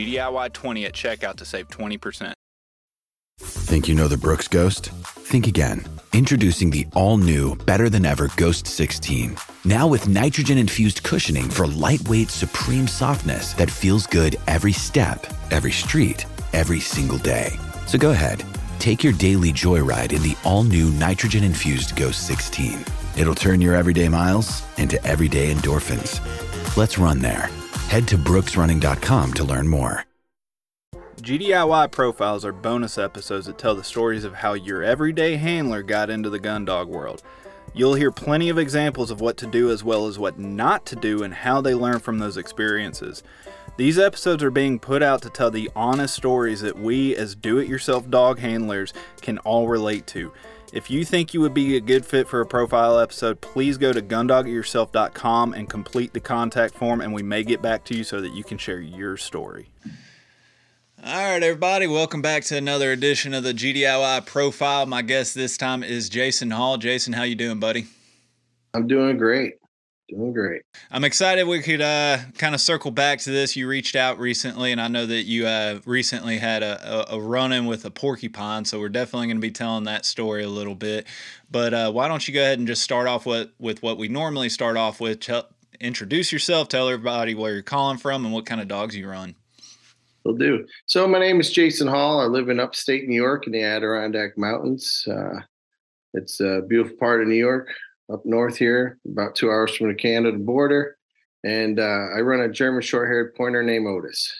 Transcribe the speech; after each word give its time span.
GDIY20 0.00 0.86
at 0.86 0.92
checkout 0.94 1.36
to 1.36 1.44
save 1.44 1.68
20%. 1.68 2.32
Think 3.40 3.88
you 3.88 3.94
know 3.94 4.08
the 4.08 4.16
Brooks 4.16 4.48
Ghost? 4.48 4.90
Think 4.90 5.46
again. 5.46 5.84
Introducing 6.12 6.70
the 6.70 6.86
all 6.94 7.16
new, 7.16 7.54
better 7.56 7.88
than 7.88 8.04
ever 8.04 8.28
Ghost 8.36 8.66
16. 8.66 9.36
Now 9.64 9.86
with 9.86 10.08
nitrogen 10.08 10.58
infused 10.58 11.02
cushioning 11.02 11.48
for 11.48 11.66
lightweight, 11.66 12.30
supreme 12.30 12.88
softness 12.88 13.54
that 13.54 13.70
feels 13.70 14.06
good 14.06 14.36
every 14.46 14.72
step, 14.72 15.26
every 15.50 15.70
street, 15.70 16.26
every 16.52 16.80
single 16.80 17.18
day. 17.18 17.52
So 17.86 17.96
go 17.96 18.10
ahead, 18.10 18.44
take 18.78 19.04
your 19.04 19.12
daily 19.14 19.52
joyride 19.52 20.12
in 20.12 20.22
the 20.22 20.36
all 20.44 20.64
new 20.64 20.90
nitrogen 20.90 21.44
infused 21.44 21.96
Ghost 21.96 22.26
16. 22.26 22.84
It'll 23.16 23.34
turn 23.34 23.60
your 23.60 23.74
everyday 23.74 24.08
miles 24.08 24.62
into 24.78 25.02
everyday 25.04 25.54
endorphins. 25.54 26.20
Let's 26.76 26.98
run 26.98 27.20
there. 27.20 27.50
Head 27.90 28.06
to 28.06 28.16
brooksrunning.com 28.16 29.34
to 29.34 29.42
learn 29.42 29.66
more. 29.66 30.04
GDIY 31.22 31.90
profiles 31.90 32.44
are 32.44 32.52
bonus 32.52 32.96
episodes 32.96 33.46
that 33.46 33.58
tell 33.58 33.74
the 33.74 33.82
stories 33.82 34.22
of 34.22 34.32
how 34.32 34.52
your 34.52 34.84
everyday 34.84 35.34
handler 35.34 35.82
got 35.82 36.08
into 36.08 36.30
the 36.30 36.38
gun 36.38 36.64
dog 36.64 36.86
world. 36.86 37.24
You'll 37.74 37.94
hear 37.94 38.12
plenty 38.12 38.48
of 38.48 38.58
examples 38.58 39.10
of 39.10 39.20
what 39.20 39.36
to 39.38 39.46
do 39.48 39.72
as 39.72 39.82
well 39.82 40.06
as 40.06 40.20
what 40.20 40.38
not 40.38 40.86
to 40.86 40.94
do 40.94 41.24
and 41.24 41.34
how 41.34 41.60
they 41.60 41.74
learn 41.74 41.98
from 41.98 42.20
those 42.20 42.36
experiences. 42.36 43.24
These 43.76 43.98
episodes 43.98 44.44
are 44.44 44.52
being 44.52 44.78
put 44.78 45.02
out 45.02 45.20
to 45.22 45.30
tell 45.30 45.50
the 45.50 45.68
honest 45.74 46.14
stories 46.14 46.60
that 46.60 46.78
we, 46.78 47.16
as 47.16 47.34
do 47.34 47.58
it 47.58 47.66
yourself 47.66 48.08
dog 48.08 48.38
handlers, 48.38 48.94
can 49.20 49.38
all 49.38 49.66
relate 49.66 50.06
to. 50.08 50.32
If 50.72 50.88
you 50.88 51.04
think 51.04 51.34
you 51.34 51.40
would 51.40 51.52
be 51.52 51.76
a 51.76 51.80
good 51.80 52.06
fit 52.06 52.28
for 52.28 52.40
a 52.40 52.46
profile 52.46 53.00
episode, 53.00 53.40
please 53.40 53.76
go 53.76 53.92
to 53.92 54.00
gundogityourself.com 54.00 55.52
and 55.54 55.68
complete 55.68 56.12
the 56.12 56.20
contact 56.20 56.74
form, 56.74 57.00
and 57.00 57.12
we 57.12 57.24
may 57.24 57.42
get 57.42 57.60
back 57.60 57.84
to 57.86 57.96
you 57.96 58.04
so 58.04 58.20
that 58.20 58.34
you 58.34 58.44
can 58.44 58.56
share 58.56 58.80
your 58.80 59.16
story. 59.16 59.68
All 61.02 61.32
right, 61.32 61.42
everybody, 61.42 61.88
welcome 61.88 62.22
back 62.22 62.44
to 62.44 62.56
another 62.56 62.92
edition 62.92 63.34
of 63.34 63.42
the 63.42 63.52
GDIY 63.52 64.26
Profile. 64.26 64.86
My 64.86 65.02
guest 65.02 65.34
this 65.34 65.56
time 65.56 65.82
is 65.82 66.08
Jason 66.08 66.52
Hall. 66.52 66.76
Jason, 66.76 67.14
how 67.14 67.24
you 67.24 67.34
doing, 67.34 67.58
buddy? 67.58 67.86
I'm 68.72 68.86
doing 68.86 69.16
great. 69.16 69.54
Doing 70.10 70.32
great. 70.32 70.62
I'm 70.90 71.04
excited 71.04 71.46
we 71.46 71.60
could 71.60 71.80
uh, 71.80 72.18
kind 72.36 72.54
of 72.54 72.60
circle 72.60 72.90
back 72.90 73.20
to 73.20 73.30
this. 73.30 73.54
You 73.54 73.68
reached 73.68 73.94
out 73.94 74.18
recently, 74.18 74.72
and 74.72 74.80
I 74.80 74.88
know 74.88 75.06
that 75.06 75.22
you 75.22 75.46
uh, 75.46 75.78
recently 75.84 76.38
had 76.38 76.64
a, 76.64 77.12
a, 77.12 77.16
a 77.16 77.20
run 77.20 77.52
in 77.52 77.66
with 77.66 77.84
a 77.84 77.92
porcupine, 77.92 78.64
so 78.64 78.80
we're 78.80 78.88
definitely 78.88 79.28
going 79.28 79.36
to 79.36 79.40
be 79.40 79.52
telling 79.52 79.84
that 79.84 80.04
story 80.04 80.42
a 80.42 80.48
little 80.48 80.74
bit. 80.74 81.06
But 81.48 81.74
uh, 81.74 81.92
why 81.92 82.08
don't 82.08 82.26
you 82.26 82.34
go 82.34 82.40
ahead 82.40 82.58
and 82.58 82.66
just 82.66 82.82
start 82.82 83.06
off 83.06 83.24
with, 83.24 83.50
with 83.60 83.84
what 83.84 83.98
we 83.98 84.08
normally 84.08 84.48
start 84.48 84.76
off 84.76 85.00
with? 85.00 85.20
Tell, 85.20 85.46
introduce 85.80 86.32
yourself, 86.32 86.68
tell 86.68 86.88
everybody 86.88 87.36
where 87.36 87.52
you're 87.52 87.62
calling 87.62 87.98
from, 87.98 88.24
and 88.24 88.34
what 88.34 88.46
kind 88.46 88.60
of 88.60 88.66
dogs 88.66 88.96
you 88.96 89.08
run. 89.08 89.36
Will 90.24 90.34
do. 90.34 90.66
So, 90.86 91.06
my 91.06 91.20
name 91.20 91.38
is 91.38 91.50
Jason 91.50 91.86
Hall. 91.86 92.20
I 92.20 92.24
live 92.24 92.48
in 92.48 92.58
upstate 92.58 93.08
New 93.08 93.14
York 93.14 93.46
in 93.46 93.52
the 93.52 93.62
Adirondack 93.62 94.36
Mountains. 94.36 95.06
Uh, 95.08 95.40
it's 96.14 96.40
a 96.40 96.62
beautiful 96.68 96.96
part 96.96 97.22
of 97.22 97.28
New 97.28 97.36
York 97.36 97.68
up 98.12 98.24
north 98.24 98.56
here, 98.56 98.98
about 99.10 99.36
two 99.36 99.48
hours 99.48 99.74
from 99.76 99.88
the 99.88 99.94
Canada 99.94 100.38
border. 100.38 100.96
And 101.44 101.78
uh, 101.78 102.08
I 102.16 102.20
run 102.20 102.40
a 102.40 102.48
German 102.48 102.82
short-haired 102.82 103.34
pointer 103.34 103.62
named 103.62 103.86
Otis. 103.86 104.32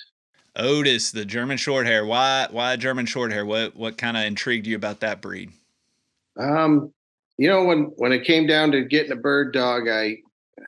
Otis, 0.56 1.12
the 1.12 1.24
German 1.24 1.56
shorthair. 1.56 2.06
Why? 2.06 2.48
Why 2.50 2.76
German 2.76 3.06
shorthair? 3.06 3.46
What? 3.46 3.76
What 3.76 3.96
kind 3.96 4.16
of 4.16 4.24
intrigued 4.24 4.66
you 4.66 4.76
about 4.76 5.00
that 5.00 5.22
breed? 5.22 5.50
Um, 6.36 6.92
you 7.38 7.48
know, 7.48 7.64
when 7.64 7.84
when 7.96 8.12
it 8.12 8.24
came 8.24 8.46
down 8.46 8.72
to 8.72 8.84
getting 8.84 9.12
a 9.12 9.16
bird 9.16 9.52
dog, 9.54 9.88
I, 9.88 10.18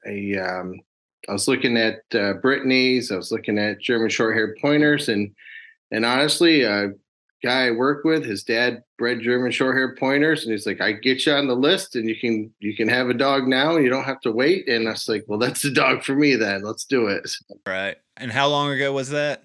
I, 0.06 0.34
um, 0.38 0.80
I 1.28 1.32
was 1.32 1.48
looking 1.48 1.76
at 1.76 2.02
uh, 2.14 2.34
Brittany's. 2.34 3.10
I 3.10 3.16
was 3.16 3.32
looking 3.32 3.58
at 3.58 3.80
German 3.80 4.08
short-haired 4.08 4.56
pointers, 4.62 5.08
and 5.08 5.34
and 5.90 6.06
honestly, 6.06 6.64
uh, 6.64 6.88
guy 7.42 7.66
I 7.66 7.70
work 7.70 8.04
with, 8.04 8.24
his 8.24 8.42
dad 8.42 8.82
bred 8.98 9.20
German 9.20 9.50
short-haired 9.50 9.96
pointers, 9.96 10.44
and 10.44 10.52
he's 10.52 10.66
like, 10.66 10.80
"I 10.80 10.92
get 10.92 11.26
you 11.26 11.32
on 11.32 11.46
the 11.46 11.56
list, 11.56 11.96
and 11.96 12.08
you 12.08 12.16
can 12.16 12.52
you 12.60 12.74
can 12.76 12.88
have 12.88 13.08
a 13.08 13.14
dog 13.14 13.46
now, 13.46 13.76
and 13.76 13.84
you 13.84 13.90
don't 13.90 14.04
have 14.04 14.20
to 14.22 14.32
wait." 14.32 14.68
And 14.68 14.88
I 14.88 14.92
was 14.92 15.08
like, 15.08 15.24
"Well, 15.26 15.38
that's 15.38 15.62
the 15.62 15.70
dog 15.70 16.02
for 16.02 16.14
me 16.14 16.36
then. 16.36 16.62
Let's 16.62 16.84
do 16.84 17.06
it." 17.06 17.28
Right. 17.66 17.96
And 18.16 18.30
how 18.30 18.48
long 18.48 18.70
ago 18.70 18.92
was 18.92 19.10
that? 19.10 19.42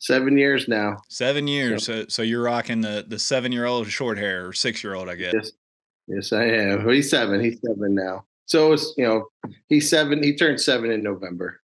Seven 0.00 0.38
years 0.38 0.68
now. 0.68 0.98
Seven 1.08 1.48
years. 1.48 1.84
So, 1.84 2.06
so 2.08 2.22
you're 2.22 2.42
rocking 2.42 2.80
the 2.80 3.04
the 3.06 3.18
seven 3.18 3.50
year 3.52 3.66
old 3.66 3.88
short 3.88 4.18
hair 4.18 4.46
or 4.46 4.52
six 4.52 4.84
year 4.84 4.94
old, 4.94 5.08
I 5.08 5.16
guess. 5.16 5.34
Yes, 5.34 5.52
yes, 6.06 6.32
I 6.32 6.44
am. 6.44 6.88
He's 6.88 7.10
seven. 7.10 7.42
He's 7.42 7.58
seven 7.60 7.94
now. 7.94 8.24
So 8.46 8.72
it's 8.72 8.94
you 8.96 9.04
know 9.04 9.28
he's 9.68 9.90
seven. 9.90 10.22
He 10.22 10.36
turned 10.36 10.60
seven 10.60 10.90
in 10.90 11.02
November. 11.02 11.60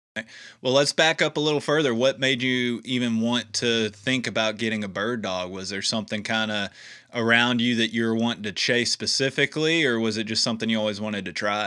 Well, 0.60 0.74
let's 0.74 0.92
back 0.92 1.22
up 1.22 1.38
a 1.38 1.40
little 1.40 1.60
further. 1.60 1.94
What 1.94 2.20
made 2.20 2.42
you 2.42 2.82
even 2.84 3.20
want 3.20 3.52
to 3.54 3.88
think 3.90 4.26
about 4.26 4.58
getting 4.58 4.84
a 4.84 4.88
bird 4.88 5.22
dog? 5.22 5.50
Was 5.50 5.70
there 5.70 5.80
something 5.80 6.22
kind 6.22 6.50
of 6.50 6.68
around 7.14 7.62
you 7.62 7.76
that 7.76 7.94
you 7.94 8.04
were 8.04 8.14
wanting 8.14 8.42
to 8.42 8.52
chase 8.52 8.92
specifically, 8.92 9.86
or 9.86 9.98
was 9.98 10.18
it 10.18 10.24
just 10.24 10.42
something 10.42 10.68
you 10.68 10.78
always 10.78 11.00
wanted 11.00 11.24
to 11.24 11.32
try? 11.32 11.66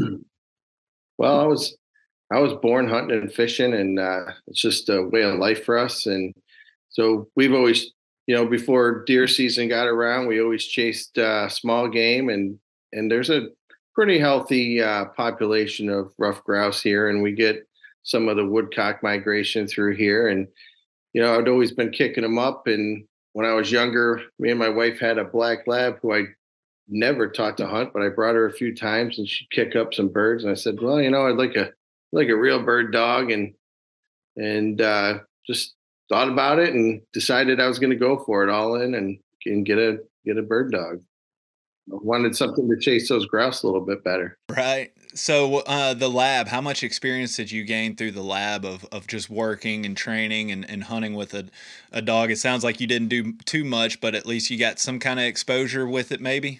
Well, 1.17 1.39
I 1.39 1.45
was 1.45 1.75
I 2.31 2.39
was 2.39 2.53
born 2.61 2.87
hunting 2.87 3.19
and 3.19 3.33
fishing, 3.33 3.73
and 3.73 3.99
uh, 3.99 4.25
it's 4.47 4.61
just 4.61 4.89
a 4.89 5.01
way 5.03 5.23
of 5.23 5.39
life 5.39 5.65
for 5.65 5.77
us. 5.77 6.05
And 6.05 6.33
so 6.89 7.27
we've 7.35 7.53
always, 7.53 7.91
you 8.27 8.35
know, 8.35 8.45
before 8.45 9.03
deer 9.05 9.27
season 9.27 9.69
got 9.69 9.87
around, 9.87 10.27
we 10.27 10.41
always 10.41 10.65
chased 10.65 11.17
uh, 11.17 11.49
small 11.49 11.87
game, 11.87 12.29
and 12.29 12.59
and 12.93 13.09
there's 13.09 13.31
a 13.31 13.47
pretty 13.95 14.19
healthy 14.19 14.83
uh, 14.83 15.05
population 15.05 15.89
of 15.89 16.11
ruffed 16.19 16.43
grouse 16.43 16.81
here, 16.81 17.09
and 17.09 17.23
we 17.23 17.31
get 17.31 17.67
some 18.05 18.29
of 18.29 18.37
the 18.37 18.45
woodcock 18.45 19.03
migration 19.03 19.67
through 19.67 19.95
here. 19.95 20.29
And, 20.29 20.47
you 21.13 21.21
know, 21.21 21.37
I'd 21.37 21.49
always 21.49 21.71
been 21.71 21.91
kicking 21.91 22.23
them 22.23 22.37
up. 22.37 22.67
And 22.67 23.05
when 23.33 23.45
I 23.45 23.53
was 23.53 23.71
younger, 23.71 24.21
me 24.39 24.51
and 24.51 24.59
my 24.59 24.69
wife 24.69 24.99
had 24.99 25.17
a 25.17 25.25
black 25.25 25.67
lab 25.67 25.97
who 26.01 26.13
I 26.13 26.23
never 26.87 27.27
taught 27.27 27.57
to 27.57 27.67
hunt, 27.67 27.93
but 27.93 28.03
I 28.03 28.09
brought 28.09 28.35
her 28.35 28.45
a 28.45 28.53
few 28.53 28.75
times 28.75 29.17
and 29.17 29.27
she'd 29.27 29.49
kick 29.49 29.75
up 29.75 29.93
some 29.93 30.07
birds. 30.07 30.43
And 30.43 30.51
I 30.51 30.55
said, 30.55 30.79
well, 30.79 31.01
you 31.01 31.09
know, 31.09 31.27
I'd 31.27 31.35
like 31.35 31.55
a, 31.55 31.71
like 32.11 32.29
a 32.29 32.37
real 32.37 32.61
bird 32.61 32.93
dog. 32.93 33.31
And, 33.31 33.55
and, 34.37 34.79
uh, 34.79 35.19
just 35.47 35.73
thought 36.09 36.29
about 36.29 36.59
it 36.59 36.73
and 36.73 37.01
decided 37.11 37.59
I 37.59 37.67
was 37.67 37.79
going 37.79 37.89
to 37.89 37.95
go 37.95 38.23
for 38.23 38.43
it 38.43 38.49
all 38.49 38.75
in 38.75 38.93
and, 38.93 39.17
and 39.47 39.65
get 39.65 39.79
a, 39.79 39.97
get 40.25 40.37
a 40.37 40.43
bird 40.43 40.71
dog. 40.71 41.01
I 41.91 41.97
wanted 42.01 42.35
something 42.35 42.69
to 42.69 42.79
chase 42.79 43.09
those 43.09 43.25
grouse 43.25 43.63
a 43.63 43.67
little 43.67 43.85
bit 43.85 44.03
better. 44.03 44.37
Right. 44.49 44.91
So 45.15 45.59
uh, 45.59 45.93
the 45.93 46.09
lab, 46.09 46.49
how 46.49 46.59
much 46.59 46.83
experience 46.83 47.37
did 47.37 47.49
you 47.49 47.63
gain 47.63 47.95
through 47.95 48.11
the 48.11 48.21
lab 48.21 48.65
of, 48.65 48.85
of 48.91 49.07
just 49.07 49.29
working 49.29 49.85
and 49.85 49.95
training 49.95 50.51
and, 50.51 50.69
and 50.69 50.83
hunting 50.83 51.13
with 51.13 51.33
a, 51.33 51.45
a 51.93 52.01
dog? 52.01 52.31
It 52.31 52.37
sounds 52.37 52.65
like 52.65 52.81
you 52.81 52.87
didn't 52.87 53.07
do 53.07 53.31
too 53.45 53.63
much, 53.63 54.01
but 54.01 54.13
at 54.13 54.25
least 54.25 54.49
you 54.49 54.59
got 54.59 54.77
some 54.77 54.99
kind 54.99 55.17
of 55.17 55.25
exposure 55.25 55.87
with 55.87 56.11
it, 56.11 56.19
maybe. 56.19 56.59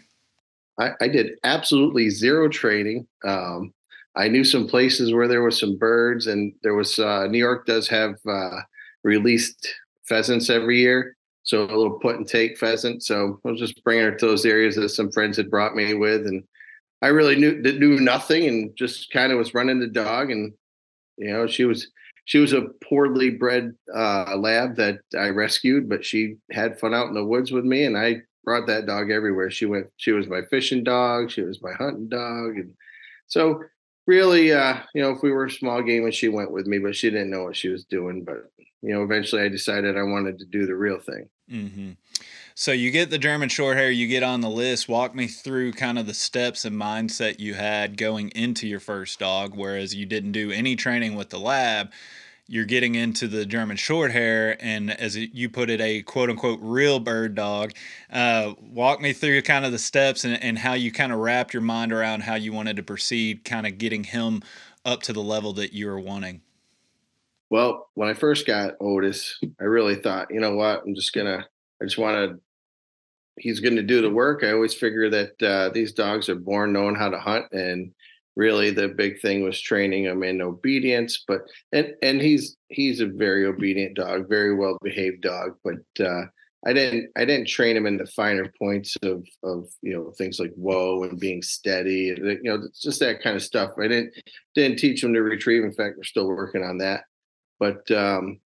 I, 0.80 0.92
I 1.02 1.08
did 1.10 1.38
absolutely 1.44 2.10
zero 2.10 2.48
training. 2.48 3.08
Um, 3.26 3.74
I 4.16 4.30
knew 4.30 4.46
some 4.46 4.68
places 4.68 5.14
where 5.14 5.28
there 5.28 5.44
was 5.44 5.60
some 5.60 5.78
birds, 5.78 6.28
and 6.28 6.54
there 6.64 6.76
was 6.76 6.98
uh, 6.98 7.28
New 7.28 7.38
York 7.38 7.66
does 7.66 7.90
have 7.90 8.16
uh, 8.26 8.62
released 9.04 9.68
pheasants 10.08 10.50
every 10.50 10.80
year, 10.80 11.18
so 11.44 11.64
a 11.64 11.76
little 11.76 12.00
put 12.00 12.16
and 12.16 12.28
take 12.28 12.58
pheasant. 12.58 13.04
So 13.04 13.42
I 13.46 13.52
was 13.52 13.60
just 13.60 13.84
bringing 13.84 14.06
her 14.06 14.12
to 14.12 14.26
those 14.26 14.46
areas 14.46 14.76
that 14.78 14.90
some 14.90 15.12
friends 15.12 15.36
had 15.36 15.52
brought 15.52 15.76
me 15.76 15.94
with, 15.94 16.28
and 16.28 16.44
I 17.06 17.10
really 17.10 17.36
knew 17.36 17.62
knew 17.62 18.00
nothing 18.00 18.48
and 18.48 18.76
just 18.76 19.12
kind 19.12 19.32
of 19.32 19.38
was 19.38 19.54
running 19.54 19.80
the 19.80 19.88
dog 19.88 20.32
and 20.32 20.54
you 21.18 21.32
know 21.32 21.46
she 21.46 21.64
was 21.64 21.88
she 22.26 22.40
was 22.40 22.52
a 22.52 22.70
poorly 22.84 23.30
bred 23.30 23.76
uh, 23.96 24.36
lab 24.36 24.76
that 24.78 25.02
I 25.18 25.28
rescued, 25.28 25.88
but 25.88 26.04
she 26.04 26.38
had 26.52 26.80
fun 26.80 26.96
out 26.96 27.08
in 27.08 27.14
the 27.14 27.24
woods 27.24 27.52
with 27.52 27.64
me, 27.64 27.86
and 27.86 27.96
I 27.96 28.24
brought 28.44 28.66
that 28.66 28.88
dog 28.88 29.12
everywhere. 29.12 29.52
She 29.52 29.68
went. 29.68 29.88
She 29.98 30.12
was 30.12 30.28
my 30.28 30.42
fishing 30.50 30.84
dog. 30.84 31.30
She 31.30 31.42
was 31.42 31.62
my 31.62 31.74
hunting 31.74 32.10
dog, 32.10 32.58
and 32.58 32.74
so 33.28 33.64
really, 34.08 34.52
uh, 34.52 34.78
you 34.96 35.04
know, 35.04 35.12
if 35.12 35.22
we 35.22 35.32
were 35.32 35.50
small 35.50 35.84
game, 35.84 36.06
and 36.06 36.14
she 36.14 36.30
went 36.30 36.52
with 36.52 36.66
me, 36.66 36.80
but 36.80 36.96
she 36.96 37.12
didn't 37.12 37.30
know 37.30 37.44
what 37.44 37.56
she 37.56 37.70
was 37.70 37.86
doing. 37.86 38.24
But 38.24 38.52
you 38.82 38.92
know, 38.92 39.04
eventually, 39.04 39.44
I 39.44 39.50
decided 39.50 39.96
I 39.96 40.04
wanted 40.04 40.40
to 40.40 40.46
do 40.46 40.66
the 40.66 40.76
real 40.76 41.00
thing. 41.00 41.30
Mm-hmm. 41.52 41.92
So 42.58 42.72
you 42.72 42.90
get 42.90 43.10
the 43.10 43.18
German 43.18 43.50
Shorthair, 43.50 43.94
you 43.94 44.08
get 44.08 44.24
on 44.24 44.40
the 44.40 44.50
list. 44.50 44.88
Walk 44.88 45.14
me 45.14 45.28
through 45.28 45.74
kind 45.74 46.00
of 46.00 46.08
the 46.08 46.14
steps 46.14 46.64
and 46.64 46.74
mindset 46.74 47.38
you 47.38 47.54
had 47.54 47.98
going 47.98 48.30
into 48.30 48.66
your 48.66 48.80
first 48.80 49.20
dog, 49.20 49.54
whereas 49.56 49.94
you 49.94 50.06
didn't 50.06 50.32
do 50.32 50.52
any 50.52 50.78
training 50.78 51.16
with 51.16 51.32
the 51.32 51.38
lab. 51.38 51.92
You're 52.48 52.64
getting 52.64 52.96
into 52.96 53.28
the 53.28 53.46
German 53.46 53.76
Shorthair, 53.76 54.56
and 54.62 54.90
as 54.90 55.18
you 55.18 55.50
put 55.50 55.70
it, 55.70 55.82
a 55.82 56.02
quote 56.04 56.30
unquote 56.30 56.60
real 56.62 57.02
bird 57.02 57.36
dog. 57.36 57.74
Uh, 58.10 58.54
walk 58.62 59.02
me 59.02 59.12
through 59.12 59.42
kind 59.42 59.66
of 59.66 59.74
the 59.74 59.78
steps 59.78 60.24
and, 60.24 60.42
and 60.42 60.58
how 60.58 60.76
you 60.76 60.94
kind 60.94 61.12
of 61.12 61.20
wrapped 61.20 61.54
your 61.54 61.62
mind 61.62 61.92
around 61.92 62.24
how 62.24 62.36
you 62.36 62.54
wanted 62.54 62.78
to 62.78 62.84
proceed, 62.84 63.44
kind 63.44 63.68
of 63.68 63.78
getting 63.78 64.06
him 64.06 64.42
up 64.86 65.02
to 65.02 65.12
the 65.12 65.22
level 65.22 65.52
that 65.52 65.74
you 65.74 65.88
were 65.88 66.00
wanting. 66.00 66.40
Well, 67.50 67.90
when 67.96 68.08
I 68.08 68.14
first 68.14 68.48
got 68.48 68.76
Otis, 68.80 69.40
I 69.60 69.66
really 69.66 69.96
thought, 69.96 70.28
you 70.32 70.40
know 70.40 70.56
what, 70.56 70.84
I'm 70.86 70.96
just 70.96 71.12
gonna, 71.14 71.46
I 71.82 71.86
just 71.86 71.98
want 71.98 72.16
to 72.16 72.40
he's 73.38 73.60
going 73.60 73.76
to 73.76 73.84
do 73.84 74.02
the 74.02 74.10
work. 74.10 74.44
I 74.44 74.52
always 74.52 74.74
figure 74.74 75.10
that 75.10 75.44
uh, 75.44 75.70
these 75.70 75.94
dogs 75.94 76.30
are 76.30 76.36
born 76.36 76.74
knowing 76.74 76.96
how 76.96 77.10
to 77.10 77.20
hunt, 77.20 77.46
and 77.52 77.92
really 78.36 78.72
the 78.72 78.90
big 78.90 79.20
thing 79.22 79.44
was 79.44 79.60
training 79.60 80.06
them 80.06 80.24
in 80.24 80.42
obedience. 80.42 81.24
But 81.28 81.42
and 81.72 81.94
and 82.02 82.22
he's 82.22 82.58
he's 82.70 83.02
a 83.02 83.08
very 83.08 83.46
obedient 83.46 83.96
dog, 83.96 84.30
very 84.30 84.56
well 84.56 84.78
behaved 84.82 85.22
dog. 85.22 85.56
But 85.64 86.06
uh, 86.06 86.24
I 86.66 86.74
didn't 86.74 87.12
I 87.16 87.26
didn't 87.26 87.48
train 87.48 87.78
him 87.78 87.86
in 87.86 87.98
the 87.98 88.08
finer 88.08 88.52
points 88.60 88.96
of 89.04 89.26
of 89.44 89.70
you 89.82 89.94
know 89.94 90.12
things 90.18 90.40
like 90.40 90.54
whoa 90.56 91.04
and 91.04 91.20
being 91.20 91.42
steady, 91.42 92.16
you 92.18 92.40
know 92.44 92.68
just 92.82 93.00
that 93.02 93.22
kind 93.22 93.36
of 93.36 93.44
stuff. 93.44 93.72
I 93.80 93.88
didn't 93.88 94.14
didn't 94.56 94.80
teach 94.80 95.04
him 95.04 95.14
to 95.14 95.22
retrieve. 95.22 95.64
In 95.64 95.74
fact, 95.74 95.98
we're 95.98 96.04
still 96.04 96.28
working 96.28 96.64
on 96.64 96.78
that. 96.80 97.04
But 97.60 97.90
um, 97.92 98.40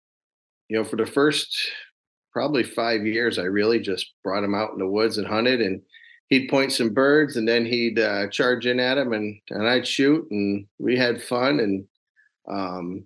you 0.68 0.76
know, 0.76 0.84
for 0.84 0.96
the 0.96 1.06
first 1.06 1.70
probably 2.32 2.62
five 2.62 3.06
years, 3.06 3.38
I 3.38 3.44
really 3.44 3.80
just 3.80 4.14
brought 4.22 4.44
him 4.44 4.54
out 4.54 4.72
in 4.72 4.78
the 4.78 4.88
woods 4.88 5.18
and 5.18 5.26
hunted, 5.26 5.60
and 5.60 5.80
he'd 6.28 6.48
point 6.48 6.72
some 6.72 6.90
birds, 6.90 7.36
and 7.36 7.48
then 7.48 7.64
he'd 7.64 7.98
uh, 7.98 8.28
charge 8.28 8.66
in 8.66 8.80
at 8.80 8.98
him, 8.98 9.12
and 9.12 9.40
and 9.50 9.68
I'd 9.68 9.86
shoot, 9.86 10.26
and 10.30 10.66
we 10.78 10.96
had 10.96 11.22
fun. 11.22 11.60
And 11.60 11.86
um, 12.48 13.04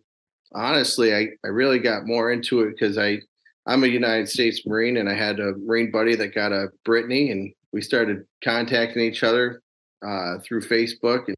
honestly, 0.52 1.14
I 1.14 1.28
I 1.44 1.48
really 1.48 1.78
got 1.78 2.06
more 2.06 2.32
into 2.32 2.60
it 2.60 2.72
because 2.72 2.98
I 2.98 3.18
I'm 3.66 3.84
a 3.84 3.88
United 3.88 4.28
States 4.28 4.66
Marine, 4.66 4.96
and 4.96 5.08
I 5.08 5.14
had 5.14 5.40
a 5.40 5.54
Marine 5.56 5.90
buddy 5.90 6.16
that 6.16 6.34
got 6.34 6.52
a 6.52 6.68
Brittany, 6.84 7.30
and 7.30 7.52
we 7.72 7.80
started 7.80 8.24
contacting 8.42 9.02
each 9.02 9.22
other 9.22 9.62
uh, 10.06 10.38
through 10.44 10.62
Facebook, 10.62 11.28
and, 11.28 11.36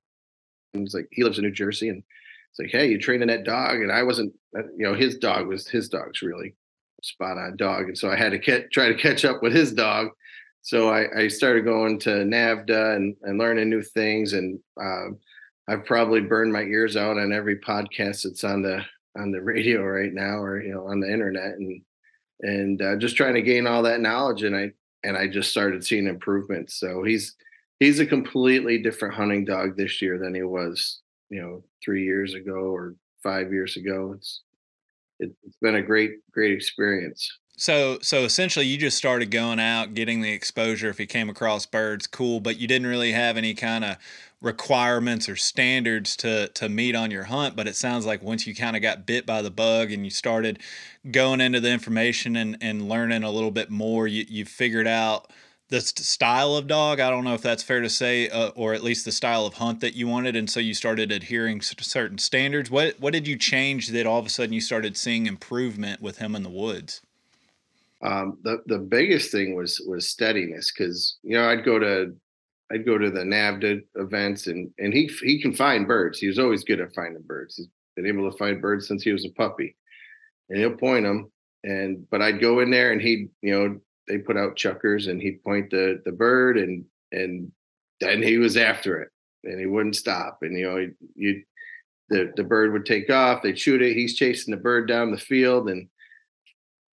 he's 0.72 0.94
like 0.94 1.08
he 1.12 1.22
lives 1.22 1.38
in 1.38 1.44
New 1.44 1.52
Jersey, 1.52 1.88
and 1.88 2.02
it's 2.50 2.58
like, 2.58 2.70
hey, 2.70 2.88
you're 2.88 3.00
training 3.00 3.28
that 3.28 3.44
dog? 3.44 3.76
And 3.80 3.92
I 3.92 4.02
wasn't, 4.02 4.32
uh, 4.56 4.62
you 4.76 4.84
know, 4.84 4.94
his 4.94 5.18
dog 5.18 5.46
was 5.48 5.68
his 5.68 5.88
dog's 5.88 6.22
really 6.22 6.54
spot 7.04 7.38
on 7.38 7.56
dog. 7.56 7.84
And 7.84 7.98
so 7.98 8.10
I 8.10 8.16
had 8.16 8.32
to 8.32 8.68
try 8.68 8.88
to 8.88 8.94
catch 8.94 9.24
up 9.24 9.42
with 9.42 9.52
his 9.52 9.72
dog. 9.72 10.08
So 10.62 10.88
I, 10.88 11.24
I 11.24 11.28
started 11.28 11.64
going 11.64 11.98
to 12.00 12.10
NAVHDA 12.10 12.96
and, 12.96 13.16
and 13.22 13.38
learning 13.38 13.68
new 13.68 13.82
things. 13.82 14.32
And 14.32 14.58
um, 14.80 15.18
I've 15.68 15.84
probably 15.84 16.20
burned 16.20 16.52
my 16.52 16.62
ears 16.62 16.96
out 16.96 17.18
on 17.18 17.32
every 17.32 17.58
podcast 17.58 18.22
that's 18.22 18.44
on 18.44 18.62
the 18.62 18.82
on 19.16 19.30
the 19.30 19.40
radio 19.40 19.82
right 19.82 20.12
now 20.12 20.38
or 20.38 20.60
you 20.60 20.74
know 20.74 20.88
on 20.88 20.98
the 21.00 21.10
internet 21.10 21.54
and 21.54 21.82
and 22.40 22.82
uh, 22.82 22.96
just 22.96 23.16
trying 23.16 23.34
to 23.34 23.42
gain 23.42 23.66
all 23.66 23.82
that 23.82 24.00
knowledge 24.00 24.42
and 24.42 24.56
I 24.56 24.72
and 25.04 25.16
I 25.16 25.28
just 25.28 25.50
started 25.50 25.84
seeing 25.84 26.06
improvements. 26.06 26.80
So 26.80 27.02
he's 27.04 27.36
he's 27.78 28.00
a 28.00 28.06
completely 28.06 28.78
different 28.78 29.14
hunting 29.14 29.44
dog 29.44 29.76
this 29.76 30.00
year 30.02 30.18
than 30.18 30.34
he 30.34 30.42
was 30.42 31.00
you 31.30 31.40
know 31.40 31.62
three 31.84 32.04
years 32.04 32.34
ago 32.34 32.52
or 32.52 32.94
five 33.22 33.52
years 33.52 33.76
ago. 33.76 34.14
It's 34.16 34.42
it's 35.44 35.56
been 35.60 35.76
a 35.76 35.82
great 35.82 36.12
great 36.32 36.52
experience. 36.52 37.30
So 37.56 37.98
so 38.02 38.24
essentially 38.24 38.66
you 38.66 38.76
just 38.76 38.96
started 38.96 39.30
going 39.30 39.60
out 39.60 39.94
getting 39.94 40.20
the 40.20 40.32
exposure 40.32 40.88
if 40.88 40.98
you 40.98 41.06
came 41.06 41.30
across 41.30 41.66
birds 41.66 42.06
cool 42.06 42.40
but 42.40 42.58
you 42.58 42.66
didn't 42.66 42.88
really 42.88 43.12
have 43.12 43.36
any 43.36 43.54
kind 43.54 43.84
of 43.84 43.96
requirements 44.40 45.28
or 45.28 45.36
standards 45.36 46.16
to 46.16 46.48
to 46.48 46.68
meet 46.68 46.94
on 46.96 47.10
your 47.10 47.24
hunt 47.24 47.54
but 47.56 47.66
it 47.68 47.76
sounds 47.76 48.04
like 48.04 48.22
once 48.22 48.46
you 48.46 48.54
kind 48.54 48.76
of 48.76 48.82
got 48.82 49.06
bit 49.06 49.24
by 49.24 49.40
the 49.40 49.50
bug 49.50 49.92
and 49.92 50.04
you 50.04 50.10
started 50.10 50.58
going 51.10 51.40
into 51.40 51.60
the 51.60 51.70
information 51.70 52.36
and 52.36 52.56
and 52.60 52.88
learning 52.88 53.22
a 53.22 53.30
little 53.30 53.52
bit 53.52 53.70
more 53.70 54.06
you 54.08 54.26
you 54.28 54.44
figured 54.44 54.86
out 54.86 55.30
the 55.68 55.80
style 55.80 56.56
of 56.56 56.66
dog. 56.66 57.00
I 57.00 57.10
don't 57.10 57.24
know 57.24 57.34
if 57.34 57.42
that's 57.42 57.62
fair 57.62 57.80
to 57.80 57.88
say, 57.88 58.28
uh, 58.28 58.50
or 58.50 58.74
at 58.74 58.82
least 58.82 59.04
the 59.04 59.12
style 59.12 59.46
of 59.46 59.54
hunt 59.54 59.80
that 59.80 59.94
you 59.94 60.06
wanted, 60.06 60.36
and 60.36 60.48
so 60.48 60.60
you 60.60 60.74
started 60.74 61.10
adhering 61.10 61.60
to 61.60 61.84
certain 61.84 62.18
standards. 62.18 62.70
What 62.70 63.00
what 63.00 63.12
did 63.12 63.26
you 63.26 63.36
change 63.36 63.88
that 63.88 64.06
all 64.06 64.18
of 64.18 64.26
a 64.26 64.30
sudden 64.30 64.52
you 64.52 64.60
started 64.60 64.96
seeing 64.96 65.26
improvement 65.26 66.00
with 66.00 66.18
him 66.18 66.34
in 66.34 66.42
the 66.42 66.50
woods? 66.50 67.00
Um, 68.02 68.38
the 68.42 68.62
the 68.66 68.78
biggest 68.78 69.32
thing 69.32 69.54
was 69.54 69.80
was 69.86 70.08
steadiness 70.08 70.70
because 70.70 71.18
you 71.22 71.36
know 71.36 71.48
I'd 71.48 71.64
go 71.64 71.78
to 71.78 72.14
I'd 72.70 72.84
go 72.84 72.98
to 72.98 73.10
the 73.10 73.20
NAVHDA 73.20 73.82
events 73.96 74.46
and 74.46 74.70
and 74.78 74.92
he 74.92 75.10
he 75.22 75.40
can 75.40 75.54
find 75.54 75.88
birds. 75.88 76.18
He 76.18 76.26
was 76.26 76.38
always 76.38 76.64
good 76.64 76.80
at 76.80 76.94
finding 76.94 77.22
birds. 77.22 77.56
He's 77.56 77.68
been 77.96 78.06
able 78.06 78.30
to 78.30 78.36
find 78.36 78.60
birds 78.60 78.86
since 78.86 79.02
he 79.02 79.12
was 79.12 79.24
a 79.24 79.30
puppy, 79.30 79.76
and 80.50 80.58
he'll 80.58 80.76
point 80.76 81.04
them. 81.04 81.30
And 81.62 82.08
but 82.10 82.20
I'd 82.20 82.42
go 82.42 82.60
in 82.60 82.70
there 82.70 82.92
and 82.92 83.00
he'd 83.00 83.30
you 83.40 83.52
know 83.52 83.80
they 84.08 84.18
put 84.18 84.36
out 84.36 84.56
chukars 84.56 85.08
and 85.08 85.20
he'd 85.20 85.42
point 85.42 85.70
the 85.70 86.00
the 86.04 86.12
bird 86.12 86.58
and 86.58 86.84
and 87.12 87.50
then 88.00 88.22
he 88.22 88.38
was 88.38 88.56
after 88.56 89.00
it 89.00 89.08
and 89.44 89.58
he 89.60 89.66
wouldn't 89.66 89.96
stop. 89.96 90.38
And 90.42 90.56
you 90.56 90.64
know 90.64 90.90
you 91.14 91.42
the 92.08 92.32
the 92.36 92.44
bird 92.44 92.72
would 92.72 92.84
take 92.84 93.10
off 93.10 93.42
they'd 93.42 93.58
shoot 93.58 93.80
it 93.80 93.94
he's 93.94 94.14
chasing 94.14 94.54
the 94.54 94.60
bird 94.60 94.86
down 94.86 95.10
the 95.10 95.16
field 95.16 95.70
and 95.70 95.88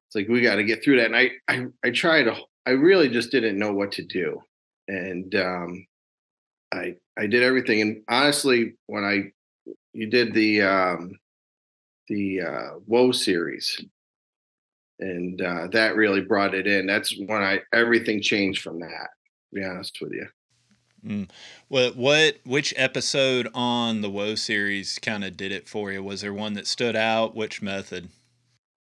it's 0.08 0.17
like 0.17 0.29
we 0.29 0.41
got 0.41 0.56
to 0.56 0.64
get 0.64 0.82
through 0.82 0.97
that. 0.97 1.06
And 1.06 1.17
I, 1.17 1.31
I 1.49 1.67
i 1.85 1.91
tried 1.91 2.29
i 2.67 2.70
really 2.70 3.09
just 3.09 3.31
didn't 3.31 3.59
know 3.59 3.73
what 3.73 3.93
to 3.93 4.05
do. 4.05 4.41
And 4.88 5.35
um 5.35 5.87
i 6.73 6.97
i 7.19 7.26
did 7.26 7.43
everything. 7.43 7.81
And 7.81 8.02
honestly 8.09 8.75
when 8.87 9.05
i 9.05 9.31
you 9.93 10.06
did 10.09 10.35
the 10.35 10.62
um 10.62 11.19
the 12.09 12.41
uh 12.41 12.70
whoa 12.87 13.12
series 13.12 13.81
and 15.00 15.40
uh, 15.40 15.69
that 15.72 15.96
really 15.96 16.20
brought 16.20 16.54
it 16.54 16.66
in. 16.66 16.87
That's 16.87 17.14
when 17.18 17.42
I 17.42 17.61
everything 17.73 18.23
changed 18.23 18.62
from 18.62 18.80
that. 18.80 19.09
To 19.50 19.54
be 19.54 19.64
honest 19.64 19.99
with 20.00 20.12
you. 20.12 20.26
Mm. 21.04 21.28
What 21.68 21.97
what 21.97 22.38
which 22.44 22.75
episode 22.76 23.49
on 23.54 24.00
the 24.00 24.11
Whoa 24.11 24.35
series 24.35 24.99
kind 24.99 25.25
of 25.25 25.37
did 25.37 25.52
it 25.52 25.68
for 25.68 25.92
you? 25.92 26.02
Was 26.02 26.23
there 26.23 26.35
one 26.35 26.54
that 26.54 26.66
stood 26.66 26.97
out? 26.97 27.37
Which 27.37 27.62
method? 27.62 28.09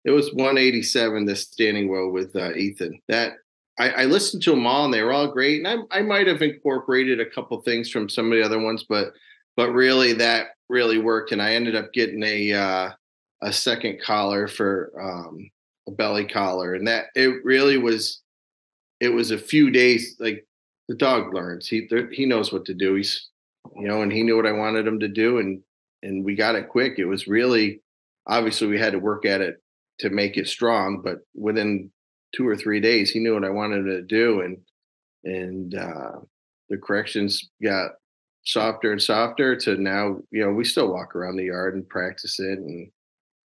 It 0.03 0.11
was 0.11 0.33
187, 0.33 1.25
the 1.25 1.35
standing 1.35 1.87
whoa 1.87 2.09
with 2.09 2.35
uh, 2.35 2.53
Ethan. 2.53 2.99
That 3.07 3.33
I, 3.79 3.89
I, 3.89 4.05
listened 4.05 4.41
to 4.43 4.49
them 4.51 4.65
all, 4.65 4.85
and 4.85 4.93
they 4.93 5.03
were 5.03 5.13
all 5.13 5.27
great. 5.27 5.63
And 5.63 5.85
I, 5.91 5.99
I 5.99 6.01
might 6.01 6.25
have 6.27 6.41
incorporated 6.41 7.19
a 7.19 7.29
couple 7.29 7.61
things 7.61 7.89
from 7.89 8.09
some 8.09 8.31
of 8.31 8.37
the 8.37 8.43
other 8.43 8.59
ones, 8.59 8.83
but 8.87 9.13
but 9.55 9.71
really 9.71 10.13
that 10.13 10.47
really 10.69 10.97
worked. 10.97 11.31
And 11.31 11.41
I 11.41 11.53
ended 11.53 11.75
up 11.75 11.93
getting 11.93 12.23
a 12.23 12.51
uh, 12.51 12.91
a 13.41 13.53
second 13.53 14.01
collar 14.01 14.47
for 14.47 14.91
um, 14.99 15.49
a 15.87 15.91
belly 15.91 16.25
collar, 16.25 16.73
and 16.73 16.87
that 16.87 17.05
it 17.15 17.43
really 17.43 17.77
was. 17.77 18.21
It 18.99 19.09
was 19.09 19.31
a 19.31 19.37
few 19.37 19.71
days. 19.71 20.15
Like 20.19 20.45
the 20.87 20.95
dog 20.95 21.33
learns. 21.33 21.67
He 21.67 21.87
he 22.11 22.25
knows 22.25 22.51
what 22.51 22.65
to 22.65 22.73
do. 22.73 22.95
He's 22.95 23.29
you 23.75 23.87
know, 23.87 24.01
and 24.01 24.11
he 24.11 24.23
knew 24.23 24.35
what 24.35 24.47
I 24.47 24.51
wanted 24.51 24.87
him 24.87 24.99
to 24.99 25.07
do, 25.07 25.39
and 25.39 25.61
and 26.03 26.23
we 26.23 26.35
got 26.35 26.55
it 26.55 26.69
quick. 26.69 26.93
It 26.97 27.05
was 27.05 27.27
really 27.27 27.81
obviously 28.27 28.67
we 28.67 28.79
had 28.79 28.93
to 28.93 28.99
work 28.99 29.25
at 29.25 29.41
it 29.41 29.61
to 29.99 30.09
make 30.09 30.37
it 30.37 30.47
strong, 30.47 31.01
but 31.03 31.19
within 31.35 31.91
two 32.35 32.47
or 32.47 32.55
three 32.55 32.79
days, 32.79 33.11
he 33.11 33.19
knew 33.19 33.33
what 33.33 33.43
I 33.43 33.49
wanted 33.49 33.79
him 33.79 33.85
to 33.87 34.01
do, 34.01 34.41
and 34.41 34.57
and 35.23 35.75
uh, 35.75 36.19
the 36.69 36.77
corrections 36.77 37.49
got 37.63 37.91
softer 38.43 38.91
and 38.91 39.01
softer 39.01 39.55
to 39.55 39.75
now 39.75 40.17
you 40.31 40.43
know 40.43 40.51
we 40.51 40.63
still 40.63 40.91
walk 40.91 41.15
around 41.15 41.35
the 41.35 41.45
yard 41.45 41.75
and 41.75 41.87
practice 41.87 42.39
it 42.39 42.57
and 42.57 42.89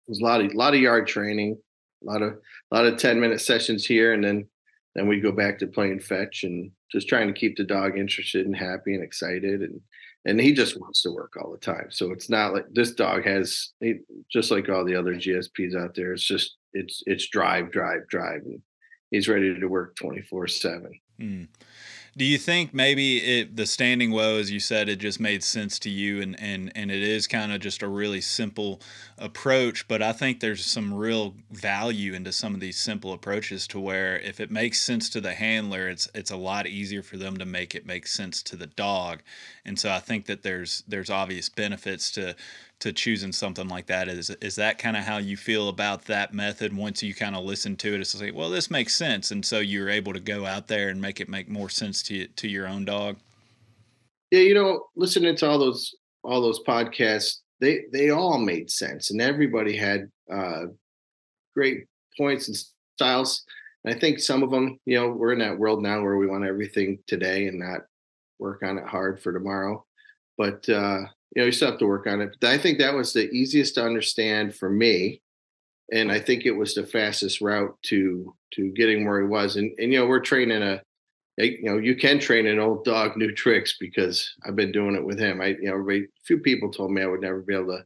there's 0.06 0.20
a 0.20 0.24
lot 0.24 0.40
of 0.40 0.52
a 0.52 0.56
lot 0.56 0.72
of 0.72 0.80
yard 0.80 1.06
training 1.06 1.58
a 2.04 2.10
lot 2.10 2.22
of 2.22 2.32
a 2.32 2.74
lot 2.74 2.86
of 2.86 2.98
10 2.98 3.20
minute 3.20 3.40
sessions 3.40 3.86
here 3.86 4.12
and 4.12 4.24
then 4.24 4.46
then 4.94 5.08
we 5.08 5.20
go 5.20 5.32
back 5.32 5.58
to 5.58 5.66
playing 5.66 6.00
fetch 6.00 6.44
and 6.44 6.70
just 6.90 7.08
trying 7.08 7.26
to 7.26 7.38
keep 7.38 7.56
the 7.56 7.64
dog 7.64 7.98
interested 7.98 8.46
and 8.46 8.56
happy 8.56 8.94
and 8.94 9.02
excited 9.02 9.62
and 9.62 9.80
and 10.26 10.40
he 10.40 10.54
just 10.54 10.80
wants 10.80 11.02
to 11.02 11.10
work 11.10 11.34
all 11.36 11.52
the 11.52 11.58
time 11.58 11.86
so 11.90 12.12
it's 12.12 12.30
not 12.30 12.52
like 12.52 12.66
this 12.72 12.92
dog 12.92 13.24
has 13.24 13.72
he, 13.80 13.96
just 14.30 14.50
like 14.50 14.68
all 14.68 14.84
the 14.84 14.94
other 14.94 15.14
gsps 15.14 15.76
out 15.76 15.94
there 15.94 16.12
it's 16.12 16.24
just 16.24 16.56
it's 16.72 17.02
it's 17.06 17.28
drive 17.28 17.70
drive 17.70 18.06
drive 18.08 18.42
and 18.44 18.60
he's 19.10 19.28
ready 19.28 19.58
to 19.58 19.66
work 19.66 19.96
24 19.96 20.48
7 20.48 21.00
mm. 21.20 21.48
Do 22.16 22.24
you 22.24 22.38
think 22.38 22.72
maybe 22.72 23.18
it, 23.40 23.56
the 23.56 23.66
standing 23.66 24.12
whoa, 24.12 24.38
as 24.38 24.48
you 24.48 24.60
said, 24.60 24.88
it 24.88 25.00
just 25.00 25.18
made 25.18 25.42
sense 25.42 25.80
to 25.80 25.90
you, 25.90 26.22
and 26.22 26.38
and 26.38 26.70
and 26.76 26.90
it 26.90 27.02
is 27.02 27.26
kind 27.26 27.52
of 27.52 27.60
just 27.60 27.82
a 27.82 27.88
really 27.88 28.20
simple 28.20 28.80
approach. 29.18 29.88
But 29.88 30.00
I 30.00 30.12
think 30.12 30.38
there's 30.38 30.64
some 30.64 30.94
real 30.94 31.34
value 31.50 32.14
into 32.14 32.30
some 32.30 32.54
of 32.54 32.60
these 32.60 32.76
simple 32.76 33.12
approaches 33.12 33.66
to 33.68 33.80
where 33.80 34.16
if 34.20 34.38
it 34.38 34.52
makes 34.52 34.80
sense 34.80 35.10
to 35.10 35.20
the 35.20 35.34
handler, 35.34 35.88
it's 35.88 36.08
it's 36.14 36.30
a 36.30 36.36
lot 36.36 36.68
easier 36.68 37.02
for 37.02 37.16
them 37.16 37.36
to 37.38 37.44
make 37.44 37.74
it 37.74 37.84
make 37.84 38.06
sense 38.06 38.44
to 38.44 38.56
the 38.56 38.68
dog. 38.68 39.20
And 39.66 39.78
so 39.78 39.90
I 39.90 40.00
think 40.00 40.26
that 40.26 40.42
there's 40.42 40.82
there's 40.86 41.10
obvious 41.10 41.48
benefits 41.48 42.10
to 42.12 42.36
to 42.80 42.92
choosing 42.92 43.32
something 43.32 43.68
like 43.68 43.86
that. 43.86 44.08
Is 44.08 44.30
is 44.40 44.56
that 44.56 44.78
kind 44.78 44.96
of 44.96 45.04
how 45.04 45.18
you 45.18 45.36
feel 45.36 45.68
about 45.68 46.04
that 46.06 46.34
method? 46.34 46.76
Once 46.76 47.02
you 47.02 47.14
kind 47.14 47.34
of 47.34 47.44
listen 47.44 47.76
to 47.76 47.94
it, 47.94 48.00
it's 48.00 48.20
like, 48.20 48.34
well, 48.34 48.50
this 48.50 48.70
makes 48.70 48.94
sense, 48.94 49.30
and 49.30 49.44
so 49.44 49.60
you're 49.60 49.88
able 49.88 50.12
to 50.12 50.20
go 50.20 50.44
out 50.44 50.68
there 50.68 50.90
and 50.90 51.00
make 51.00 51.20
it 51.20 51.28
make 51.28 51.48
more 51.48 51.70
sense 51.70 52.02
to 52.04 52.26
to 52.26 52.48
your 52.48 52.68
own 52.68 52.84
dog. 52.84 53.16
Yeah, 54.30 54.40
you 54.40 54.54
know, 54.54 54.86
listening 54.96 55.36
to 55.36 55.48
all 55.48 55.58
those 55.58 55.94
all 56.22 56.42
those 56.42 56.62
podcasts, 56.64 57.36
they 57.60 57.84
they 57.92 58.10
all 58.10 58.38
made 58.38 58.70
sense, 58.70 59.10
and 59.10 59.20
everybody 59.20 59.76
had 59.76 60.10
uh, 60.32 60.64
great 61.54 61.86
points 62.18 62.48
and 62.48 62.56
styles. 62.96 63.44
And 63.84 63.94
I 63.94 63.98
think 63.98 64.18
some 64.18 64.42
of 64.42 64.50
them, 64.50 64.78
you 64.86 64.98
know, 64.98 65.08
we're 65.08 65.32
in 65.32 65.38
that 65.40 65.58
world 65.58 65.82
now 65.82 66.02
where 66.02 66.16
we 66.16 66.26
want 66.26 66.44
everything 66.44 66.98
today 67.06 67.46
and 67.46 67.58
not 67.58 67.80
work 68.38 68.62
on 68.62 68.78
it 68.78 68.86
hard 68.86 69.22
for 69.22 69.32
tomorrow. 69.32 69.84
But 70.36 70.68
uh, 70.68 71.00
you 71.34 71.42
know, 71.42 71.44
you 71.46 71.52
still 71.52 71.70
have 71.70 71.80
to 71.80 71.86
work 71.86 72.06
on 72.06 72.20
it. 72.20 72.36
But 72.40 72.50
I 72.50 72.58
think 72.58 72.78
that 72.78 72.94
was 72.94 73.12
the 73.12 73.30
easiest 73.30 73.74
to 73.74 73.84
understand 73.84 74.54
for 74.54 74.70
me. 74.70 75.20
And 75.92 76.10
I 76.10 76.18
think 76.18 76.44
it 76.44 76.52
was 76.52 76.74
the 76.74 76.86
fastest 76.86 77.40
route 77.40 77.76
to 77.86 78.34
to 78.54 78.70
getting 78.72 79.04
where 79.04 79.20
he 79.20 79.26
was. 79.26 79.56
And 79.56 79.72
and 79.78 79.92
you 79.92 79.98
know, 79.98 80.06
we're 80.06 80.20
training 80.20 80.62
a 80.62 80.80
you 81.36 81.64
know, 81.64 81.78
you 81.78 81.96
can 81.96 82.20
train 82.20 82.46
an 82.46 82.60
old 82.60 82.84
dog 82.84 83.16
new 83.16 83.32
tricks 83.32 83.76
because 83.78 84.32
I've 84.46 84.54
been 84.54 84.70
doing 84.70 84.94
it 84.94 85.04
with 85.04 85.18
him. 85.18 85.40
I 85.40 85.48
you 85.60 85.64
know, 85.64 85.90
a 85.90 86.06
few 86.24 86.38
people 86.38 86.70
told 86.70 86.92
me 86.92 87.02
I 87.02 87.06
would 87.06 87.20
never 87.20 87.40
be 87.40 87.54
able 87.54 87.78
to 87.78 87.84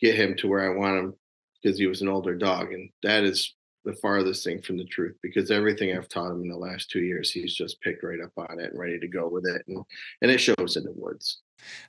get 0.00 0.14
him 0.14 0.36
to 0.36 0.48
where 0.48 0.70
I 0.70 0.76
want 0.76 0.98
him 0.98 1.14
because 1.62 1.78
he 1.78 1.86
was 1.86 2.02
an 2.02 2.08
older 2.08 2.34
dog. 2.34 2.72
And 2.72 2.90
that 3.02 3.24
is 3.24 3.54
the 3.84 3.94
farthest 3.94 4.44
thing 4.44 4.62
from 4.62 4.78
the 4.78 4.84
truth 4.84 5.16
because 5.22 5.50
everything 5.50 5.96
I've 5.96 6.08
taught 6.08 6.30
him 6.30 6.42
in 6.42 6.48
the 6.48 6.56
last 6.56 6.90
two 6.90 7.00
years, 7.00 7.30
he's 7.30 7.54
just 7.54 7.80
picked 7.80 8.02
right 8.02 8.20
up 8.20 8.32
on 8.36 8.58
it 8.58 8.70
and 8.70 8.78
ready 8.78 8.98
to 8.98 9.08
go 9.08 9.28
with 9.28 9.46
it. 9.46 9.62
And 9.68 9.84
and 10.22 10.30
it 10.30 10.38
shows 10.38 10.76
in 10.76 10.84
the 10.84 10.92
woods. 10.92 11.40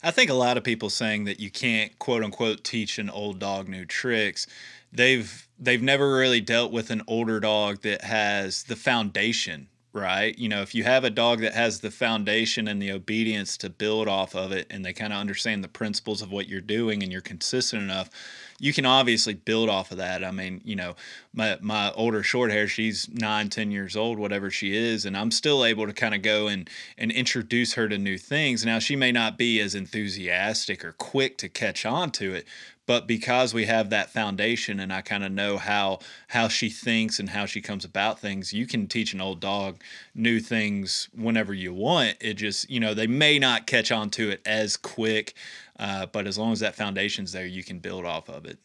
I 0.02 0.10
think 0.10 0.30
a 0.30 0.34
lot 0.34 0.56
of 0.56 0.64
people 0.64 0.90
saying 0.90 1.24
that 1.24 1.40
you 1.40 1.50
can't 1.50 1.98
quote 1.98 2.22
unquote 2.22 2.64
teach 2.64 2.98
an 2.98 3.10
old 3.10 3.38
dog 3.38 3.68
new 3.68 3.84
tricks. 3.84 4.46
They've 4.92 5.48
they've 5.58 5.82
never 5.82 6.16
really 6.16 6.40
dealt 6.40 6.72
with 6.72 6.90
an 6.90 7.02
older 7.06 7.40
dog 7.40 7.82
that 7.82 8.02
has 8.02 8.64
the 8.64 8.76
foundation 8.76 9.68
right? 9.96 10.38
You 10.38 10.50
know, 10.50 10.60
if 10.60 10.74
you 10.74 10.84
have 10.84 11.04
a 11.04 11.10
dog 11.10 11.40
that 11.40 11.54
has 11.54 11.80
the 11.80 11.90
foundation 11.90 12.68
and 12.68 12.82
the 12.82 12.92
obedience 12.92 13.56
to 13.58 13.70
build 13.70 14.08
off 14.08 14.36
of 14.36 14.52
it 14.52 14.66
and 14.68 14.84
they 14.84 14.92
kind 14.92 15.10
of 15.12 15.18
understand 15.18 15.64
the 15.64 15.68
principles 15.68 16.20
of 16.20 16.30
what 16.30 16.48
you're 16.48 16.60
doing 16.60 17.02
and 17.02 17.10
you're 17.10 17.22
consistent 17.22 17.82
enough, 17.82 18.10
you 18.58 18.72
can 18.72 18.86
obviously 18.86 19.34
build 19.34 19.68
off 19.68 19.90
of 19.90 19.98
that. 19.98 20.24
I 20.24 20.30
mean, 20.30 20.60
you 20.64 20.76
know, 20.76 20.96
my 21.34 21.58
my 21.60 21.92
older 21.92 22.22
short 22.22 22.50
hair, 22.50 22.66
she's 22.68 23.08
nine, 23.08 23.48
ten 23.50 23.70
years 23.70 23.96
old, 23.96 24.18
whatever 24.18 24.50
she 24.50 24.74
is, 24.76 25.04
and 25.04 25.16
I'm 25.16 25.30
still 25.30 25.64
able 25.64 25.86
to 25.86 25.92
kind 25.92 26.14
of 26.14 26.22
go 26.22 26.46
and 26.48 26.68
and 26.96 27.10
introduce 27.10 27.74
her 27.74 27.88
to 27.88 27.98
new 27.98 28.18
things. 28.18 28.64
Now 28.64 28.78
she 28.78 28.96
may 28.96 29.12
not 29.12 29.36
be 29.36 29.60
as 29.60 29.74
enthusiastic 29.74 30.84
or 30.84 30.92
quick 30.92 31.36
to 31.38 31.48
catch 31.48 31.84
on 31.84 32.10
to 32.12 32.34
it, 32.34 32.46
but 32.86 33.06
because 33.06 33.52
we 33.52 33.66
have 33.66 33.90
that 33.90 34.10
foundation 34.10 34.80
and 34.80 34.92
I 34.92 35.02
kind 35.02 35.24
of 35.24 35.32
know 35.32 35.58
how 35.58 35.98
how 36.28 36.48
she 36.48 36.68
thinks 36.70 37.18
and 37.18 37.30
how 37.30 37.46
she 37.46 37.60
comes 37.60 37.84
about 37.84 38.20
things, 38.20 38.52
you 38.52 38.66
can 38.66 38.86
teach 38.86 39.12
an 39.12 39.20
old 39.20 39.40
dog 39.40 39.82
new 40.14 40.40
things 40.40 41.08
whenever 41.14 41.52
you 41.52 41.74
want. 41.74 42.16
It 42.20 42.34
just 42.34 42.70
you 42.70 42.80
know 42.80 42.94
they 42.94 43.06
may 43.06 43.38
not 43.38 43.66
catch 43.66 43.90
on 43.92 44.10
to 44.10 44.30
it 44.30 44.40
as 44.46 44.76
quick, 44.76 45.34
uh, 45.78 46.06
but 46.06 46.26
as 46.26 46.38
long 46.38 46.52
as 46.52 46.60
that 46.60 46.76
foundation's 46.76 47.32
there, 47.32 47.46
you 47.46 47.64
can 47.64 47.78
build 47.80 48.04
off 48.04 48.28
of 48.28 48.46
it. 48.46 48.58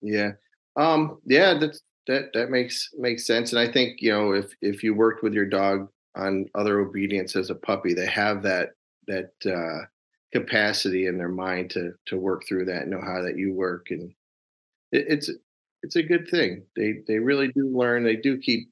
Yeah, 0.00 0.32
um, 0.76 1.20
yeah, 1.24 1.54
that 1.58 1.78
that 2.06 2.32
that 2.34 2.50
makes 2.50 2.90
makes 2.98 3.26
sense. 3.26 3.52
And 3.52 3.60
I 3.60 3.70
think 3.70 4.00
you 4.00 4.12
know 4.12 4.32
if 4.32 4.52
if 4.60 4.82
you 4.82 4.94
worked 4.94 5.22
with 5.22 5.34
your 5.34 5.46
dog 5.46 5.88
on 6.14 6.46
other 6.54 6.80
obedience 6.80 7.36
as 7.36 7.50
a 7.50 7.54
puppy, 7.54 7.94
they 7.94 8.06
have 8.06 8.42
that 8.42 8.70
that. 9.06 9.32
Uh, 9.44 9.86
capacity 10.34 11.06
in 11.06 11.16
their 11.16 11.28
mind 11.28 11.70
to 11.70 11.92
to 12.06 12.18
work 12.18 12.44
through 12.46 12.64
that, 12.66 12.88
know 12.88 13.00
how 13.00 13.22
that 13.22 13.38
you 13.38 13.54
work, 13.54 13.86
and 13.90 14.12
it, 14.90 15.06
it's 15.08 15.30
it's 15.82 15.96
a 15.96 16.02
good 16.02 16.28
thing. 16.28 16.64
They 16.76 16.96
they 17.06 17.18
really 17.18 17.48
do 17.48 17.68
learn. 17.68 18.02
They 18.04 18.16
do 18.16 18.38
keep 18.38 18.68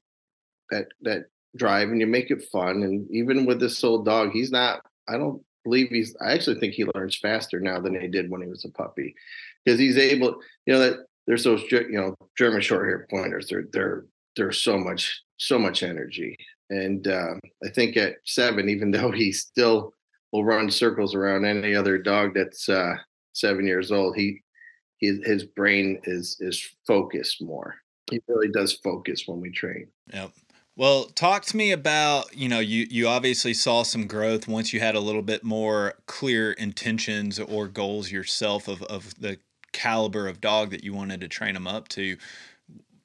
that 0.71 0.87
that 1.01 1.27
drive, 1.55 1.89
and 1.89 2.01
you 2.01 2.07
make 2.07 2.31
it 2.31 2.43
fun. 2.51 2.83
And 2.83 3.09
even 3.11 3.45
with 3.45 3.59
this 3.59 3.83
old 3.83 4.05
dog, 4.05 4.31
he's 4.31 4.51
not. 4.51 4.81
I 5.07 5.13
don't 5.13 5.41
believe 5.63 5.87
he's. 5.89 6.15
I 6.21 6.33
actually 6.33 6.59
think 6.59 6.73
he 6.73 6.85
learns 6.93 7.17
faster 7.17 7.59
now 7.59 7.79
than 7.79 7.99
he 7.99 8.07
did 8.07 8.29
when 8.29 8.41
he 8.41 8.47
was 8.47 8.65
a 8.65 8.69
puppy, 8.69 9.15
because 9.63 9.79
he's 9.79 9.97
able. 9.97 10.35
You 10.65 10.73
know 10.73 10.79
that 10.79 11.05
there's 11.27 11.45
those 11.45 11.63
you 11.71 11.91
know 11.91 12.15
German 12.37 12.61
short 12.61 12.85
hair 12.85 13.07
pointers. 13.09 13.47
They're 13.47 13.65
they're 13.71 14.05
they're 14.35 14.51
so 14.51 14.77
much 14.77 15.21
so 15.37 15.57
much 15.57 15.81
energy, 15.81 16.35
and 16.69 17.07
uh, 17.07 17.35
I 17.63 17.69
think 17.69 17.95
at 17.95 18.15
seven, 18.25 18.67
even 18.67 18.91
though 18.91 19.11
he's 19.11 19.41
still 19.41 19.93
will 20.33 20.43
run 20.43 20.69
circles 20.69 21.15
around 21.15 21.45
any 21.45 21.75
other 21.75 21.97
dog 21.97 22.33
that's 22.33 22.67
uh, 22.67 22.95
seven 23.31 23.65
years 23.65 23.91
old. 23.91 24.17
He, 24.17 24.41
his, 24.99 25.19
his 25.23 25.45
brain 25.45 26.01
is 26.03 26.35
is 26.41 26.61
focused 26.85 27.41
more. 27.41 27.75
He 28.11 28.19
really 28.27 28.49
does 28.49 28.73
focus 28.73 29.23
when 29.27 29.39
we 29.39 29.51
train. 29.51 29.87
Yep. 30.13 30.31
Well, 30.75 31.05
talk 31.05 31.45
to 31.45 31.57
me 31.57 31.71
about, 31.71 32.35
you 32.35 32.49
know, 32.49 32.59
you 32.59 32.87
you 32.89 33.07
obviously 33.07 33.53
saw 33.53 33.83
some 33.83 34.07
growth 34.07 34.47
once 34.47 34.73
you 34.73 34.79
had 34.79 34.95
a 34.95 34.99
little 34.99 35.21
bit 35.21 35.43
more 35.43 35.93
clear 36.07 36.51
intentions 36.53 37.39
or 37.39 37.67
goals 37.67 38.11
yourself 38.11 38.67
of 38.67 38.81
of 38.83 39.13
the 39.19 39.37
caliber 39.71 40.27
of 40.27 40.41
dog 40.41 40.71
that 40.71 40.83
you 40.83 40.93
wanted 40.93 41.21
to 41.21 41.27
train 41.27 41.53
them 41.53 41.67
up 41.67 41.87
to 41.89 42.17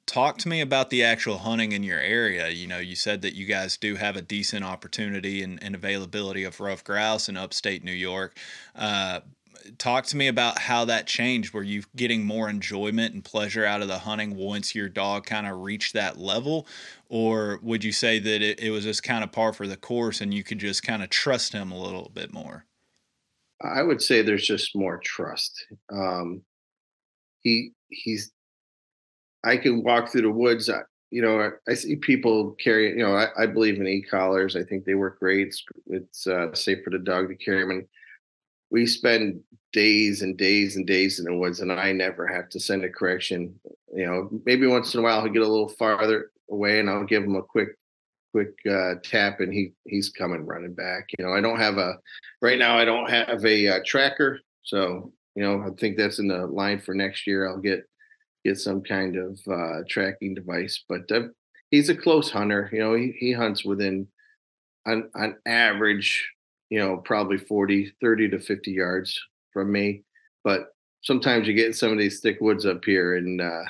talk 0.09 0.39
to 0.39 0.49
me 0.49 0.59
about 0.59 0.89
the 0.89 1.03
actual 1.03 1.37
hunting 1.37 1.71
in 1.71 1.83
your 1.83 1.99
area. 1.99 2.49
You 2.49 2.67
know, 2.67 2.79
you 2.79 2.95
said 2.95 3.21
that 3.21 3.35
you 3.35 3.45
guys 3.45 3.77
do 3.77 3.95
have 3.95 4.15
a 4.15 4.21
decent 4.21 4.65
opportunity 4.65 5.43
and, 5.43 5.61
and 5.63 5.75
availability 5.75 6.43
of 6.43 6.59
ruffed 6.59 6.85
grouse 6.85 7.29
in 7.29 7.37
upstate 7.37 7.83
New 7.83 7.91
York. 7.91 8.35
Uh, 8.75 9.19
talk 9.77 10.07
to 10.07 10.17
me 10.17 10.27
about 10.27 10.57
how 10.57 10.83
that 10.85 11.05
changed. 11.05 11.53
Were 11.53 11.61
you 11.61 11.83
getting 11.95 12.25
more 12.25 12.49
enjoyment 12.49 13.13
and 13.13 13.23
pleasure 13.23 13.63
out 13.63 13.83
of 13.83 13.87
the 13.87 13.99
hunting 13.99 14.35
once 14.35 14.73
your 14.73 14.89
dog 14.89 15.27
kind 15.27 15.45
of 15.45 15.59
reached 15.59 15.93
that 15.93 16.17
level? 16.17 16.65
Or 17.07 17.59
would 17.61 17.83
you 17.83 17.91
say 17.91 18.17
that 18.17 18.41
it, 18.41 18.59
it 18.59 18.71
was 18.71 18.85
just 18.85 19.03
kind 19.03 19.23
of 19.23 19.31
par 19.31 19.53
for 19.53 19.67
the 19.67 19.77
course 19.77 20.21
and 20.21 20.33
you 20.33 20.43
could 20.43 20.59
just 20.59 20.81
kind 20.81 21.03
of 21.03 21.11
trust 21.11 21.53
him 21.53 21.71
a 21.71 21.79
little 21.79 22.09
bit 22.11 22.33
more? 22.33 22.65
I 23.61 23.83
would 23.83 24.01
say 24.01 24.23
there's 24.23 24.47
just 24.47 24.75
more 24.75 24.99
trust. 25.03 25.65
Um, 25.93 26.41
he 27.41 27.73
he's 27.89 28.31
I 29.43 29.57
can 29.57 29.83
walk 29.83 30.09
through 30.09 30.23
the 30.23 30.31
woods. 30.31 30.69
I, 30.69 30.81
you 31.11 31.21
know, 31.21 31.39
I, 31.39 31.71
I, 31.71 31.73
see 31.73 31.95
people 31.95 32.51
carry. 32.61 32.89
You 32.89 33.03
know, 33.03 33.15
I, 33.15 33.27
I 33.37 33.45
believe 33.47 33.79
in 33.79 33.87
e-collars. 33.87 34.55
I 34.55 34.63
think 34.63 34.85
they 34.85 34.95
work 34.95 35.19
great. 35.19 35.47
It's, 35.47 35.63
it's 35.87 36.27
uh, 36.27 36.53
safe 36.53 36.83
for 36.83 36.91
the 36.91 36.99
dog 36.99 37.29
to 37.29 37.35
carry 37.35 37.61
them. 37.61 37.71
And 37.71 37.87
we 38.69 38.85
spend 38.85 39.41
days 39.73 40.21
and 40.21 40.37
days 40.37 40.75
and 40.75 40.85
days 40.85 41.19
in 41.19 41.25
the 41.25 41.35
woods, 41.35 41.59
and 41.59 41.71
I 41.71 41.91
never 41.91 42.27
have 42.27 42.49
to 42.49 42.59
send 42.59 42.83
a 42.83 42.89
correction. 42.89 43.59
You 43.93 44.05
know, 44.05 44.29
maybe 44.45 44.67
once 44.67 44.93
in 44.93 44.99
a 44.99 45.03
while 45.03 45.23
he'll 45.23 45.33
get 45.33 45.41
a 45.41 45.47
little 45.47 45.69
farther 45.69 46.31
away, 46.51 46.79
and 46.79 46.89
I'll 46.89 47.05
give 47.05 47.23
him 47.23 47.35
a 47.35 47.41
quick, 47.41 47.69
quick 48.31 48.53
uh, 48.69 48.95
tap, 49.03 49.39
and 49.39 49.53
he 49.53 49.73
he's 49.85 50.09
coming 50.09 50.45
running 50.45 50.73
back. 50.73 51.09
You 51.17 51.25
know, 51.25 51.33
I 51.33 51.41
don't 51.41 51.59
have 51.59 51.77
a 51.77 51.95
right 52.41 52.59
now. 52.59 52.77
I 52.77 52.85
don't 52.85 53.09
have 53.09 53.43
a 53.45 53.67
uh, 53.67 53.79
tracker, 53.85 54.39
so 54.63 55.11
you 55.35 55.43
know, 55.43 55.61
I 55.61 55.69
think 55.79 55.97
that's 55.97 56.19
in 56.19 56.27
the 56.27 56.45
line 56.45 56.79
for 56.79 56.93
next 56.93 57.25
year. 57.25 57.47
I'll 57.47 57.57
get 57.57 57.83
get 58.45 58.57
some 58.57 58.81
kind 58.81 59.15
of 59.15 59.39
uh, 59.51 59.83
tracking 59.87 60.33
device. 60.33 60.83
But 60.87 61.11
uh, 61.11 61.27
he's 61.71 61.89
a 61.89 61.95
close 61.95 62.29
hunter. 62.29 62.69
You 62.71 62.79
know, 62.79 62.95
he, 62.95 63.13
he 63.17 63.31
hunts 63.31 63.65
within, 63.65 64.07
on, 64.87 65.09
on 65.15 65.35
average, 65.45 66.29
you 66.69 66.79
know, 66.79 66.97
probably 66.97 67.37
40, 67.37 67.93
30 68.01 68.29
to 68.29 68.39
50 68.39 68.71
yards 68.71 69.19
from 69.53 69.71
me. 69.71 70.03
But 70.43 70.69
sometimes 71.01 71.47
you 71.47 71.53
get 71.53 71.75
some 71.75 71.91
of 71.91 71.97
these 71.97 72.19
thick 72.19 72.37
woods 72.41 72.65
up 72.65 72.83
here 72.85 73.15
and 73.15 73.41
uh, 73.41 73.63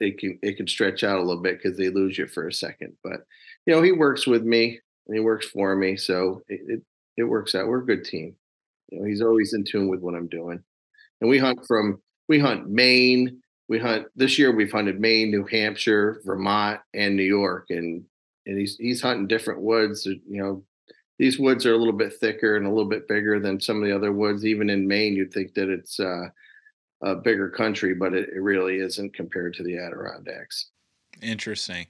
it 0.00 0.18
can 0.18 0.38
it 0.42 0.56
can 0.56 0.66
stretch 0.66 1.04
out 1.04 1.18
a 1.18 1.22
little 1.22 1.42
bit 1.42 1.58
because 1.62 1.76
they 1.76 1.90
lose 1.90 2.18
you 2.18 2.26
for 2.26 2.48
a 2.48 2.52
second. 2.52 2.94
But 3.04 3.20
you 3.66 3.74
know, 3.74 3.82
he 3.82 3.92
works 3.92 4.26
with 4.26 4.42
me 4.42 4.80
and 5.06 5.16
he 5.16 5.20
works 5.20 5.46
for 5.48 5.76
me, 5.76 5.96
so 5.96 6.42
it, 6.48 6.60
it, 6.66 6.82
it 7.18 7.24
works 7.24 7.54
out. 7.54 7.68
We're 7.68 7.82
a 7.82 7.86
good 7.86 8.04
team. 8.04 8.34
You 8.88 9.00
know, 9.00 9.06
he's 9.06 9.22
always 9.22 9.52
in 9.52 9.64
tune 9.64 9.88
with 9.88 10.00
what 10.00 10.14
I'm 10.14 10.28
doing. 10.28 10.62
And 11.20 11.30
we 11.30 11.38
hunt 11.38 11.60
from 11.66 12.00
we 12.28 12.38
hunt 12.38 12.68
Maine, 12.68 13.40
we 13.70 13.78
hunt 13.78 14.08
this 14.16 14.36
year. 14.36 14.50
We've 14.50 14.70
hunted 14.70 15.00
Maine, 15.00 15.30
New 15.30 15.46
Hampshire, 15.46 16.20
Vermont, 16.26 16.80
and 16.92 17.16
New 17.16 17.22
York, 17.22 17.66
and 17.70 18.04
and 18.44 18.58
he's 18.58 18.76
he's 18.76 19.00
hunting 19.00 19.28
different 19.28 19.62
woods. 19.62 20.04
You 20.04 20.20
know, 20.42 20.64
these 21.20 21.38
woods 21.38 21.64
are 21.64 21.72
a 21.72 21.78
little 21.78 21.94
bit 21.94 22.14
thicker 22.18 22.56
and 22.56 22.66
a 22.66 22.68
little 22.68 22.88
bit 22.88 23.06
bigger 23.06 23.38
than 23.38 23.60
some 23.60 23.80
of 23.80 23.88
the 23.88 23.94
other 23.94 24.12
woods. 24.12 24.44
Even 24.44 24.68
in 24.68 24.88
Maine, 24.88 25.14
you'd 25.14 25.32
think 25.32 25.54
that 25.54 25.68
it's 25.68 26.00
uh, 26.00 26.26
a 27.02 27.14
bigger 27.14 27.48
country, 27.48 27.94
but 27.94 28.12
it, 28.12 28.28
it 28.34 28.40
really 28.40 28.80
isn't 28.80 29.14
compared 29.14 29.54
to 29.54 29.62
the 29.62 29.78
Adirondacks. 29.78 30.70
Interesting. 31.22 31.86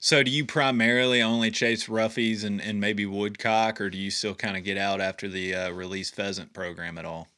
So, 0.00 0.24
do 0.24 0.30
you 0.32 0.44
primarily 0.44 1.22
only 1.22 1.52
chase 1.52 1.86
roughies 1.86 2.42
and, 2.42 2.60
and 2.60 2.80
maybe 2.80 3.06
woodcock, 3.06 3.80
or 3.80 3.90
do 3.90 3.96
you 3.98 4.10
still 4.10 4.34
kind 4.34 4.56
of 4.56 4.64
get 4.64 4.76
out 4.76 5.00
after 5.00 5.28
the 5.28 5.54
uh, 5.54 5.70
release 5.70 6.10
pheasant 6.10 6.52
program 6.52 6.98
at 6.98 7.04
all? 7.04 7.28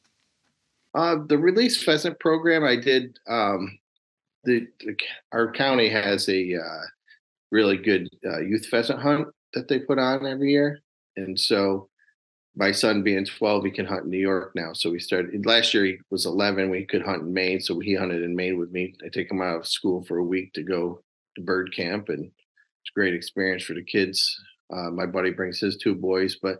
Uh, 0.95 1.17
the 1.27 1.37
release 1.37 1.83
pheasant 1.83 2.17
program, 2.19 2.63
I 2.63 2.77
did. 2.77 3.19
Um, 3.27 3.77
the, 4.45 4.67
the, 4.79 4.95
our 5.33 5.51
county 5.51 5.89
has 5.89 6.29
a 6.29 6.55
uh, 6.55 6.81
really 7.51 7.77
good 7.77 8.07
uh, 8.25 8.39
youth 8.39 8.67
pheasant 8.67 9.01
hunt 9.01 9.27
that 9.53 9.67
they 9.67 9.79
put 9.79 9.99
on 9.99 10.25
every 10.25 10.51
year, 10.51 10.79
and 11.17 11.37
so 11.37 11.89
my 12.55 12.71
son 12.71 13.03
being 13.03 13.25
12 13.25 13.65
he 13.65 13.71
can 13.71 13.85
hunt 13.85 14.05
in 14.05 14.09
new 14.09 14.17
york 14.17 14.53
now. 14.55 14.71
So 14.71 14.89
we 14.89 14.99
started 14.99 15.45
last 15.45 15.73
year 15.73 15.83
he 15.83 15.97
was 16.09 16.25
11 16.25 16.69
we 16.69 16.85
could 16.85 17.03
hunt 17.03 17.23
in 17.23 17.33
maine. 17.33 17.59
So 17.59 17.79
he 17.79 17.95
hunted 17.95 18.23
in 18.23 18.35
maine 18.35 18.57
with 18.57 18.71
me. 18.71 18.95
I 19.03 19.09
take 19.09 19.29
him 19.29 19.41
out 19.41 19.57
of 19.57 19.67
school 19.67 20.03
for 20.05 20.19
a 20.19 20.23
week 20.23 20.53
to 20.53 20.63
go 20.63 21.01
to 21.35 21.41
bird 21.41 21.75
camp 21.75 22.07
and 22.07 22.23
it's 22.23 22.91
a 22.91 22.97
great 22.97 23.13
experience 23.13 23.63
for 23.63 23.73
the 23.73 23.83
kids. 23.83 24.39
Uh, 24.73 24.89
my 24.89 25.05
buddy 25.05 25.31
brings 25.31 25.59
his 25.59 25.77
two 25.77 25.93
boys 25.93 26.37
but 26.41 26.59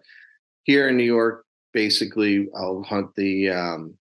here 0.64 0.90
in 0.90 0.98
new 0.98 1.04
york 1.04 1.44
basically 1.74 2.48
i'll 2.56 2.84
hunt 2.84 3.10
the 3.16 3.50
um, 3.50 3.98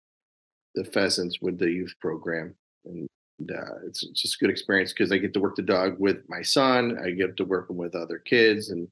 the 0.74 0.84
pheasants 0.84 1.38
with 1.40 1.58
the 1.58 1.70
youth 1.70 1.94
program 2.00 2.54
and 2.84 3.08
uh, 3.50 3.78
it's 3.86 4.00
just 4.12 4.36
a 4.36 4.38
good 4.38 4.50
experience 4.50 4.92
because 4.92 5.12
i 5.12 5.18
get 5.18 5.32
to 5.32 5.40
work 5.40 5.56
the 5.56 5.62
dog 5.62 5.96
with 5.98 6.18
my 6.28 6.42
son 6.42 6.98
i 7.04 7.10
get 7.10 7.36
to 7.36 7.44
work 7.44 7.68
them 7.68 7.76
with 7.76 7.94
other 7.94 8.18
kids 8.18 8.70
and 8.70 8.88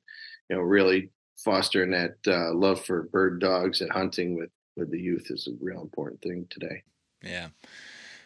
you 0.49 0.57
know 0.57 0.63
really 0.63 1.11
fostering 1.37 1.91
that 1.91 2.17
uh, 2.27 2.53
love 2.55 2.85
for 2.85 3.05
bird 3.05 3.41
dogs 3.41 3.81
and 3.81 3.91
hunting 3.91 4.37
with 4.37 4.51
with 4.77 4.91
the 4.91 5.01
youth 5.01 5.31
is 5.31 5.49
a 5.49 5.65
real 5.65 5.81
important 5.81 6.21
thing 6.23 6.47
today. 6.51 6.83
Yeah. 7.23 7.49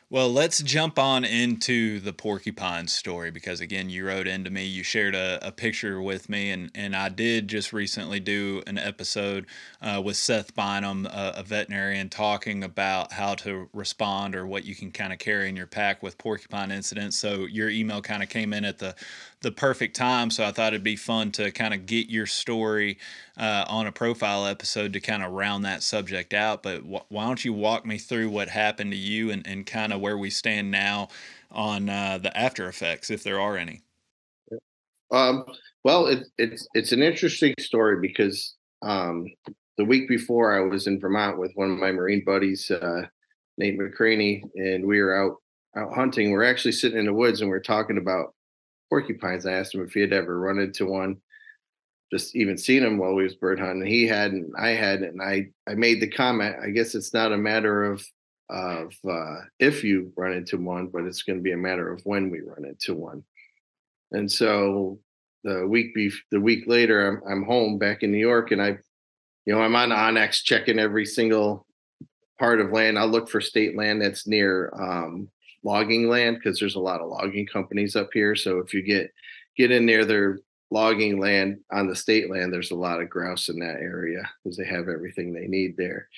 Well, 0.09 0.33
let's 0.33 0.63
jump 0.63 1.01
on 1.01 1.25
into 1.25 1.99
the 1.99 2.13
porcupine 2.13 2.87
story 2.87 3.33
because 3.33 3.59
again, 3.59 3.91
you 3.91 4.07
wrote 4.07 4.29
into 4.29 4.51
me, 4.51 4.65
you 4.65 4.85
shared 4.85 5.17
a, 5.17 5.45
a 5.45 5.51
picture 5.51 6.01
with 6.01 6.29
me, 6.29 6.53
and, 6.53 6.71
and 6.77 6.95
I 6.95 7.09
did 7.09 7.49
just 7.49 7.73
recently 7.73 8.21
do 8.21 8.63
an 8.69 8.79
episode 8.79 9.47
uh, 9.83 10.01
with 10.05 10.17
Seth 10.17 10.55
Bynum, 10.55 11.07
a, 11.07 11.35
a, 11.39 11.43
veterinarian, 11.43 12.09
talking 12.09 12.63
about 12.63 13.15
how 13.15 13.35
to 13.35 13.69
respond 13.73 14.37
or 14.37 14.47
what 14.47 14.65
you 14.65 14.77
can 14.77 14.93
kind 14.93 15.13
of 15.13 15.19
carry 15.19 15.49
in 15.49 15.57
your 15.57 15.67
pack 15.67 16.05
with 16.05 16.19
porcupine 16.19 16.71
incidents. 16.71 17.17
So 17.17 17.41
your 17.41 17.69
email 17.69 18.01
kind 18.01 18.23
of 18.23 18.29
came 18.29 18.53
in 18.53 18.65
at 18.65 18.79
the 18.79 18.95
the 19.43 19.53
perfect 19.53 19.95
time. 19.95 20.31
So 20.31 20.45
I 20.45 20.51
thought 20.51 20.73
it'd 20.73 20.83
be 20.83 20.97
fun 20.97 21.31
to 21.33 21.51
kind 21.51 21.75
of 21.75 21.87
get 21.87 22.09
your 22.09 22.27
story 22.27 22.99
uh, 23.37 23.65
on 23.69 23.87
a 23.87 23.93
profile 23.93 24.47
episode 24.47 24.93
to 24.95 25.01
kind 25.01 25.23
of 25.23 25.33
round 25.33 25.65
that 25.65 25.83
subject 25.83 26.33
out. 26.33 26.63
But 26.63 26.81
wh- 26.81 27.11
why 27.11 27.27
don't 27.27 27.45
you 27.45 27.53
walk 27.53 27.85
me 27.85 27.99
through 27.99 28.31
what 28.31 28.49
happened 28.49 28.93
to 28.93 28.97
you 28.97 29.31
and, 29.31 29.47
and 29.47 29.67
kind 29.67 29.93
of 29.93 30.01
where 30.01 30.17
we 30.17 30.31
stand 30.31 30.71
now 30.71 31.09
on 31.51 31.89
uh, 31.89 32.19
the 32.19 32.37
after 32.37 32.69
effects, 32.69 33.11
if 33.11 33.23
there 33.23 33.41
are 33.41 33.57
any? 33.57 33.83
Um, 35.13 35.45
well, 35.85 36.07
it, 36.07 36.27
it's 36.37 36.67
it's 36.75 36.93
an 36.93 37.03
interesting 37.03 37.55
story 37.61 38.01
because 38.01 38.57
um, 38.83 39.27
the 39.77 39.85
week 39.85 40.09
before 40.09 40.57
I 40.57 40.61
was 40.61 40.87
in 40.87 40.99
Vermont 40.99 41.39
with 41.39 41.53
one 41.55 41.71
of 41.71 41.79
my 41.79 41.93
Marine 41.93 42.25
buddies, 42.25 42.71
uh, 42.71 43.03
Nate 43.59 43.79
McCraney, 43.79 44.43
and 44.57 44.85
we 44.85 45.01
were 45.01 45.15
out 45.15 45.37
out 45.77 45.95
hunting. 45.95 46.33
We're 46.33 46.45
actually 46.45 46.73
sitting 46.73 46.99
in 46.99 47.07
the 47.07 47.13
woods 47.13 47.41
and 47.41 47.51
we're 47.51 47.61
talking 47.61 47.99
about 47.99 48.35
porcupines. 48.89 49.47
I 49.47 49.53
asked 49.53 49.75
him 49.75 49.85
if 49.85 49.93
he 49.93 50.01
had 50.01 50.13
ever 50.13 50.39
run 50.39 50.59
into 50.59 50.87
one, 50.87 51.17
just 52.13 52.37
even 52.37 52.57
seen 52.57 52.83
him 52.83 52.99
while 52.99 53.15
we 53.15 53.25
was 53.25 53.35
bird 53.35 53.59
hunting. 53.59 53.87
He 53.87 54.07
hadn't, 54.07 54.53
I 54.59 54.71
hadn't, 54.71 55.11
and 55.11 55.23
I 55.23 55.49
I 55.69 55.75
made 55.75 56.01
the 56.01 56.09
comment. 56.09 56.57
I 56.63 56.71
guess 56.71 56.95
it's 56.95 57.13
not 57.13 57.33
a 57.33 57.39
matter 57.39 57.85
of 57.85 58.05
of 58.49 58.95
uh, 59.09 59.41
if 59.59 59.83
you 59.83 60.13
run 60.17 60.33
into 60.33 60.57
one, 60.59 60.87
but 60.87 61.05
it's 61.05 61.23
going 61.23 61.39
to 61.39 61.43
be 61.43 61.53
a 61.53 61.57
matter 61.57 61.93
of 61.93 62.01
when 62.05 62.31
we 62.31 62.41
run 62.41 62.65
into 62.65 62.95
one. 62.95 63.25
And 64.13 64.31
so 64.31 65.01
the 65.43 65.67
week 65.67 65.95
be 65.95 66.13
the 66.31 66.41
week 66.41 66.65
later, 66.67 67.09
I'm 67.09 67.23
I'm 67.31 67.45
home 67.45 67.79
back 67.79 68.03
in 68.03 68.13
New 68.13 68.19
York, 68.19 68.53
and 68.53 68.63
I, 68.63 68.79
you 69.45 69.55
know, 69.55 69.61
I'm 69.61 69.77
on 69.77 69.91
onX 69.91 70.43
checking 70.43 70.79
every 70.79 71.07
single 71.07 71.67
part 72.39 72.61
of 72.61 72.73
land. 72.73 72.99
I'll 72.99 73.09
look 73.09 73.29
for 73.29 73.41
state 73.41 73.77
land 73.77 74.03
that's 74.03 74.27
near 74.27 74.73
um, 74.79 75.29
logging 75.67 76.09
land 76.09 76.37
because 76.37 76.59
there's 76.59 76.77
a 76.77 76.81
lot 76.81 77.01
of 77.01 77.09
logging 77.09 77.47
companies 77.47 77.97
up 77.97 78.11
here. 78.15 78.37
So 78.37 78.59
if 78.59 78.73
you 78.73 78.83
get 78.83 79.13
get 79.57 79.73
in 79.73 79.85
near 79.85 80.05
their 80.05 80.39
logging 80.71 81.19
land 81.19 81.59
on 81.73 81.89
the 81.89 81.97
state 81.97 82.31
land, 82.31 82.53
there's 82.53 82.71
a 82.71 82.77
lot 82.77 83.03
of 83.03 83.11
grouse 83.11 83.49
in 83.49 83.59
that 83.59 83.81
area 83.81 84.23
because 84.43 84.57
they 84.57 84.65
have 84.65 84.89
everything 84.89 85.33
they 85.33 85.49
need 85.49 85.77
there. 85.77 86.09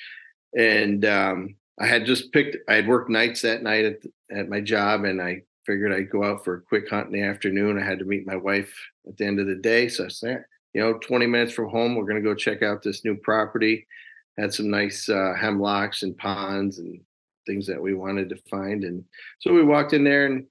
And 0.56 1.04
um, 1.04 1.56
I 1.80 1.86
had 1.86 2.04
just 2.04 2.30
picked. 2.32 2.56
I 2.68 2.74
had 2.74 2.86
worked 2.86 3.10
nights 3.10 3.42
that 3.42 3.62
night 3.62 3.84
at 3.86 3.98
at 4.30 4.48
my 4.48 4.60
job, 4.60 5.04
and 5.04 5.20
I 5.20 5.42
figured 5.64 5.92
I'd 5.92 6.10
go 6.10 6.24
out 6.24 6.44
for 6.44 6.54
a 6.54 6.62
quick 6.62 6.88
hunt 6.88 7.06
in 7.06 7.12
the 7.12 7.22
afternoon. 7.22 7.78
I 7.78 7.84
had 7.84 7.98
to 8.00 8.04
meet 8.04 8.26
my 8.26 8.36
wife 8.36 8.72
at 9.06 9.16
the 9.16 9.24
end 9.24 9.40
of 9.40 9.46
the 9.46 9.54
day, 9.54 9.88
so 9.88 10.04
I 10.04 10.08
said, 10.08 10.44
you 10.74 10.80
know, 10.80 10.94
20 10.94 11.26
minutes 11.26 11.52
from 11.52 11.68
home, 11.68 11.94
we're 11.94 12.04
going 12.04 12.22
to 12.22 12.28
go 12.28 12.34
check 12.34 12.62
out 12.62 12.82
this 12.82 13.04
new 13.04 13.16
property. 13.16 13.86
Had 14.38 14.54
some 14.54 14.70
nice 14.70 15.08
uh, 15.08 15.34
hemlocks 15.38 16.02
and 16.02 16.16
ponds 16.16 16.78
and 16.78 17.00
things 17.48 17.66
that 17.66 17.82
we 17.82 17.94
wanted 17.94 18.28
to 18.28 18.36
find. 18.48 18.84
And 18.84 19.04
so 19.40 19.52
we 19.52 19.64
walked 19.64 19.92
in 19.92 20.04
there 20.04 20.26
and 20.26 20.46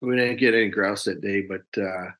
we 0.00 0.16
didn't 0.16 0.38
get 0.38 0.54
any 0.54 0.68
grouse 0.68 1.04
that 1.04 1.20
day, 1.20 1.42
but 1.42 1.82
uh, 1.82 2.10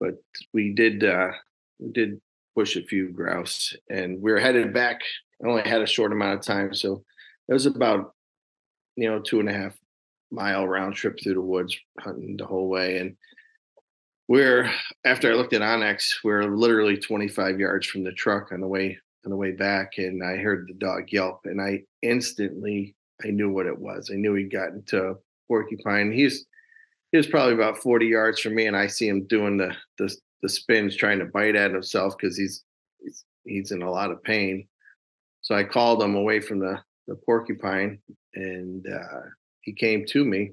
but 0.00 0.14
we 0.52 0.72
did 0.72 1.04
uh, 1.04 1.30
we 1.78 1.90
did 1.90 2.20
push 2.54 2.76
a 2.76 2.82
few 2.82 3.10
grouse, 3.10 3.74
and 3.90 4.20
we 4.20 4.32
were 4.32 4.40
headed 4.40 4.72
back. 4.72 5.00
I 5.42 5.48
only 5.48 5.62
had 5.62 5.82
a 5.82 5.86
short 5.86 6.12
amount 6.12 6.38
of 6.38 6.44
time, 6.44 6.74
so 6.74 7.04
it 7.48 7.52
was 7.52 7.66
about 7.66 8.14
you 8.96 9.08
know 9.08 9.20
two 9.20 9.40
and 9.40 9.48
a 9.48 9.52
half 9.52 9.74
mile 10.30 10.66
round 10.66 10.94
trip 10.94 11.18
through 11.22 11.34
the 11.34 11.40
woods 11.40 11.76
hunting 12.00 12.36
the 12.36 12.46
whole 12.46 12.68
way, 12.68 12.98
and 12.98 13.16
we're 14.28 14.70
after 15.04 15.30
I 15.30 15.34
looked 15.34 15.52
at 15.52 15.60
onX, 15.60 16.16
we're 16.24 16.44
literally 16.44 16.96
25 16.96 17.60
yards 17.60 17.86
from 17.86 18.04
the 18.04 18.12
truck 18.12 18.52
on 18.52 18.60
the 18.60 18.66
way 18.66 18.98
on 19.24 19.30
the 19.30 19.36
way 19.36 19.52
back, 19.52 19.98
and 19.98 20.22
I 20.24 20.36
heard 20.36 20.66
the 20.68 20.74
dog 20.74 21.12
yelp, 21.12 21.42
and 21.44 21.60
I 21.60 21.82
instantly 22.00 22.95
I 23.24 23.28
knew 23.28 23.50
what 23.50 23.66
it 23.66 23.78
was. 23.78 24.10
I 24.12 24.16
knew 24.16 24.34
he'd 24.34 24.52
gotten 24.52 24.82
to 24.86 25.16
porcupine. 25.48 26.12
He's 26.12 26.46
he 27.12 27.16
was 27.16 27.26
probably 27.26 27.54
about 27.54 27.78
40 27.78 28.06
yards 28.06 28.40
from 28.40 28.54
me, 28.54 28.66
and 28.66 28.76
I 28.76 28.88
see 28.88 29.08
him 29.08 29.26
doing 29.26 29.56
the 29.56 29.74
the, 29.98 30.14
the 30.42 30.48
spins, 30.48 30.96
trying 30.96 31.18
to 31.20 31.24
bite 31.24 31.56
at 31.56 31.72
himself 31.72 32.14
because 32.16 32.36
he's, 32.36 32.64
he's 32.98 33.24
he's 33.44 33.70
in 33.70 33.82
a 33.82 33.90
lot 33.90 34.10
of 34.10 34.22
pain. 34.22 34.66
So 35.40 35.54
I 35.54 35.64
called 35.64 36.02
him 36.02 36.14
away 36.14 36.40
from 36.40 36.58
the 36.58 36.80
the 37.06 37.16
porcupine, 37.16 38.00
and 38.34 38.86
uh, 38.86 39.28
he 39.62 39.72
came 39.72 40.04
to 40.06 40.24
me, 40.24 40.52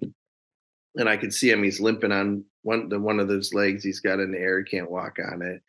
and 0.95 1.10
I 1.10 1.17
could 1.17 1.34
see 1.34 1.49
him. 1.49 1.63
He's 1.63 1.82
limping 1.82 2.12
on 2.12 2.45
one 2.62 2.89
the 2.89 2.99
one 2.99 3.19
of 3.19 3.28
those 3.28 3.54
legs. 3.54 3.84
He's 3.84 3.99
got 3.99 4.19
in 4.19 4.32
the 4.32 4.39
air. 4.39 4.60
He 4.60 4.69
can't 4.69 4.91
walk 4.91 5.17
on 5.19 5.41
it. 5.41 5.62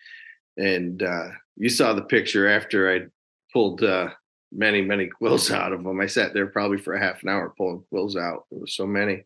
And 0.56 1.02
uh, 1.02 1.30
you 1.56 1.68
saw 1.68 1.92
the 1.92 2.02
picture 2.02 2.48
after 2.48 2.92
I 2.94 3.06
pulled 3.52 3.82
uh, 3.82 4.10
many, 4.54 4.80
many 4.80 5.06
quills 5.06 5.50
out 5.50 5.72
of 5.72 5.82
them. 5.82 6.00
I 6.00 6.06
sat 6.06 6.32
there 6.32 6.46
probably 6.46 6.78
for 6.78 6.94
a 6.94 7.00
half 7.00 7.22
an 7.22 7.28
hour 7.28 7.52
pulling 7.56 7.84
quills 7.90 8.16
out. 8.16 8.46
There 8.50 8.60
was 8.60 8.76
so 8.76 8.86
many, 8.86 9.24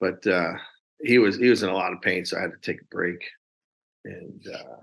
but 0.00 0.26
uh, 0.26 0.54
he 1.02 1.18
was 1.18 1.36
he 1.36 1.48
was 1.48 1.62
in 1.62 1.68
a 1.68 1.74
lot 1.74 1.92
of 1.92 2.02
pain, 2.02 2.24
so 2.24 2.36
I 2.36 2.42
had 2.42 2.52
to 2.52 2.58
take 2.60 2.80
a 2.80 2.86
break. 2.90 3.22
And 4.04 4.44
uh, 4.52 4.76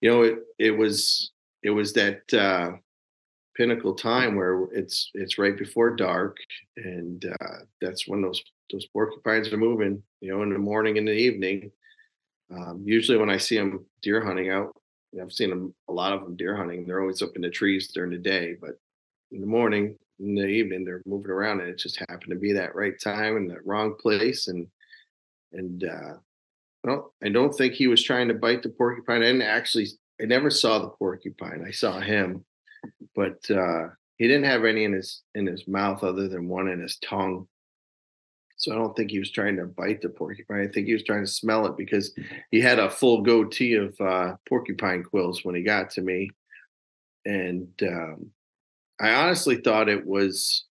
you 0.00 0.10
know, 0.10 0.22
it 0.22 0.38
it 0.58 0.70
was 0.72 1.32
it 1.62 1.70
was 1.70 1.92
that 1.94 2.32
uh, 2.32 2.72
pinnacle 3.56 3.94
time 3.94 4.36
where 4.36 4.64
it's 4.72 5.10
it's 5.14 5.38
right 5.38 5.56
before 5.56 5.96
dark, 5.96 6.36
and 6.76 7.24
uh, 7.24 7.58
that's 7.80 8.08
when 8.08 8.22
those 8.22 8.42
those 8.72 8.86
porcupines 8.86 9.52
are 9.52 9.56
moving. 9.56 10.02
You 10.20 10.32
know, 10.32 10.42
in 10.42 10.52
the 10.52 10.58
morning 10.58 10.98
and 10.98 11.06
the 11.06 11.12
evening. 11.12 11.70
Um, 12.54 12.82
usually, 12.84 13.16
when 13.18 13.30
I 13.30 13.38
see 13.38 13.56
them 13.56 13.86
deer 14.02 14.22
hunting 14.24 14.50
out, 14.50 14.76
I've 15.20 15.32
seen 15.32 15.50
them 15.50 15.74
a 15.88 15.92
lot 15.92 16.12
of 16.12 16.22
them 16.22 16.36
deer 16.36 16.56
hunting. 16.56 16.86
They're 16.86 17.00
always 17.00 17.22
up 17.22 17.36
in 17.36 17.42
the 17.42 17.50
trees 17.50 17.88
during 17.92 18.10
the 18.10 18.18
day, 18.18 18.56
but 18.60 18.78
in 19.32 19.40
the 19.40 19.46
morning, 19.46 19.96
in 20.20 20.34
the 20.34 20.46
evening, 20.46 20.84
they're 20.84 21.02
moving 21.06 21.30
around, 21.30 21.60
and 21.60 21.68
it 21.68 21.78
just 21.78 21.98
happened 22.08 22.30
to 22.30 22.36
be 22.36 22.52
that 22.52 22.74
right 22.74 22.94
time 23.00 23.36
and 23.36 23.50
the 23.50 23.58
wrong 23.64 23.94
place. 24.00 24.48
And 24.48 24.66
and 25.52 25.84
uh, 25.84 26.14
well, 26.82 27.14
I 27.22 27.28
don't 27.28 27.54
think 27.54 27.74
he 27.74 27.86
was 27.86 28.02
trying 28.02 28.28
to 28.28 28.34
bite 28.34 28.62
the 28.62 28.68
porcupine. 28.68 29.22
I 29.22 29.26
didn't 29.26 29.42
actually. 29.42 29.88
I 30.20 30.26
never 30.26 30.50
saw 30.50 30.78
the 30.78 30.90
porcupine. 30.90 31.64
I 31.66 31.72
saw 31.72 31.98
him, 31.98 32.44
but 33.16 33.38
uh, 33.50 33.88
he 34.16 34.28
didn't 34.28 34.44
have 34.44 34.64
any 34.64 34.84
in 34.84 34.92
his 34.92 35.22
in 35.34 35.46
his 35.46 35.66
mouth 35.66 36.04
other 36.04 36.28
than 36.28 36.48
one 36.48 36.68
in 36.68 36.80
his 36.80 36.98
tongue. 36.98 37.48
So 38.56 38.72
I 38.72 38.76
don't 38.76 38.94
think 38.96 39.10
he 39.10 39.18
was 39.18 39.30
trying 39.30 39.56
to 39.56 39.64
bite 39.64 40.00
the 40.00 40.08
porcupine. 40.08 40.60
I 40.60 40.72
think 40.72 40.86
he 40.86 40.92
was 40.92 41.02
trying 41.02 41.24
to 41.24 41.30
smell 41.30 41.66
it 41.66 41.76
because 41.76 42.12
he 42.50 42.60
had 42.60 42.78
a 42.78 42.90
full 42.90 43.22
goatee 43.22 43.74
of 43.74 44.00
uh, 44.00 44.36
porcupine 44.48 45.02
quills 45.02 45.44
when 45.44 45.54
he 45.54 45.62
got 45.62 45.90
to 45.90 46.02
me, 46.02 46.30
and 47.24 47.68
um, 47.82 48.30
I 49.00 49.10
honestly 49.10 49.56
thought 49.56 49.88
it 49.88 50.06
was 50.06 50.64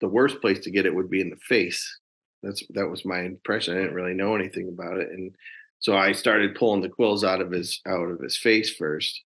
the 0.00 0.08
worst 0.08 0.40
place 0.40 0.60
to 0.60 0.70
get 0.70 0.86
it 0.86 0.94
would 0.94 1.10
be 1.10 1.20
in 1.20 1.30
the 1.30 1.36
face. 1.36 1.98
That's 2.42 2.62
that 2.70 2.88
was 2.88 3.04
my 3.04 3.20
impression. 3.20 3.74
I 3.76 3.80
didn't 3.82 3.94
really 3.94 4.14
know 4.14 4.34
anything 4.34 4.68
about 4.68 4.96
it, 4.96 5.10
and 5.10 5.34
so 5.80 5.96
I 5.96 6.12
started 6.12 6.54
pulling 6.54 6.80
the 6.80 6.88
quills 6.88 7.24
out 7.24 7.42
of 7.42 7.50
his 7.50 7.80
out 7.86 8.08
of 8.08 8.20
his 8.20 8.38
face 8.38 8.74
first, 8.74 9.22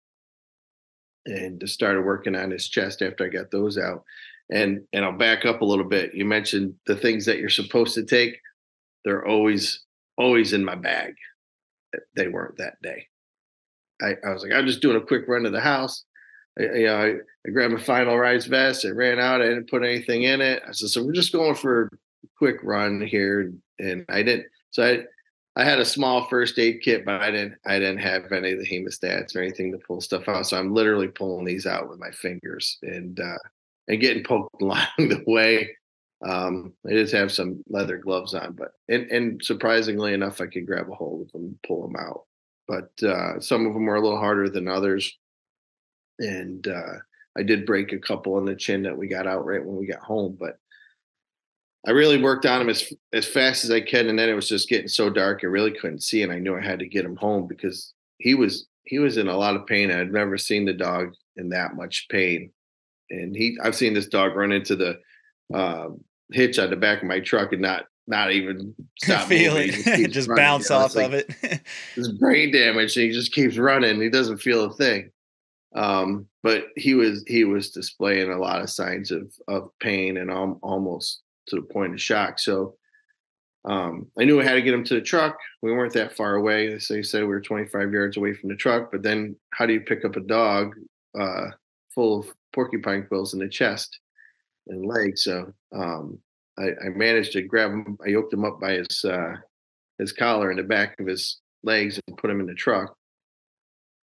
and 1.24 1.58
just 1.58 1.74
started 1.74 2.02
working 2.02 2.36
on 2.36 2.50
his 2.50 2.68
chest 2.68 3.00
after 3.00 3.24
I 3.24 3.28
got 3.28 3.50
those 3.50 3.78
out 3.78 4.04
and 4.50 4.82
and 4.92 5.04
I'll 5.04 5.16
back 5.16 5.44
up 5.44 5.60
a 5.60 5.64
little 5.64 5.84
bit. 5.84 6.14
You 6.14 6.24
mentioned 6.24 6.74
the 6.86 6.96
things 6.96 7.24
that 7.26 7.38
you're 7.38 7.48
supposed 7.48 7.94
to 7.94 8.04
take. 8.04 8.38
They're 9.04 9.26
always 9.26 9.84
always 10.16 10.52
in 10.52 10.64
my 10.64 10.74
bag. 10.74 11.14
They 12.16 12.28
weren't 12.28 12.58
that 12.58 12.80
day. 12.82 13.06
I, 14.00 14.14
I 14.24 14.32
was 14.32 14.42
like, 14.42 14.52
I'm 14.52 14.66
just 14.66 14.82
doing 14.82 14.96
a 14.96 15.04
quick 15.04 15.26
run 15.26 15.42
to 15.44 15.50
the 15.50 15.60
house. 15.60 16.04
I, 16.58 16.62
you 16.62 16.86
know, 16.86 16.96
I, 16.96 17.14
I 17.46 17.50
grabbed 17.50 17.74
my 17.74 17.80
final 17.80 18.16
rise 18.16 18.46
vest. 18.46 18.84
I 18.84 18.90
ran 18.90 19.18
out. 19.18 19.40
I 19.40 19.48
didn't 19.48 19.70
put 19.70 19.82
anything 19.82 20.24
in 20.24 20.40
it. 20.40 20.62
I 20.66 20.72
said, 20.72 20.90
so 20.90 21.04
we're 21.04 21.12
just 21.12 21.32
going 21.32 21.54
for 21.54 21.84
a 21.84 22.28
quick 22.36 22.56
run 22.62 23.00
here, 23.00 23.52
and 23.78 24.04
I 24.08 24.22
didn't. 24.22 24.46
So 24.70 24.84
I 24.84 25.04
I 25.56 25.64
had 25.64 25.80
a 25.80 25.84
small 25.84 26.28
first 26.28 26.58
aid 26.58 26.82
kit, 26.82 27.04
but 27.04 27.20
I 27.20 27.30
didn't 27.30 27.54
I 27.66 27.78
didn't 27.78 27.98
have 27.98 28.30
any 28.30 28.52
of 28.52 28.60
the 28.60 28.66
hemostats 28.66 29.34
or 29.34 29.40
anything 29.40 29.72
to 29.72 29.78
pull 29.78 30.00
stuff 30.00 30.28
out. 30.28 30.46
So 30.46 30.56
I'm 30.58 30.72
literally 30.72 31.08
pulling 31.08 31.44
these 31.44 31.66
out 31.66 31.88
with 31.88 31.98
my 31.98 32.10
fingers 32.12 32.78
and 32.82 33.18
uh, 33.18 33.38
and 33.88 34.00
getting 34.00 34.22
poked 34.22 34.54
along 34.62 34.86
the 34.98 35.22
way. 35.26 35.70
Um, 36.26 36.72
I 36.86 36.92
just 36.92 37.14
have 37.14 37.30
some 37.30 37.62
leather 37.68 37.96
gloves 37.96 38.34
on, 38.34 38.52
but 38.52 38.72
and, 38.88 39.10
and 39.10 39.42
surprisingly 39.42 40.14
enough, 40.14 40.40
I 40.40 40.46
could 40.46 40.66
grab 40.66 40.90
a 40.90 40.94
hold 40.94 41.22
of 41.22 41.32
them 41.32 41.58
pull 41.66 41.82
them 41.82 41.96
out. 41.96 42.24
But 42.66 42.90
uh, 43.02 43.40
some 43.40 43.66
of 43.66 43.72
them 43.72 43.86
were 43.86 43.94
a 43.94 44.00
little 44.00 44.18
harder 44.18 44.48
than 44.48 44.68
others, 44.68 45.16
and 46.18 46.66
uh, 46.66 46.98
I 47.36 47.42
did 47.44 47.66
break 47.66 47.92
a 47.92 47.98
couple 47.98 48.34
on 48.34 48.44
the 48.44 48.56
chin 48.56 48.82
that 48.82 48.98
we 48.98 49.06
got 49.06 49.28
out 49.28 49.46
right 49.46 49.64
when 49.64 49.76
we 49.76 49.86
got 49.86 50.00
home. 50.00 50.36
But 50.38 50.58
I 51.86 51.92
really 51.92 52.20
worked 52.20 52.46
on 52.46 52.60
him 52.60 52.68
as 52.68 52.92
as 53.12 53.26
fast 53.26 53.64
as 53.64 53.70
I 53.70 53.80
could, 53.80 54.06
and 54.06 54.18
then 54.18 54.28
it 54.28 54.34
was 54.34 54.48
just 54.48 54.68
getting 54.68 54.88
so 54.88 55.08
dark 55.08 55.40
I 55.42 55.46
really 55.46 55.72
couldn't 55.72 56.02
see, 56.02 56.22
and 56.22 56.32
I 56.32 56.38
knew 56.38 56.56
I 56.56 56.60
had 56.60 56.80
to 56.80 56.88
get 56.88 57.04
him 57.04 57.16
home 57.16 57.46
because 57.46 57.94
he 58.18 58.34
was 58.34 58.66
he 58.84 58.98
was 58.98 59.16
in 59.16 59.28
a 59.28 59.36
lot 59.36 59.54
of 59.54 59.66
pain. 59.66 59.90
I'd 59.90 60.12
never 60.12 60.36
seen 60.36 60.64
the 60.64 60.72
dog 60.72 61.14
in 61.36 61.50
that 61.50 61.76
much 61.76 62.06
pain, 62.10 62.50
and 63.10 63.34
he 63.34 63.58
I've 63.62 63.76
seen 63.76 63.94
this 63.94 64.06
dog 64.06 64.36
run 64.36 64.52
into 64.52 64.76
the 64.76 64.98
uh, 65.54 65.88
hitch 66.32 66.58
on 66.58 66.70
the 66.70 66.76
back 66.76 67.02
of 67.02 67.08
my 67.08 67.20
truck 67.20 67.52
and 67.52 67.62
not 67.62 67.86
not 68.06 68.32
even 68.32 68.74
stop 68.98 69.28
feel 69.28 69.54
moving. 69.54 69.82
it, 69.86 70.08
just, 70.10 70.28
running, 70.28 70.42
bounce 70.42 70.70
off 70.70 70.94
like, 70.96 71.06
of 71.06 71.14
it. 71.14 71.62
His 71.94 72.12
brain 72.12 72.52
damage, 72.52 72.96
and 72.96 73.06
he 73.06 73.12
just 73.12 73.32
keeps 73.32 73.56
running. 73.56 74.00
He 74.00 74.10
doesn't 74.10 74.38
feel 74.38 74.64
a 74.64 74.72
thing. 74.72 75.10
Um, 75.74 76.26
but 76.42 76.68
he 76.76 76.94
was 76.94 77.22
he 77.26 77.44
was 77.44 77.70
displaying 77.70 78.30
a 78.30 78.38
lot 78.38 78.62
of 78.62 78.70
signs 78.70 79.10
of 79.10 79.32
of 79.48 79.70
pain 79.80 80.16
and 80.16 80.30
um, 80.30 80.58
almost 80.62 81.20
to 81.48 81.56
the 81.56 81.62
point 81.62 81.92
of 81.92 82.00
shock. 82.00 82.38
So 82.38 82.76
um, 83.64 84.06
I 84.18 84.24
knew 84.24 84.40
I 84.40 84.44
had 84.44 84.54
to 84.54 84.62
get 84.62 84.74
him 84.74 84.84
to 84.84 84.94
the 84.94 85.02
truck. 85.02 85.36
We 85.62 85.72
weren't 85.72 85.92
that 85.94 86.16
far 86.16 86.36
away. 86.36 86.78
So 86.78 86.94
They 86.94 87.02
said 87.02 87.22
we 87.22 87.28
were 87.28 87.40
25 87.40 87.92
yards 87.92 88.16
away 88.16 88.32
from 88.32 88.48
the 88.48 88.56
truck. 88.56 88.90
But 88.90 89.02
then, 89.02 89.36
how 89.52 89.66
do 89.66 89.74
you 89.74 89.80
pick 89.80 90.04
up 90.04 90.16
a 90.16 90.20
dog 90.20 90.74
uh, 91.18 91.48
full 91.98 92.20
of 92.20 92.32
porcupine 92.52 93.04
quills 93.08 93.34
in 93.34 93.40
the 93.40 93.48
chest 93.48 93.98
and 94.68 94.86
legs? 94.86 95.24
So 95.24 95.52
um, 95.74 96.20
I, 96.56 96.66
I, 96.66 96.88
managed 96.94 97.32
to 97.32 97.42
grab 97.42 97.72
him. 97.72 97.98
I 98.06 98.10
yoked 98.10 98.32
him 98.32 98.44
up 98.44 98.60
by 98.60 98.74
his 98.74 99.04
uh, 99.04 99.34
his 99.98 100.12
collar 100.12 100.52
in 100.52 100.58
the 100.58 100.62
back 100.62 100.94
of 101.00 101.08
his 101.08 101.40
legs 101.64 101.98
and 102.06 102.16
put 102.16 102.30
him 102.30 102.38
in 102.38 102.46
the 102.46 102.54
truck. 102.54 102.94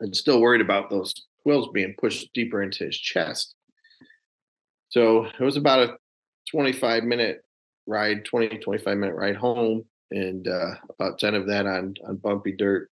I'm 0.02 0.14
still 0.14 0.42
worried 0.42 0.60
about 0.60 0.90
those 0.90 1.14
quills 1.42 1.70
being 1.74 1.96
pushed 1.98 2.34
deeper 2.34 2.62
into 2.62 2.84
his 2.84 2.98
chest. 2.98 3.56
So 4.90 5.28
it 5.28 5.44
was 5.44 5.56
about 5.56 5.90
a 5.90 5.98
25 6.52 7.06
minute 7.06 7.46
ride, 7.88 8.26
20, 8.26 8.58
25 8.58 8.98
minute 8.98 9.16
ride 9.16 9.38
home, 9.38 9.86
and 10.12 10.46
uh, 10.50 10.72
about 11.00 11.18
10 11.18 11.34
of 11.34 11.48
that 11.48 11.66
on, 11.66 11.94
on 12.06 12.18
bumpy 12.18 12.52
dirt 12.52 12.90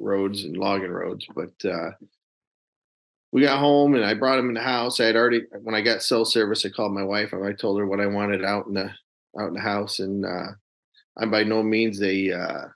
roads 0.00 0.42
and 0.42 0.56
logging 0.56 0.90
roads. 0.90 1.24
But 1.36 1.52
uh, 1.64 1.90
we 3.32 3.42
got 3.42 3.58
home 3.58 3.94
and 3.94 4.04
I 4.04 4.14
brought 4.14 4.38
him 4.38 4.48
in 4.48 4.54
the 4.54 4.60
house. 4.60 5.00
I 5.00 5.04
had 5.04 5.16
already, 5.16 5.42
when 5.62 5.74
I 5.74 5.80
got 5.80 6.02
cell 6.02 6.24
service, 6.24 6.64
I 6.64 6.70
called 6.70 6.92
my 6.92 7.02
wife 7.02 7.34
I 7.34 7.52
told 7.52 7.78
her 7.78 7.86
what 7.86 8.00
I 8.00 8.06
wanted 8.06 8.44
out 8.44 8.66
in 8.66 8.74
the, 8.74 8.90
out 9.38 9.48
in 9.48 9.54
the 9.54 9.60
house. 9.60 9.98
And 9.98 10.24
uh, 10.24 10.52
I'm 11.18 11.30
by 11.30 11.44
no 11.44 11.62
means 11.62 12.00
a, 12.02 12.32
uh, 12.32 12.68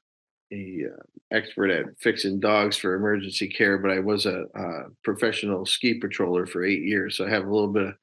a 0.52 0.84
uh, 0.92 1.02
expert 1.32 1.70
at 1.70 1.86
fixing 1.98 2.38
dogs 2.38 2.76
for 2.76 2.94
emergency 2.94 3.48
care, 3.48 3.78
but 3.78 3.90
I 3.90 4.00
was 4.00 4.26
a, 4.26 4.44
professional 5.02 5.64
ski 5.64 5.98
patroller 5.98 6.48
for 6.48 6.64
eight 6.64 6.82
years. 6.82 7.16
So 7.16 7.26
I 7.26 7.30
have 7.30 7.46
a 7.46 7.52
little 7.52 7.72
bit 7.72 7.84
of 7.84 7.94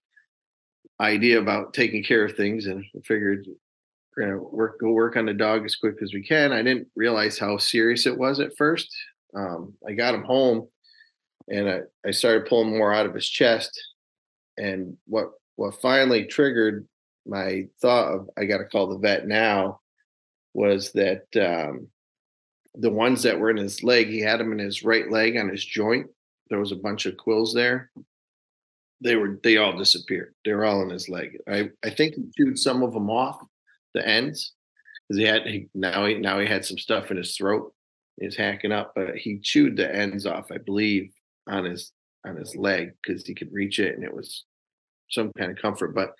idea 0.99 1.39
about 1.39 1.73
taking 1.73 2.03
care 2.03 2.25
of 2.25 2.35
things 2.35 2.65
and 2.65 2.83
figured 3.05 3.45
we're 4.17 4.25
gonna 4.25 4.37
work 4.37 4.79
go 4.79 4.89
work 4.89 5.15
on 5.15 5.25
the 5.25 5.33
dog 5.33 5.63
as 5.65 5.75
quick 5.75 5.95
as 6.01 6.13
we 6.13 6.21
can. 6.23 6.51
I 6.51 6.61
didn't 6.61 6.87
realize 6.95 7.37
how 7.37 7.57
serious 7.57 8.05
it 8.05 8.17
was 8.17 8.39
at 8.39 8.57
first. 8.57 8.93
Um, 9.35 9.73
I 9.87 9.93
got 9.93 10.13
him 10.13 10.23
home 10.23 10.67
and 11.49 11.69
I, 11.69 11.79
I 12.05 12.11
started 12.11 12.47
pulling 12.47 12.77
more 12.77 12.93
out 12.93 13.05
of 13.05 13.13
his 13.13 13.27
chest. 13.27 13.81
And 14.57 14.97
what 15.05 15.31
what 15.55 15.81
finally 15.81 16.25
triggered 16.25 16.87
my 17.25 17.67
thought 17.81 18.13
of 18.13 18.29
I 18.37 18.45
gotta 18.45 18.65
call 18.65 18.87
the 18.87 18.97
vet 18.97 19.27
now 19.27 19.81
was 20.53 20.91
that 20.93 21.25
um, 21.35 21.87
the 22.75 22.89
ones 22.89 23.23
that 23.23 23.39
were 23.39 23.49
in 23.49 23.57
his 23.57 23.83
leg, 23.83 24.07
he 24.07 24.19
had 24.19 24.39
them 24.39 24.51
in 24.51 24.59
his 24.59 24.83
right 24.83 25.09
leg 25.09 25.37
on 25.37 25.49
his 25.49 25.63
joint. 25.63 26.07
There 26.49 26.59
was 26.59 26.71
a 26.71 26.77
bunch 26.77 27.05
of 27.05 27.17
quills 27.17 27.53
there 27.53 27.91
they 29.01 29.15
were 29.15 29.39
they 29.43 29.57
all 29.57 29.77
disappeared. 29.77 30.33
They 30.43 30.53
were 30.53 30.65
all 30.65 30.81
in 30.81 30.89
his 30.89 31.09
leg. 31.09 31.37
I 31.47 31.69
I 31.83 31.89
think 31.89 32.15
he 32.15 32.23
chewed 32.35 32.59
some 32.59 32.83
of 32.83 32.93
them 32.93 33.09
off 33.09 33.41
the 33.93 34.05
ends 34.07 34.53
because 35.07 35.19
he 35.19 35.25
had 35.25 35.45
he, 35.45 35.69
now 35.73 36.05
he 36.05 36.15
now 36.15 36.39
he 36.39 36.47
had 36.47 36.65
some 36.65 36.77
stuff 36.77 37.11
in 37.11 37.17
his 37.17 37.35
throat. 37.35 37.73
He's 38.19 38.35
hacking 38.35 38.71
up, 38.71 38.93
but 38.95 39.15
he 39.15 39.39
chewed 39.39 39.77
the 39.77 39.93
ends 39.93 40.25
off, 40.25 40.51
I 40.51 40.57
believe, 40.57 41.13
on 41.49 41.65
his 41.65 41.91
on 42.25 42.35
his 42.35 42.55
leg 42.55 42.91
because 43.01 43.25
he 43.25 43.33
could 43.33 43.51
reach 43.51 43.79
it 43.79 43.95
and 43.95 44.03
it 44.03 44.13
was 44.13 44.45
some 45.09 45.31
kind 45.37 45.51
of 45.51 45.61
comfort. 45.61 45.95
But 45.95 46.13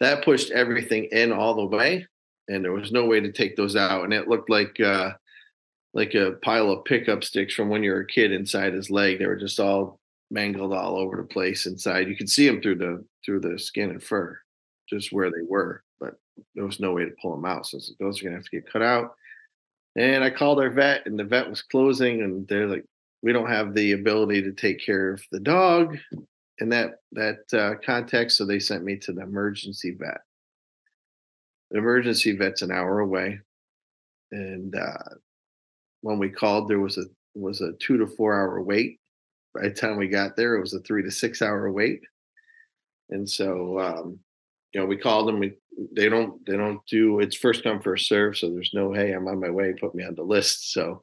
that 0.00 0.24
pushed 0.24 0.50
everything 0.50 1.08
in 1.10 1.32
all 1.32 1.54
the 1.54 1.76
way, 1.76 2.06
and 2.48 2.64
there 2.64 2.72
was 2.72 2.92
no 2.92 3.06
way 3.06 3.20
to 3.20 3.32
take 3.32 3.56
those 3.56 3.76
out. 3.76 4.04
And 4.04 4.12
it 4.12 4.28
looked 4.28 4.50
like 4.50 4.78
uh 4.80 5.12
like 5.94 6.14
a 6.14 6.32
pile 6.42 6.70
of 6.70 6.84
pickup 6.84 7.24
sticks 7.24 7.54
from 7.54 7.68
when 7.68 7.82
you 7.82 7.90
were 7.90 8.00
a 8.00 8.06
kid 8.06 8.30
inside 8.32 8.74
his 8.74 8.90
leg. 8.90 9.18
They 9.18 9.26
were 9.26 9.36
just 9.36 9.58
all 9.58 9.98
mangled 10.30 10.72
all 10.72 10.96
over 10.96 11.16
the 11.16 11.22
place 11.22 11.66
inside. 11.66 12.08
You 12.08 12.16
could 12.16 12.30
see 12.30 12.46
them 12.46 12.60
through 12.60 12.76
the 12.76 13.04
through 13.24 13.40
the 13.40 13.58
skin 13.58 13.90
and 13.90 14.02
fur, 14.02 14.38
just 14.88 15.12
where 15.12 15.30
they 15.30 15.42
were, 15.46 15.82
but 16.00 16.14
there 16.54 16.64
was 16.64 16.80
no 16.80 16.92
way 16.92 17.04
to 17.04 17.14
pull 17.20 17.34
them 17.34 17.44
out. 17.44 17.66
So 17.66 17.78
those 17.98 18.20
are 18.20 18.24
gonna 18.24 18.36
have 18.36 18.44
to 18.44 18.50
get 18.50 18.70
cut 18.72 18.82
out. 18.82 19.14
And 19.96 20.22
I 20.22 20.30
called 20.30 20.60
our 20.60 20.70
vet, 20.70 21.06
and 21.06 21.18
the 21.18 21.24
vet 21.24 21.48
was 21.48 21.62
closing, 21.62 22.22
and 22.22 22.46
they're 22.46 22.68
like, 22.68 22.84
"We 23.22 23.32
don't 23.32 23.50
have 23.50 23.74
the 23.74 23.92
ability 23.92 24.42
to 24.42 24.52
take 24.52 24.84
care 24.84 25.12
of 25.12 25.22
the 25.32 25.40
dog 25.40 25.96
in 26.58 26.68
that 26.70 26.96
that 27.12 27.38
uh, 27.52 27.74
context." 27.84 28.36
So 28.36 28.44
they 28.44 28.58
sent 28.58 28.84
me 28.84 28.96
to 28.98 29.12
the 29.12 29.22
emergency 29.22 29.96
vet. 29.98 30.20
The 31.70 31.78
emergency 31.78 32.36
vet's 32.36 32.62
an 32.62 32.72
hour 32.72 33.00
away, 33.00 33.40
and 34.32 34.74
uh, 34.74 35.14
when 36.00 36.18
we 36.18 36.30
called, 36.30 36.68
there 36.68 36.80
was 36.80 36.98
a 36.98 37.04
was 37.34 37.60
a 37.60 37.72
two 37.74 37.98
to 37.98 38.06
four 38.06 38.34
hour 38.34 38.60
wait 38.62 38.98
by 39.54 39.68
the 39.68 39.74
time 39.74 39.96
we 39.96 40.08
got 40.08 40.36
there, 40.36 40.54
it 40.54 40.60
was 40.60 40.74
a 40.74 40.80
three 40.80 41.02
to 41.02 41.10
six 41.10 41.42
hour 41.42 41.70
wait. 41.70 42.00
And 43.10 43.28
so, 43.28 43.78
um, 43.78 44.18
you 44.72 44.80
know, 44.80 44.86
we 44.86 44.96
called 44.96 45.28
them. 45.28 45.38
We, 45.38 45.54
they 45.94 46.08
don't 46.08 46.44
they 46.44 46.56
don't 46.56 46.84
do 46.86 47.20
it's 47.20 47.36
first 47.36 47.62
come 47.62 47.80
first 47.80 48.08
serve. 48.08 48.36
So 48.36 48.50
there's 48.50 48.72
no 48.74 48.92
hey, 48.92 49.12
I'm 49.12 49.28
on 49.28 49.40
my 49.40 49.50
way. 49.50 49.72
Put 49.72 49.94
me 49.94 50.04
on 50.04 50.14
the 50.14 50.22
list. 50.22 50.72
So, 50.72 51.02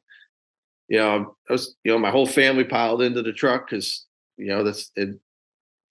you 0.88 0.98
know, 0.98 1.36
I 1.48 1.52
was 1.52 1.76
you 1.84 1.92
know 1.92 1.98
my 1.98 2.10
whole 2.10 2.26
family 2.26 2.64
piled 2.64 3.02
into 3.02 3.22
the 3.22 3.32
truck 3.32 3.68
because 3.68 4.06
you 4.36 4.46
know 4.46 4.64
that's 4.64 4.90
it. 4.96 5.18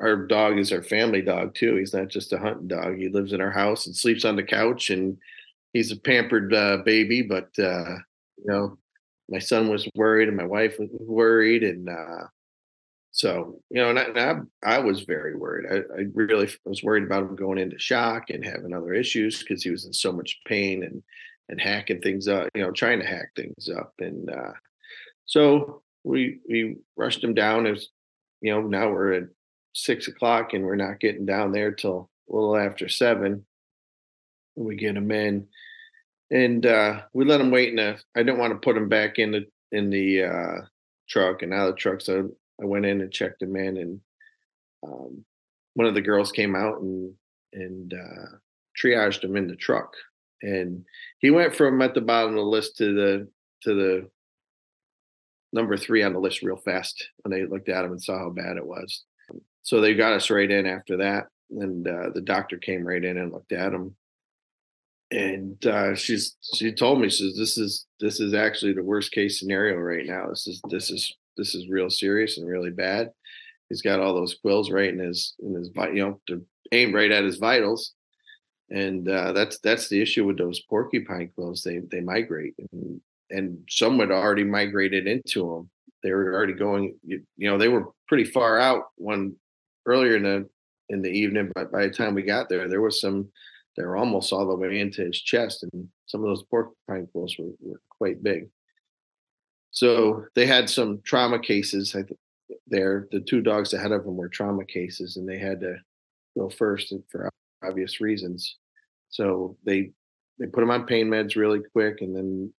Our 0.02 0.28
dog 0.28 0.58
is 0.58 0.74
our 0.74 0.84
family 0.84 1.22
dog 1.22 1.56
too. 1.56 1.76
He's 1.76 1.94
not 1.94 2.10
just 2.10 2.34
a 2.34 2.38
hunting 2.38 2.68
dog. 2.68 2.98
He 2.98 3.08
lives 3.08 3.32
in 3.32 3.42
our 3.42 3.52
house 3.52 3.88
and 3.88 3.96
sleeps 3.96 4.26
on 4.26 4.36
the 4.36 4.44
couch, 4.44 4.90
and 4.90 5.18
he's 5.74 5.92
a 5.92 5.96
pampered 5.96 6.54
uh, 6.54 6.78
baby. 6.86 7.22
But 7.22 7.50
uh, 7.58 7.96
you 8.38 8.46
know, 8.46 8.78
my 9.30 9.40
son 9.40 9.70
was 9.70 9.88
worried, 9.96 10.28
and 10.28 10.38
my 10.38 10.46
wife 10.46 10.78
was 10.80 10.90
worried, 10.92 11.64
and 11.64 11.90
uh, 11.90 12.28
so, 13.16 13.62
you 13.70 13.82
know, 13.82 13.92
and 13.92 13.98
I, 13.98 14.04
and 14.04 14.50
I, 14.62 14.76
I 14.76 14.80
was 14.80 15.04
very 15.04 15.38
worried. 15.38 15.68
I, 15.72 16.02
I, 16.02 16.06
really 16.14 16.50
was 16.66 16.84
worried 16.84 17.06
about 17.06 17.24
him 17.24 17.38
going 17.38 17.60
into 17.60 17.80
shock 17.80 18.30
and 18.30 18.44
having 18.44 18.74
other 18.74 18.94
issues 18.94 19.40
because 19.40 19.64
he 19.64 19.70
was 19.70 19.86
in 19.86 19.94
so 19.94 20.12
much 20.12 20.42
pain 20.46 20.84
and 20.84 21.02
and 21.48 21.62
hacking 21.62 22.02
things 22.02 22.28
up, 22.28 22.50
you 22.54 22.62
know, 22.62 22.72
trying 22.72 23.00
to 23.00 23.06
hack 23.06 23.30
things 23.38 23.70
up. 23.70 23.94
And 24.00 24.30
uh, 24.30 24.52
so 25.26 25.82
we 26.04 26.40
we 26.48 26.78
rushed 26.96 27.24
him 27.24 27.34
down. 27.34 27.66
As 27.66 27.88
you 28.42 28.52
know, 28.52 28.62
now 28.62 28.90
we're 28.90 29.14
at 29.14 29.24
six 29.74 30.08
o'clock 30.08 30.54
and 30.54 30.64
we're 30.64 30.76
not 30.76 31.00
getting 31.00 31.26
down 31.26 31.52
there 31.52 31.72
till 31.72 32.10
a 32.30 32.34
little 32.34 32.58
after 32.58 32.88
seven. 32.88 33.46
We 34.56 34.76
get 34.76 34.96
him 34.96 35.12
in, 35.12 35.48
and 36.32 36.66
uh, 36.66 37.02
we 37.14 37.26
let 37.26 37.42
him 37.42 37.52
wait 37.52 37.70
in 37.70 37.76
the. 37.78 38.00
I 38.16 38.24
didn't 38.24 38.40
want 38.40 38.54
to 38.54 38.60
put 38.60 38.78
him 38.78 38.88
back 38.88 39.20
in 39.20 39.32
the 39.32 39.46
in 39.72 39.90
the 39.90 40.24
uh, 40.24 40.62
truck 41.10 41.42
and 41.42 41.54
out 41.54 41.70
of 41.70 41.76
the 41.76 41.80
truck, 41.80 42.02
so 42.02 42.30
I 42.62 42.66
went 42.66 42.86
in 42.86 43.02
and 43.02 43.12
checked 43.12 43.42
him 43.42 43.56
in, 43.56 43.78
and 43.78 44.00
um, 44.84 45.26
one 45.74 45.88
of 45.88 45.94
the 45.94 46.02
girls 46.02 46.32
came 46.32 46.56
out 46.56 46.82
and 46.82 47.14
and 47.52 47.94
uh, 47.94 48.38
triaged 48.82 49.24
him 49.24 49.36
in 49.36 49.48
the 49.48 49.56
truck, 49.56 49.94
and 50.42 50.86
he 51.20 51.32
went 51.32 51.56
from 51.56 51.82
at 51.82 51.94
the 51.94 52.02
bottom 52.02 52.32
of 52.32 52.36
the 52.36 52.42
list 52.42 52.78
to 52.78 52.94
the 52.94 53.28
to 53.64 53.74
the 53.74 54.10
number 55.56 55.78
three 55.78 56.04
on 56.04 56.14
the 56.14 56.20
list 56.20 56.44
real 56.44 56.58
fast 56.58 57.10
when 57.24 57.32
they 57.32 57.48
looked 57.48 57.70
at 57.70 57.86
him 57.86 57.92
and 57.92 58.04
saw 58.04 58.20
how 58.20 58.30
bad 58.30 58.58
it 58.58 58.68
was. 58.68 59.04
So 59.64 59.82
they 59.82 59.96
got 59.96 60.14
us 60.14 60.30
right 60.30 60.52
in 60.52 60.68
after 60.68 60.98
that, 60.98 61.28
and 61.50 61.88
uh, 61.88 62.10
the 62.14 62.22
doctor 62.22 62.58
came 62.58 62.86
right 62.86 63.04
in 63.04 63.18
and 63.18 63.32
looked 63.32 63.54
at 63.54 63.74
him. 63.74 63.96
and 65.12 65.66
uh, 65.66 65.96
she's 65.96 66.36
she 66.56 66.72
told 66.74 67.00
me 67.00 67.10
she 67.10 67.30
says 67.30 67.38
this 67.38 67.58
is 67.58 67.86
this 68.00 68.20
is 68.20 68.34
actually 68.34 68.74
the 68.74 68.84
worst 68.84 69.12
case 69.12 69.40
scenario 69.40 69.78
right 69.78 70.06
now. 70.06 70.28
This 70.30 70.46
is 70.46 70.62
this 70.70 70.92
is 70.92 71.14
this 71.38 71.56
is 71.56 71.70
real 71.70 71.90
serious 71.90 72.38
and 72.38 72.48
really 72.48 72.72
bad. 72.72 73.12
He's 73.70 73.82
got 73.82 74.00
all 74.00 74.14
those 74.14 74.36
quills 74.36 74.70
right 74.72 74.90
in 74.94 75.00
his 75.00 75.34
in 75.40 75.56
his 75.56 75.70
you 75.94 76.06
know 76.06 76.20
to 76.28 76.46
aim 76.72 76.94
right 76.94 77.12
at 77.12 77.24
his 77.24 77.38
vitals, 77.38 77.94
and 78.70 79.08
uh, 79.10 79.32
that's 79.32 79.60
that's 79.60 79.88
the 79.90 80.02
issue 80.02 80.26
with 80.26 80.38
those 80.38 80.62
porcupine 80.62 81.32
quills. 81.36 81.64
They 81.64 81.80
they 81.80 82.02
migrate, 82.02 82.56
and, 82.72 83.02
and 83.30 83.60
some 83.70 84.00
had 84.00 84.12
already 84.12 84.44
migrated 84.44 85.08
into 85.08 85.40
them. 85.50 85.70
They 86.04 86.12
were 86.12 86.34
already 86.34 86.54
going. 86.54 86.98
You, 87.04 87.24
you 87.38 87.50
know, 87.50 87.58
they 87.58 87.68
were 87.68 87.92
pretty 88.08 88.26
far 88.26 88.60
out 88.60 88.84
when 88.96 89.36
earlier 89.86 90.16
in 90.16 90.24
the 90.24 90.50
in 90.90 91.02
the 91.02 91.10
evening, 91.10 91.52
but 91.56 91.72
by 91.72 91.88
the 91.88 91.94
time 91.94 92.14
we 92.14 92.22
got 92.22 92.50
there, 92.50 92.68
there 92.68 92.82
was 92.82 93.02
some. 93.02 93.30
They 93.76 93.84
were 93.84 93.98
almost 93.98 94.32
all 94.32 94.48
the 94.48 94.56
way 94.56 94.80
into 94.80 95.04
his 95.04 95.20
chest, 95.20 95.64
and 95.64 95.90
some 96.06 96.22
of 96.22 96.28
those 96.28 96.44
porcupine 96.44 97.08
quills 97.12 97.36
were, 97.38 97.52
were 97.60 97.82
quite 97.90 98.24
big. 98.24 98.48
So 99.72 100.26
they 100.34 100.46
had 100.46 100.70
some 100.70 101.02
trauma 101.04 101.40
cases. 101.40 101.94
There, 102.68 103.08
the 103.12 103.20
two 103.20 103.42
dogs 103.42 103.74
ahead 103.74 103.92
of 103.92 104.06
them 104.06 104.16
were 104.16 104.30
trauma 104.30 104.64
cases, 104.64 105.18
and 105.18 105.28
they 105.28 105.38
had 105.38 105.60
to 105.60 105.76
go 106.38 106.50
first 106.50 106.94
for 107.12 107.30
obvious 107.62 108.00
reasons. 108.00 108.58
So 109.10 109.58
they 109.66 109.92
they 110.40 110.48
put 110.48 110.64
him 110.64 110.72
on 110.72 110.86
pain 110.86 111.08
meds 111.08 111.36
really 111.36 111.62
quick, 111.74 112.02
and 112.02 112.16
then 112.16 112.54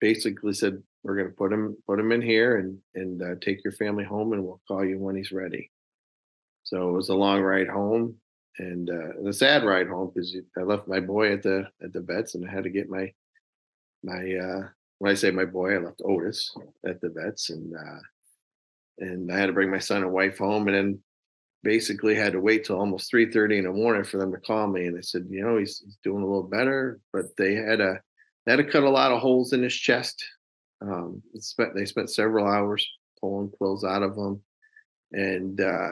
basically 0.00 0.52
said, 0.52 0.82
"We're 1.02 1.16
going 1.16 1.28
to 1.28 1.34
put 1.34 1.52
him 1.52 1.76
put 1.86 2.00
him 2.00 2.12
in 2.12 2.22
here 2.22 2.58
and 2.58 2.78
and 2.94 3.22
uh, 3.22 3.34
take 3.40 3.64
your 3.64 3.72
family 3.72 4.04
home, 4.04 4.32
and 4.32 4.44
we'll 4.44 4.60
call 4.68 4.84
you 4.84 4.98
when 4.98 5.16
he's 5.16 5.32
ready." 5.32 5.70
So 6.64 6.88
it 6.88 6.92
was 6.92 7.10
a 7.10 7.14
long 7.14 7.42
ride 7.42 7.68
home, 7.68 8.16
and, 8.58 8.90
uh, 8.90 9.28
a 9.28 9.32
sad 9.32 9.62
ride 9.62 9.86
home 9.86 10.10
because 10.12 10.36
I 10.58 10.62
left 10.62 10.88
my 10.88 10.98
boy 10.98 11.32
at 11.32 11.42
the 11.42 11.68
at 11.82 11.92
the 11.92 12.00
vets, 12.00 12.34
and 12.34 12.46
I 12.46 12.52
had 12.52 12.64
to 12.64 12.70
get 12.70 12.90
my 12.90 13.12
my 14.02 14.34
uh, 14.34 14.68
when 14.98 15.12
I 15.12 15.14
say 15.14 15.30
my 15.30 15.44
boy, 15.44 15.74
I 15.74 15.78
left 15.78 16.02
Otis 16.04 16.54
at 16.84 17.00
the 17.00 17.10
vets, 17.10 17.50
and 17.50 17.74
uh, 17.74 18.00
and 18.98 19.32
I 19.32 19.38
had 19.38 19.46
to 19.46 19.52
bring 19.52 19.70
my 19.70 19.78
son 19.78 20.02
and 20.02 20.12
wife 20.12 20.38
home, 20.38 20.68
and 20.68 20.76
then 20.76 20.98
basically 21.66 22.14
had 22.14 22.32
to 22.32 22.40
wait 22.40 22.64
till 22.64 22.78
almost 22.78 23.10
3:30 23.12 23.58
in 23.58 23.64
the 23.64 23.72
morning 23.72 24.04
for 24.04 24.18
them 24.18 24.30
to 24.30 24.38
call 24.38 24.68
me 24.68 24.86
and 24.86 24.96
they 24.96 25.02
said 25.02 25.26
you 25.28 25.42
know 25.42 25.56
he's, 25.56 25.82
he's 25.84 25.98
doing 26.04 26.22
a 26.22 26.26
little 26.26 26.44
better 26.44 27.00
but 27.12 27.24
they 27.36 27.54
had 27.54 27.80
a 27.80 28.00
they 28.46 28.56
had 28.56 28.70
cut 28.70 28.84
a 28.84 28.90
lot 28.90 29.12
of 29.12 29.20
holes 29.20 29.52
in 29.52 29.62
his 29.62 29.74
chest 29.74 30.24
um 30.82 31.22
spent 31.38 31.74
they 31.74 31.84
spent 31.84 32.10
several 32.10 32.46
hours 32.46 32.86
pulling 33.20 33.50
quills 33.50 33.84
out 33.84 34.02
of 34.02 34.16
him 34.16 34.40
and 35.12 35.60
uh 35.60 35.90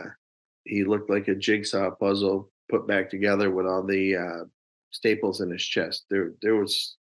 he 0.64 0.84
looked 0.84 1.10
like 1.10 1.28
a 1.28 1.34
jigsaw 1.34 1.90
puzzle 1.90 2.50
put 2.70 2.86
back 2.86 3.10
together 3.10 3.50
with 3.50 3.66
all 3.66 3.82
the 3.82 4.16
uh 4.16 4.44
staples 4.90 5.40
in 5.40 5.50
his 5.50 5.64
chest 5.64 6.04
there 6.10 6.32
there 6.42 6.56
was 6.56 6.96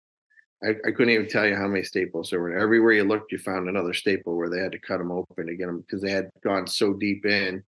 I, 0.64 0.70
I 0.86 0.92
couldn't 0.92 1.10
even 1.10 1.28
tell 1.28 1.46
you 1.46 1.56
how 1.56 1.66
many 1.66 1.82
staples 1.82 2.30
there 2.30 2.40
were 2.40 2.56
everywhere 2.56 2.92
you 2.92 3.04
looked 3.04 3.32
you 3.32 3.38
found 3.38 3.68
another 3.68 3.92
staple 3.92 4.36
where 4.36 4.48
they 4.48 4.60
had 4.60 4.72
to 4.72 4.78
cut 4.78 4.98
them 4.98 5.10
open 5.10 5.46
to 5.46 5.56
get 5.56 5.66
them 5.66 5.80
because 5.80 6.00
they 6.00 6.12
had 6.12 6.30
gone 6.44 6.66
so 6.66 6.92
deep 6.92 7.26
in 7.26 7.64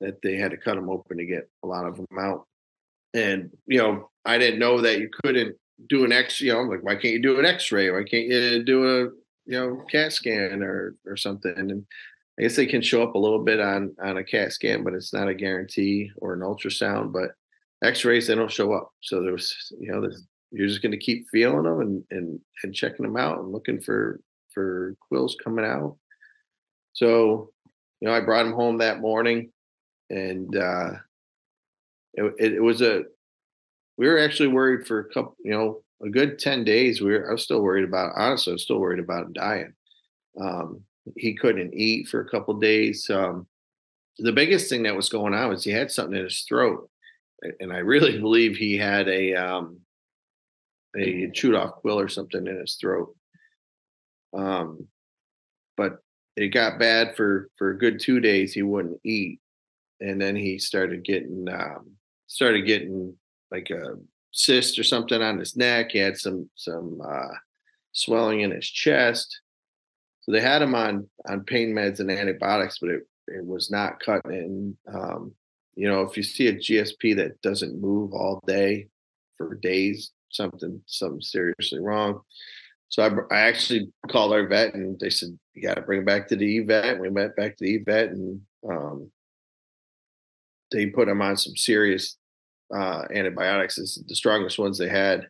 that 0.00 0.20
they 0.22 0.36
had 0.36 0.50
to 0.50 0.56
cut 0.56 0.74
them 0.74 0.90
open 0.90 1.18
to 1.18 1.24
get 1.24 1.48
a 1.62 1.66
lot 1.66 1.86
of 1.86 1.96
them 1.96 2.06
out. 2.18 2.46
And 3.14 3.50
you 3.66 3.78
know, 3.78 4.10
I 4.24 4.38
didn't 4.38 4.60
know 4.60 4.80
that 4.80 4.98
you 4.98 5.08
couldn't 5.22 5.56
do 5.88 6.04
an 6.04 6.12
X. 6.12 6.40
You 6.40 6.52
know, 6.52 6.62
like 6.62 6.82
why 6.82 6.94
can't 6.94 7.14
you 7.14 7.22
do 7.22 7.38
an 7.38 7.46
X-ray? 7.46 7.90
Why 7.90 8.04
can't 8.04 8.26
you 8.26 8.62
do 8.62 8.84
a 8.84 8.98
you 9.46 9.58
know 9.58 9.84
CAT 9.90 10.12
scan 10.12 10.62
or 10.62 10.96
or 11.06 11.16
something? 11.16 11.54
And 11.56 11.86
I 12.38 12.42
guess 12.42 12.56
they 12.56 12.66
can 12.66 12.82
show 12.82 13.02
up 13.02 13.14
a 13.14 13.18
little 13.18 13.44
bit 13.44 13.60
on 13.60 13.94
on 14.02 14.18
a 14.18 14.24
CAT 14.24 14.52
scan, 14.52 14.84
but 14.84 14.94
it's 14.94 15.12
not 15.12 15.28
a 15.28 15.34
guarantee 15.34 16.10
or 16.16 16.34
an 16.34 16.40
ultrasound. 16.40 17.12
But 17.12 17.32
X-rays 17.82 18.26
they 18.26 18.34
don't 18.34 18.50
show 18.50 18.72
up. 18.72 18.92
So 19.02 19.22
there's 19.22 19.72
you 19.78 19.92
know 19.92 20.08
you're 20.50 20.68
just 20.68 20.82
going 20.82 20.92
to 20.92 20.98
keep 20.98 21.28
feeling 21.30 21.64
them 21.64 21.80
and 21.80 22.04
and 22.10 22.40
and 22.62 22.74
checking 22.74 23.04
them 23.04 23.16
out 23.16 23.38
and 23.38 23.52
looking 23.52 23.80
for 23.80 24.20
for 24.52 24.96
quills 25.08 25.36
coming 25.42 25.64
out. 25.64 25.96
So 26.92 27.50
you 28.00 28.08
know, 28.08 28.14
I 28.14 28.20
brought 28.20 28.46
him 28.46 28.52
home 28.52 28.78
that 28.78 29.00
morning 29.00 29.50
and 30.10 30.54
uh, 30.56 30.90
it, 32.14 32.34
it, 32.38 32.62
was 32.62 32.80
a 32.80 33.02
we 33.98 34.06
were 34.06 34.18
actually 34.18 34.48
worried 34.48 34.86
for 34.86 35.00
a 35.00 35.12
couple 35.12 35.36
you 35.44 35.50
know 35.50 35.82
a 36.02 36.08
good 36.08 36.38
10 36.38 36.64
days 36.64 37.00
we 37.00 37.12
were 37.12 37.28
i 37.28 37.32
was 37.32 37.42
still 37.42 37.60
worried 37.60 37.84
about 37.84 38.12
honestly 38.16 38.52
i 38.52 38.54
was 38.54 38.62
still 38.62 38.78
worried 38.78 39.00
about 39.00 39.32
dying. 39.32 39.72
Um, 40.40 40.82
he 41.16 41.34
couldn't 41.34 41.74
eat 41.74 42.08
for 42.08 42.20
a 42.20 42.28
couple 42.28 42.54
days 42.54 43.10
um, 43.10 43.46
the 44.18 44.32
biggest 44.32 44.70
thing 44.70 44.84
that 44.84 44.96
was 44.96 45.08
going 45.08 45.34
on 45.34 45.48
was 45.48 45.64
he 45.64 45.70
had 45.70 45.90
something 45.90 46.16
in 46.16 46.24
his 46.24 46.44
throat 46.48 46.88
and 47.60 47.72
i 47.72 47.78
really 47.78 48.18
believe 48.20 48.56
he 48.56 48.76
had 48.76 49.08
a 49.08 49.34
um, 49.34 49.80
a 50.96 51.30
chewed 51.30 51.54
off 51.54 51.76
quill 51.76 51.98
or 51.98 52.08
something 52.08 52.46
in 52.46 52.58
his 52.60 52.76
throat. 52.76 53.14
Um, 54.36 54.86
but 55.76 55.98
it 56.36 56.48
got 56.48 56.78
bad 56.78 57.16
for 57.16 57.50
for 57.56 57.70
a 57.70 57.78
good 57.78 58.00
two 58.00 58.20
days 58.20 58.52
he 58.52 58.62
wouldn't 58.62 59.00
eat 59.04 59.40
and 60.00 60.20
then 60.20 60.36
he 60.36 60.58
started 60.58 61.04
getting 61.04 61.48
um, 61.48 61.92
started 62.26 62.66
getting 62.66 63.14
like 63.50 63.70
a 63.70 63.96
cyst 64.32 64.78
or 64.78 64.84
something 64.84 65.20
on 65.20 65.38
his 65.38 65.56
neck. 65.56 65.90
He 65.92 65.98
had 65.98 66.16
some 66.16 66.48
some 66.54 67.00
uh, 67.04 67.34
swelling 67.92 68.40
in 68.40 68.50
his 68.50 68.68
chest. 68.68 69.40
So 70.20 70.32
they 70.32 70.40
had 70.40 70.62
him 70.62 70.74
on 70.74 71.08
on 71.28 71.44
pain 71.44 71.74
meds 71.74 72.00
and 72.00 72.10
antibiotics, 72.10 72.78
but 72.80 72.90
it 72.90 73.02
it 73.26 73.44
was 73.44 73.70
not 73.70 74.00
cutting. 74.00 74.76
Um, 74.92 75.34
you 75.74 75.88
know, 75.88 76.02
if 76.02 76.16
you 76.16 76.22
see 76.22 76.48
a 76.48 76.54
GSP 76.54 77.16
that 77.16 77.40
doesn't 77.42 77.80
move 77.80 78.12
all 78.12 78.42
day 78.46 78.88
for 79.36 79.54
days, 79.54 80.10
something 80.30 80.82
something 80.86 81.20
seriously 81.20 81.80
wrong. 81.80 82.20
So 82.90 83.02
I, 83.02 83.34
I 83.34 83.40
actually 83.40 83.92
called 84.10 84.32
our 84.32 84.46
vet 84.46 84.74
and 84.74 84.98
they 84.98 85.10
said 85.10 85.38
you 85.54 85.62
got 85.62 85.74
to 85.74 85.82
bring 85.82 86.00
him 86.00 86.04
back 86.04 86.28
to 86.28 86.36
the 86.36 86.60
vet. 86.60 86.98
We 86.98 87.10
went 87.10 87.36
back 87.36 87.56
to 87.56 87.64
the 87.64 87.78
vet 87.78 88.08
and 88.08 88.40
um, 88.68 89.10
they 90.72 90.86
put 90.86 91.08
him 91.08 91.20
on 91.20 91.36
some 91.36 91.56
serious 91.56 92.16
uh, 92.74 93.04
antibiotics. 93.14 93.78
is 93.78 94.02
the 94.06 94.14
strongest 94.14 94.58
ones 94.58 94.78
they 94.78 94.88
had, 94.88 95.26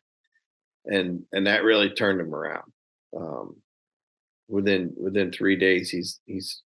and 0.87 1.22
and 1.33 1.46
that 1.46 1.64
really 1.64 1.90
turned 1.90 2.20
him 2.20 2.35
around. 2.35 2.70
Um, 3.16 3.57
within 4.48 4.92
within 4.96 5.33
three 5.33 5.57
days, 5.57 5.90
he's 5.90 6.20
he's 6.27 6.62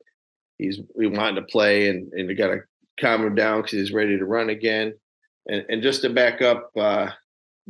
he's 0.58 0.80
we 0.96 1.08
wanted 1.08 1.42
to 1.42 1.48
play, 1.48 1.90
and 1.90 2.12
and 2.14 2.28
we 2.28 2.36
got 2.36 2.48
to 2.48 2.62
calm 3.00 3.26
him 3.26 3.36
down 3.36 3.62
because 3.62 3.80
he's 3.80 3.94
ready 3.94 4.18
to 4.18 4.26
run 4.26 4.50
again. 4.50 4.94
And 5.48 5.66
and 5.70 5.84
just 5.84 6.02
to 6.02 6.10
back 6.10 6.42
up, 6.42 6.72
uh, 6.78 7.10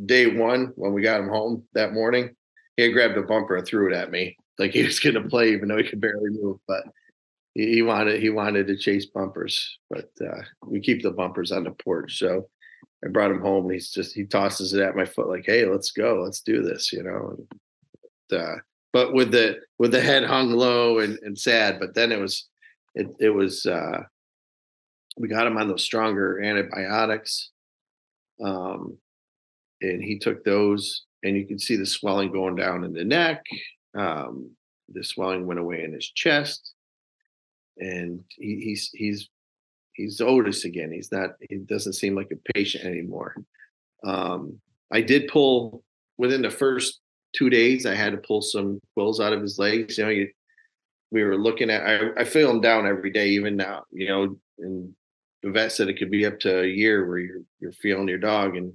day 0.04 0.26
one 0.26 0.72
when 0.76 0.92
we 0.92 1.02
got 1.02 1.20
him 1.20 1.28
home 1.28 1.64
that 1.74 1.92
morning, 1.92 2.34
he 2.76 2.84
had 2.84 2.92
grabbed 2.92 3.16
a 3.16 3.22
bumper 3.22 3.56
and 3.56 3.66
threw 3.66 3.90
it 3.90 3.96
at 3.96 4.10
me 4.10 4.36
like 4.58 4.72
he 4.72 4.84
was 4.84 5.00
going 5.00 5.14
to 5.14 5.28
play, 5.28 5.52
even 5.52 5.68
though 5.68 5.78
he 5.78 5.88
could 5.88 6.00
barely 6.00 6.30
move. 6.30 6.58
But 6.66 6.84
he 7.54 7.82
wanted 7.82 8.20
he 8.20 8.30
wanted 8.30 8.66
to 8.68 8.76
chase 8.76 9.06
bumpers, 9.06 9.78
but 9.88 10.10
uh, 10.20 10.42
we 10.66 10.80
keep 10.80 11.02
the 11.02 11.10
bumpers 11.10 11.50
on 11.52 11.64
the 11.64 11.72
porch. 11.72 12.18
So 12.18 12.48
I 13.04 13.08
brought 13.08 13.30
him 13.30 13.40
home. 13.40 13.70
he's 13.70 13.90
just 13.90 14.14
he 14.14 14.24
tosses 14.24 14.74
it 14.74 14.82
at 14.82 14.96
my 14.96 15.04
foot 15.04 15.28
like, 15.28 15.44
"Hey, 15.46 15.64
let's 15.64 15.90
go, 15.90 16.22
let's 16.22 16.40
do 16.40 16.62
this," 16.62 16.92
you 16.92 17.02
know. 17.02 17.36
And, 18.30 18.40
uh, 18.40 18.56
but 18.92 19.14
with 19.14 19.30
the 19.30 19.60
with 19.78 19.92
the 19.92 20.00
head 20.00 20.24
hung 20.24 20.50
low 20.50 20.98
and, 20.98 21.18
and 21.22 21.38
sad. 21.38 21.80
But 21.80 21.94
then 21.94 22.12
it 22.12 22.20
was 22.20 22.48
it 22.94 23.08
it 23.18 23.30
was 23.30 23.64
uh, 23.66 24.02
we 25.16 25.28
got 25.28 25.46
him 25.46 25.56
on 25.56 25.68
those 25.68 25.84
stronger 25.84 26.42
antibiotics, 26.42 27.50
um, 28.44 28.98
and 29.80 30.02
he 30.02 30.18
took 30.18 30.44
those, 30.44 31.04
and 31.22 31.36
you 31.36 31.46
can 31.46 31.58
see 31.58 31.76
the 31.76 31.86
swelling 31.86 32.32
going 32.32 32.56
down 32.56 32.84
in 32.84 32.92
the 32.92 33.04
neck. 33.04 33.42
Um, 33.96 34.50
the 34.92 35.04
swelling 35.04 35.46
went 35.46 35.60
away 35.60 35.84
in 35.84 35.92
his 35.92 36.10
chest 36.10 36.74
and 37.80 38.22
he, 38.36 38.60
he's 38.60 38.90
he's 38.92 39.28
he's 40.00 40.20
Otis 40.20 40.64
again. 40.64 40.92
He's 40.92 41.12
not. 41.12 41.30
He 41.48 41.56
doesn't 41.58 41.94
seem 41.94 42.14
like 42.14 42.30
a 42.32 42.52
patient 42.54 42.84
anymore. 42.84 43.36
Um, 44.04 44.60
I 44.90 45.00
did 45.00 45.28
pull 45.28 45.84
within 46.18 46.42
the 46.42 46.50
first 46.50 47.00
two 47.34 47.50
days. 47.50 47.86
I 47.86 47.94
had 47.94 48.12
to 48.12 48.18
pull 48.18 48.42
some 48.42 48.80
quills 48.94 49.20
out 49.20 49.32
of 49.32 49.42
his 49.42 49.58
legs. 49.58 49.98
You 49.98 50.04
know, 50.04 50.10
you, 50.10 50.28
we 51.10 51.22
were 51.22 51.36
looking 51.36 51.70
at. 51.70 51.86
I, 51.86 52.20
I 52.20 52.24
feel 52.24 52.50
him 52.50 52.60
down 52.60 52.86
every 52.86 53.10
day, 53.10 53.30
even 53.30 53.56
now. 53.56 53.84
You 53.92 54.08
know, 54.08 54.36
and 54.58 54.94
the 55.42 55.50
vet 55.50 55.72
said 55.72 55.88
it 55.88 55.98
could 55.98 56.10
be 56.10 56.26
up 56.26 56.40
to 56.40 56.62
a 56.62 56.66
year 56.66 57.06
where 57.06 57.18
you're 57.18 57.42
you're 57.60 57.72
feeling 57.72 58.08
your 58.08 58.18
dog, 58.18 58.56
and 58.56 58.72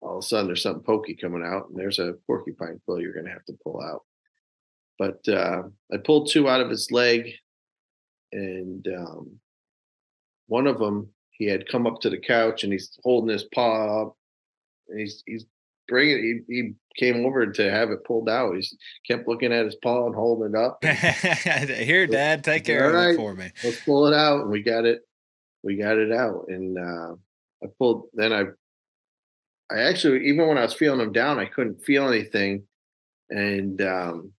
all 0.00 0.18
of 0.18 0.24
a 0.24 0.26
sudden 0.26 0.46
there's 0.46 0.62
something 0.62 0.84
pokey 0.84 1.14
coming 1.14 1.44
out, 1.44 1.68
and 1.68 1.78
there's 1.78 1.98
a 1.98 2.14
porcupine 2.26 2.80
quill 2.84 3.00
you're 3.00 3.14
going 3.14 3.26
to 3.26 3.32
have 3.32 3.44
to 3.46 3.58
pull 3.64 3.80
out. 3.80 4.02
But 4.98 5.26
uh, 5.28 5.62
I 5.92 5.96
pulled 5.98 6.28
two 6.30 6.48
out 6.48 6.60
of 6.60 6.70
his 6.70 6.90
leg 6.90 7.30
and 8.32 8.86
um, 8.88 9.38
one 10.48 10.66
of 10.66 10.78
them 10.78 11.08
he 11.30 11.46
had 11.46 11.68
come 11.68 11.86
up 11.86 12.00
to 12.00 12.10
the 12.10 12.18
couch 12.18 12.64
and 12.64 12.72
he's 12.72 12.98
holding 13.04 13.30
his 13.30 13.44
paw 13.54 14.02
up 14.02 14.16
and 14.88 14.98
he's 14.98 15.22
he's 15.24 15.46
bringing 15.86 16.44
he, 16.48 16.54
he 16.54 16.74
came 16.96 17.24
over 17.24 17.46
to 17.46 17.70
have 17.70 17.90
it 17.90 18.04
pulled 18.04 18.28
out. 18.28 18.56
He 18.56 18.66
kept 19.06 19.28
looking 19.28 19.52
at 19.52 19.64
his 19.64 19.76
paw 19.76 20.06
and 20.06 20.14
holding 20.14 20.52
it 20.52 20.58
up. 20.58 20.84
Here 20.84 22.06
dad 22.08 22.42
take 22.42 22.64
care 22.64 22.92
right, 22.92 23.10
of 23.10 23.14
it 23.14 23.16
for 23.16 23.34
me. 23.34 23.50
let's 23.62 23.80
pull 23.84 24.06
it 24.06 24.14
out. 24.14 24.42
And 24.42 24.50
we 24.50 24.62
got 24.62 24.84
it 24.84 25.02
we 25.62 25.76
got 25.76 25.98
it 25.98 26.12
out. 26.12 26.46
And 26.48 26.78
uh, 26.78 27.14
i 27.62 27.66
pulled 27.78 28.08
then 28.14 28.32
i 28.32 28.44
I 29.70 29.80
actually 29.82 30.28
even 30.28 30.48
when 30.48 30.58
I 30.58 30.62
was 30.62 30.74
feeling 30.74 31.00
him 31.00 31.12
down, 31.12 31.38
I 31.38 31.44
couldn't 31.44 31.84
feel 31.84 32.08
anything, 32.08 32.62
and 33.28 33.80
um, 33.82 34.32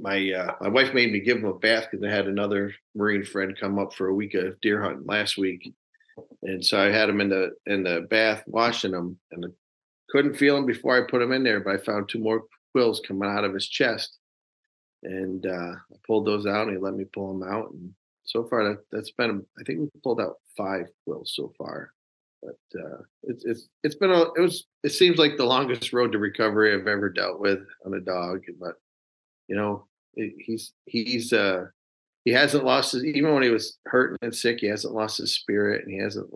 my 0.00 0.32
uh, 0.32 0.54
my 0.60 0.68
wife 0.68 0.94
made 0.94 1.12
me 1.12 1.20
give 1.20 1.38
him 1.38 1.44
a 1.44 1.54
bath 1.54 1.88
because 1.90 2.04
I 2.04 2.10
had 2.10 2.26
another 2.26 2.74
Marine 2.94 3.24
friend 3.24 3.56
come 3.58 3.78
up 3.78 3.92
for 3.92 4.08
a 4.08 4.14
week 4.14 4.34
of 4.34 4.60
deer 4.60 4.82
hunting 4.82 5.06
last 5.06 5.36
week, 5.36 5.72
and 6.42 6.64
so 6.64 6.80
I 6.80 6.90
had 6.90 7.08
him 7.08 7.20
in 7.20 7.28
the 7.28 7.50
in 7.66 7.82
the 7.82 8.06
bath 8.08 8.42
washing 8.46 8.94
him, 8.94 9.18
and 9.32 9.44
I 9.44 9.48
couldn't 10.10 10.36
feel 10.36 10.56
him 10.56 10.66
before 10.66 10.96
I 10.96 11.08
put 11.08 11.22
him 11.22 11.32
in 11.32 11.44
there, 11.44 11.60
but 11.60 11.74
I 11.74 11.78
found 11.78 12.08
two 12.08 12.18
more 12.18 12.44
quills 12.72 13.00
coming 13.06 13.28
out 13.28 13.44
of 13.44 13.54
his 13.54 13.68
chest, 13.68 14.18
and 15.02 15.44
uh, 15.46 15.72
I 15.72 15.96
pulled 16.06 16.26
those 16.26 16.46
out, 16.46 16.68
and 16.68 16.76
he 16.76 16.82
let 16.82 16.94
me 16.94 17.04
pull 17.04 17.38
them 17.38 17.48
out, 17.48 17.70
and 17.72 17.92
so 18.24 18.44
far 18.44 18.64
that 18.64 18.78
that's 18.90 19.10
been 19.12 19.44
I 19.58 19.62
think 19.64 19.80
we 19.80 20.00
pulled 20.02 20.20
out 20.20 20.36
five 20.56 20.86
quills 21.04 21.34
so 21.34 21.52
far, 21.58 21.92
but 22.42 22.80
uh, 22.80 23.02
it's 23.24 23.44
it's 23.44 23.68
it's 23.84 23.96
been 23.96 24.10
a 24.10 24.22
it 24.34 24.40
was 24.40 24.66
it 24.82 24.90
seems 24.90 25.18
like 25.18 25.36
the 25.36 25.44
longest 25.44 25.92
road 25.92 26.12
to 26.12 26.18
recovery 26.18 26.72
I've 26.72 26.86
ever 26.86 27.10
dealt 27.10 27.38
with 27.38 27.60
on 27.84 27.94
a 27.94 28.00
dog, 28.00 28.44
but 28.58 28.76
you 29.46 29.56
know 29.56 29.86
he's 30.14 30.72
he's 30.86 31.32
uh 31.32 31.66
he 32.24 32.32
hasn't 32.32 32.64
lost 32.64 32.92
his 32.92 33.04
even 33.04 33.32
when 33.32 33.42
he 33.42 33.48
was 33.48 33.78
hurt 33.86 34.16
and 34.22 34.34
sick 34.34 34.58
he 34.60 34.66
hasn't 34.66 34.94
lost 34.94 35.18
his 35.18 35.34
spirit 35.34 35.84
and 35.84 35.92
he 35.92 35.98
hasn't 35.98 36.28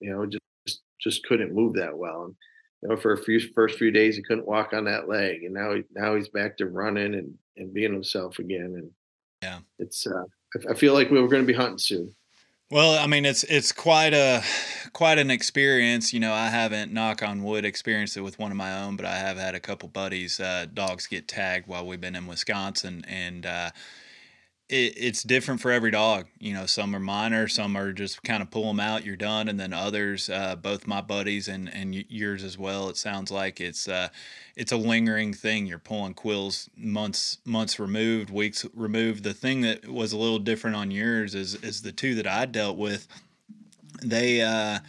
you 0.00 0.10
know 0.10 0.26
just 0.26 0.82
just 1.00 1.24
couldn't 1.26 1.54
move 1.54 1.74
that 1.74 1.96
well. 1.96 2.24
And 2.24 2.34
you 2.82 2.88
know 2.88 2.96
for 2.96 3.12
a 3.12 3.22
few 3.22 3.40
first 3.54 3.78
few 3.78 3.90
days 3.90 4.16
he 4.16 4.22
couldn't 4.22 4.48
walk 4.48 4.72
on 4.72 4.84
that 4.84 5.08
leg 5.08 5.44
and 5.44 5.54
now 5.54 5.74
he, 5.74 5.84
now 5.94 6.14
he's 6.14 6.28
back 6.28 6.56
to 6.58 6.66
running 6.66 7.14
and 7.14 7.34
and 7.56 7.72
being 7.72 7.92
himself 7.92 8.38
again. 8.38 8.74
And 8.76 8.90
yeah. 9.42 9.58
it's 9.78 10.06
uh 10.06 10.24
i 10.70 10.74
feel 10.74 10.94
like 10.94 11.10
we 11.10 11.20
were 11.20 11.28
going 11.28 11.42
to 11.42 11.46
be 11.46 11.52
hunting 11.52 11.78
soon 11.78 12.14
well, 12.70 12.98
I 12.98 13.06
mean, 13.06 13.24
it's 13.24 13.44
it's 13.44 13.72
quite 13.72 14.12
a 14.12 14.42
quite 14.92 15.18
an 15.18 15.30
experience. 15.30 16.12
You 16.12 16.20
know, 16.20 16.34
I 16.34 16.48
haven't 16.48 16.92
knock 16.92 17.22
on 17.22 17.42
wood 17.42 17.64
experienced 17.64 18.16
it 18.16 18.20
with 18.20 18.38
one 18.38 18.50
of 18.50 18.56
my 18.58 18.82
own, 18.82 18.96
but 18.96 19.06
I 19.06 19.16
have 19.16 19.38
had 19.38 19.54
a 19.54 19.60
couple 19.60 19.88
buddies 19.88 20.38
uh, 20.38 20.66
dogs 20.72 21.06
get 21.06 21.28
tagged 21.28 21.66
while 21.66 21.86
we've 21.86 22.00
been 22.00 22.16
in 22.16 22.26
Wisconsin, 22.26 23.04
and 23.08 23.46
uh, 23.46 23.70
it, 24.68 24.94
it's 24.96 25.22
different 25.22 25.60
for 25.60 25.70
every 25.70 25.90
dog. 25.90 26.26
You 26.38 26.52
know, 26.52 26.66
some 26.66 26.94
are 26.94 27.00
minor, 27.00 27.48
some 27.48 27.76
are 27.76 27.92
just 27.92 28.22
kind 28.22 28.42
of 28.42 28.50
pull 28.50 28.66
them 28.66 28.80
out, 28.80 29.04
you're 29.04 29.16
done, 29.16 29.48
and 29.48 29.58
then 29.58 29.72
others, 29.72 30.28
uh, 30.28 30.56
both 30.56 30.86
my 30.86 31.00
buddies 31.00 31.48
and 31.48 31.72
and 31.72 31.94
yours 31.94 32.44
as 32.44 32.58
well. 32.58 32.88
It 32.88 32.96
sounds 32.96 33.30
like 33.30 33.60
it's 33.60 33.88
uh, 33.88 34.08
it's 34.56 34.72
a 34.72 34.76
lingering 34.76 35.32
thing. 35.32 35.66
You're 35.66 35.78
pulling 35.78 36.14
quills 36.14 36.68
months 36.76 37.38
months 37.44 37.78
removed, 37.78 38.30
weeks 38.30 38.66
removed. 38.74 39.24
The 39.24 39.34
thing 39.34 39.62
that 39.62 39.88
was 39.88 40.12
a 40.12 40.18
little 40.18 40.38
different 40.38 40.76
on 40.76 40.90
yours 40.90 41.34
is 41.34 41.54
is 41.56 41.82
the 41.82 41.92
two 41.92 42.14
that 42.16 42.26
I 42.26 42.46
dealt 42.46 42.76
with. 42.76 43.08
They 44.02 44.42
uh, 44.42 44.80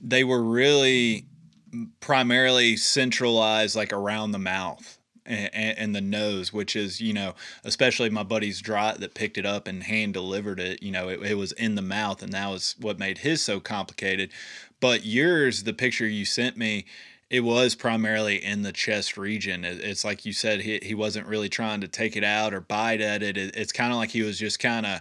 they 0.00 0.24
were 0.24 0.42
really 0.42 1.26
primarily 2.00 2.76
centralized 2.76 3.76
like 3.76 3.92
around 3.92 4.32
the 4.32 4.38
mouth 4.38 4.99
and, 5.30 5.78
and, 5.78 5.94
the 5.94 6.00
nose, 6.00 6.52
which 6.52 6.74
is, 6.76 7.00
you 7.00 7.12
know, 7.12 7.34
especially 7.64 8.10
my 8.10 8.22
buddy's 8.22 8.60
Drott 8.60 9.00
that 9.00 9.14
picked 9.14 9.38
it 9.38 9.46
up 9.46 9.66
and 9.66 9.84
hand 9.84 10.14
delivered 10.14 10.60
it, 10.60 10.82
you 10.82 10.90
know, 10.90 11.08
it, 11.08 11.22
it 11.22 11.34
was 11.34 11.52
in 11.52 11.74
the 11.74 11.82
mouth, 11.82 12.22
and 12.22 12.32
that 12.32 12.48
was 12.48 12.74
what 12.80 12.98
made 12.98 13.18
his 13.18 13.42
so 13.42 13.60
complicated. 13.60 14.30
But 14.80 15.04
yours, 15.04 15.64
the 15.64 15.72
picture 15.72 16.06
you 16.06 16.24
sent 16.24 16.56
me, 16.56 16.86
it 17.28 17.40
was 17.40 17.74
primarily 17.74 18.44
in 18.44 18.62
the 18.62 18.72
chest 18.72 19.16
region. 19.16 19.64
it's 19.64 20.04
like 20.04 20.26
you 20.26 20.32
said, 20.32 20.62
he, 20.62 20.80
he 20.82 20.94
wasn't 20.94 21.28
really 21.28 21.48
trying 21.48 21.80
to 21.80 21.88
take 21.88 22.16
it 22.16 22.24
out 22.24 22.52
or 22.52 22.60
bite 22.60 23.00
at 23.00 23.22
it 23.22 23.36
it's 23.38 23.72
kind 23.72 23.92
of 23.92 23.98
like 23.98 24.10
he 24.10 24.22
was 24.22 24.38
just 24.38 24.58
kind 24.58 24.84
of, 24.84 25.00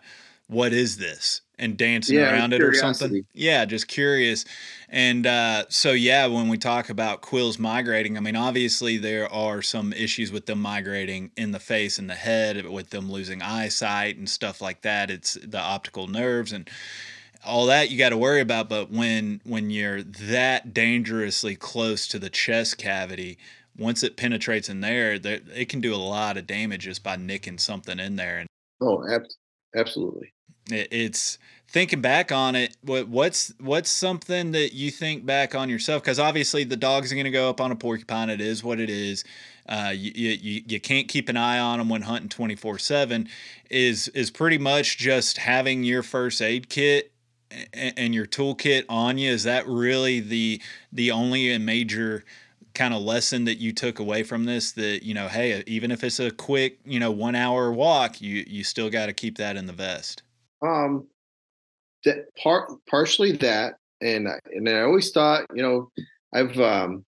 what 0.49 0.73
is 0.73 0.97
this? 0.97 1.41
And 1.59 1.77
dancing 1.77 2.17
yeah, 2.17 2.31
around 2.31 2.53
it 2.53 2.63
or 2.63 2.73
something. 2.73 3.25
Yeah, 3.33 3.65
just 3.65 3.87
curious. 3.87 4.45
And 4.87 5.27
uh, 5.27 5.65
so, 5.69 5.91
yeah, 5.91 6.25
when 6.25 6.47
we 6.47 6.57
talk 6.57 6.89
about 6.89 7.21
quills 7.21 7.59
migrating, 7.59 8.17
I 8.17 8.21
mean, 8.21 8.37
obviously 8.37 8.97
there 8.97 9.31
are 9.31 9.61
some 9.61 9.93
issues 9.93 10.31
with 10.31 10.45
them 10.45 10.61
migrating 10.61 11.31
in 11.35 11.51
the 11.51 11.59
face 11.59 11.99
and 11.99 12.09
the 12.09 12.15
head, 12.15 12.65
with 12.65 12.89
them 12.89 13.11
losing 13.11 13.41
eyesight 13.41 14.17
and 14.17 14.27
stuff 14.29 14.61
like 14.61 14.81
that. 14.81 15.11
It's 15.11 15.33
the 15.33 15.59
optical 15.59 16.07
nerves 16.07 16.53
and 16.53 16.69
all 17.45 17.65
that 17.67 17.91
you 17.91 17.97
got 17.97 18.09
to 18.09 18.17
worry 18.17 18.41
about. 18.41 18.69
But 18.69 18.89
when 18.89 19.41
when 19.43 19.69
you're 19.69 20.01
that 20.01 20.73
dangerously 20.73 21.55
close 21.55 22.07
to 22.07 22.19
the 22.19 22.29
chest 22.29 22.77
cavity, 22.77 23.37
once 23.77 24.01
it 24.01 24.17
penetrates 24.17 24.69
in 24.69 24.79
there, 24.81 25.19
it 25.23 25.69
can 25.69 25.81
do 25.81 25.93
a 25.93 25.97
lot 25.97 26.37
of 26.37 26.47
damage 26.47 26.83
just 26.83 27.03
by 27.03 27.17
nicking 27.17 27.57
something 27.57 27.99
in 27.99 28.15
there. 28.15 28.39
And 28.39 28.47
Oh, 28.81 29.03
absolutely. 29.75 30.33
It, 30.71 30.87
it's 30.91 31.37
thinking 31.69 32.01
back 32.01 32.31
on 32.31 32.55
it, 32.55 32.75
what 32.81 33.07
what's 33.07 33.53
what's 33.59 33.89
something 33.89 34.51
that 34.51 34.73
you 34.73 34.91
think 34.91 35.25
back 35.25 35.55
on 35.55 35.69
yourself? 35.69 36.03
Because 36.03 36.19
obviously 36.19 36.63
the 36.63 36.77
dog's 36.77 37.11
are 37.11 37.15
going 37.15 37.25
to 37.25 37.31
go 37.31 37.49
up 37.49 37.61
on 37.61 37.71
a 37.71 37.75
porcupine. 37.75 38.29
It 38.29 38.41
is 38.41 38.63
what 38.63 38.79
it 38.79 38.89
is. 38.89 39.23
Uh, 39.67 39.93
you, 39.95 40.11
you 40.15 40.63
you 40.67 40.79
can't 40.79 41.07
keep 41.07 41.29
an 41.29 41.37
eye 41.37 41.59
on 41.59 41.79
them 41.79 41.89
when 41.89 42.01
hunting 42.01 42.29
twenty 42.29 42.55
four 42.55 42.79
seven. 42.79 43.29
Is 43.69 44.07
is 44.09 44.31
pretty 44.31 44.57
much 44.57 44.97
just 44.97 45.37
having 45.37 45.83
your 45.83 46.03
first 46.03 46.41
aid 46.41 46.69
kit 46.69 47.11
and, 47.73 47.93
and 47.97 48.15
your 48.15 48.25
toolkit 48.25 48.85
on 48.89 49.17
you. 49.17 49.31
Is 49.31 49.43
that 49.43 49.67
really 49.67 50.19
the 50.19 50.61
the 50.91 51.11
only 51.11 51.55
major 51.59 52.23
kind 52.73 52.93
of 52.93 53.01
lesson 53.01 53.45
that 53.45 53.57
you 53.57 53.73
took 53.73 53.99
away 53.99 54.23
from 54.23 54.45
this 54.45 54.71
that 54.73 55.03
you 55.03 55.13
know 55.13 55.27
hey 55.27 55.63
even 55.67 55.91
if 55.91 56.03
it's 56.03 56.19
a 56.19 56.31
quick 56.31 56.79
you 56.85 56.99
know 56.99 57.11
one 57.11 57.35
hour 57.35 57.71
walk 57.71 58.21
you 58.21 58.45
you 58.47 58.63
still 58.63 58.89
got 58.89 59.07
to 59.07 59.13
keep 59.13 59.37
that 59.37 59.57
in 59.57 59.65
the 59.65 59.73
vest 59.73 60.21
um 60.61 61.07
that 62.05 62.33
part 62.41 62.71
partially 62.89 63.31
that 63.33 63.75
and 64.01 64.27
and 64.53 64.69
I 64.69 64.81
always 64.81 65.11
thought 65.11 65.45
you 65.53 65.61
know 65.61 65.91
I've 66.33 66.57
um 66.59 67.05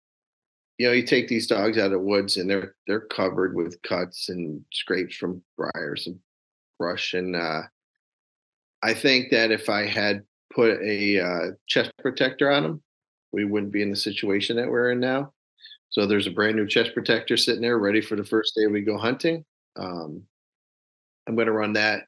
you 0.78 0.88
know 0.88 0.94
you 0.94 1.06
take 1.06 1.28
these 1.28 1.48
dogs 1.48 1.78
out 1.78 1.86
of 1.86 1.92
the 1.92 2.00
woods 2.00 2.38
and 2.38 2.50
they're 2.50 2.76
they're 2.88 3.02
covered 3.02 3.56
with 3.56 3.82
cuts 3.84 4.30
and 4.30 4.62
scrapes 4.74 5.16
from 5.16 5.42
briars 5.58 6.08
and 6.08 6.18
brush 6.80 7.14
and 7.14 7.36
uh 7.36 7.62
I 8.84 8.94
think 8.96 9.30
that 9.30 9.52
if 9.52 9.70
I 9.70 9.86
had 9.86 10.24
put 10.52 10.82
a 10.82 11.20
uh, 11.20 11.52
chest 11.68 11.92
protector 12.00 12.52
on 12.52 12.64
them 12.64 12.82
we 13.32 13.46
wouldn't 13.46 13.72
be 13.72 13.82
in 13.82 13.92
the 13.92 13.96
situation 13.96 14.58
that 14.58 14.68
we're 14.68 14.92
in 14.92 15.00
now. 15.00 15.32
So 15.90 16.06
there's 16.06 16.28
a 16.28 16.32
brand 16.32 16.58
new 16.58 16.68
chest 16.68 16.94
protector 16.94 17.38
sitting 17.38 17.62
there 17.62 17.80
ready 17.80 18.02
for 18.02 18.18
the 18.18 18.26
first 18.26 18.56
day 18.56 18.68
we 18.68 18.82
go 18.82 18.98
hunting. 18.98 19.46
Um 19.78 20.24
I'm 21.28 21.36
going 21.36 21.48
to 21.48 21.54
run 21.54 21.74
that 21.74 22.08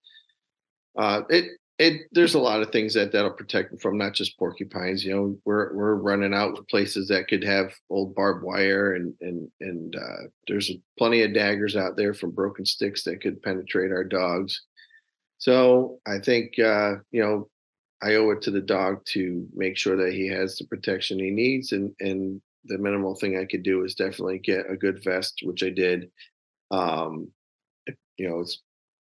uh, 0.97 1.21
it 1.29 1.51
it 1.79 2.03
there's 2.11 2.35
a 2.35 2.39
lot 2.39 2.61
of 2.61 2.71
things 2.71 2.93
that 2.93 3.11
that'll 3.11 3.31
protect 3.31 3.71
them 3.71 3.79
from 3.79 3.97
not 3.97 4.13
just 4.13 4.37
porcupines 4.37 5.03
you 5.03 5.13
know 5.13 5.37
we're 5.43 5.73
we're 5.73 5.95
running 5.95 6.33
out 6.33 6.53
with 6.53 6.67
places 6.67 7.07
that 7.07 7.27
could 7.27 7.43
have 7.43 7.73
old 7.89 8.13
barbed 8.13 8.43
wire 8.43 8.93
and 8.93 9.13
and 9.21 9.49
and 9.59 9.95
uh, 9.95 10.27
there's 10.47 10.71
plenty 10.97 11.23
of 11.23 11.33
daggers 11.33 11.75
out 11.75 11.97
there 11.97 12.13
from 12.13 12.31
broken 12.31 12.65
sticks 12.65 13.03
that 13.03 13.21
could 13.21 13.41
penetrate 13.41 13.91
our 13.91 14.03
dogs. 14.03 14.61
So 15.39 15.99
i 16.05 16.19
think 16.19 16.59
uh, 16.59 16.95
you 17.11 17.23
know 17.23 17.49
i 18.01 18.15
owe 18.15 18.29
it 18.31 18.41
to 18.43 18.51
the 18.51 18.61
dog 18.61 19.03
to 19.05 19.47
make 19.55 19.77
sure 19.77 19.97
that 19.97 20.13
he 20.13 20.27
has 20.27 20.57
the 20.57 20.65
protection 20.67 21.19
he 21.19 21.31
needs 21.31 21.71
and 21.71 21.91
and 21.99 22.41
the 22.65 22.77
minimal 22.77 23.15
thing 23.15 23.37
i 23.37 23.45
could 23.45 23.63
do 23.63 23.83
is 23.83 23.95
definitely 23.95 24.39
get 24.39 24.69
a 24.69 24.77
good 24.77 25.03
vest 25.03 25.41
which 25.43 25.63
i 25.63 25.69
did. 25.69 26.09
Um 26.71 27.31
you 28.17 28.29
know 28.29 28.39
it's 28.41 28.61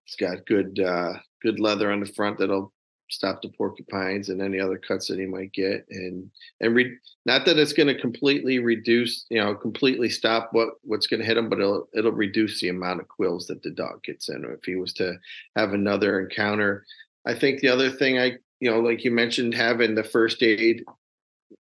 it's 0.07 0.15
got 0.15 0.45
good 0.45 0.79
uh, 0.79 1.13
good 1.41 1.59
leather 1.59 1.91
on 1.91 1.99
the 1.99 2.05
front 2.05 2.39
that'll 2.39 2.73
stop 3.09 3.41
the 3.41 3.49
porcupines 3.49 4.27
and 4.27 4.41
any 4.41 4.59
other 4.59 4.77
cuts 4.77 5.07
that 5.07 5.19
he 5.19 5.25
might 5.25 5.51
get 5.53 5.85
and 5.89 6.29
and 6.59 6.75
re- 6.75 6.97
not 7.25 7.45
that 7.45 7.57
it's 7.57 7.71
going 7.71 7.87
to 7.87 7.99
completely 7.99 8.59
reduce 8.59 9.25
you 9.29 9.41
know 9.41 9.55
completely 9.55 10.09
stop 10.09 10.49
what 10.51 10.69
what's 10.81 11.07
going 11.07 11.19
to 11.21 11.25
hit 11.25 11.37
him 11.37 11.47
but 11.47 11.59
it'll 11.59 11.87
it'll 11.93 12.11
reduce 12.11 12.59
the 12.59 12.67
amount 12.67 12.99
of 12.99 13.07
quills 13.07 13.47
that 13.47 13.63
the 13.63 13.71
dog 13.71 14.03
gets 14.03 14.27
in 14.27 14.43
if 14.45 14.63
he 14.65 14.75
was 14.75 14.91
to 14.91 15.15
have 15.55 15.71
another 15.71 16.19
encounter 16.19 16.85
i 17.25 17.33
think 17.33 17.61
the 17.61 17.69
other 17.69 17.89
thing 17.89 18.19
i 18.19 18.33
you 18.59 18.69
know 18.69 18.81
like 18.81 19.05
you 19.05 19.11
mentioned 19.11 19.53
having 19.53 19.95
the 19.95 20.03
first 20.03 20.43
aid 20.43 20.83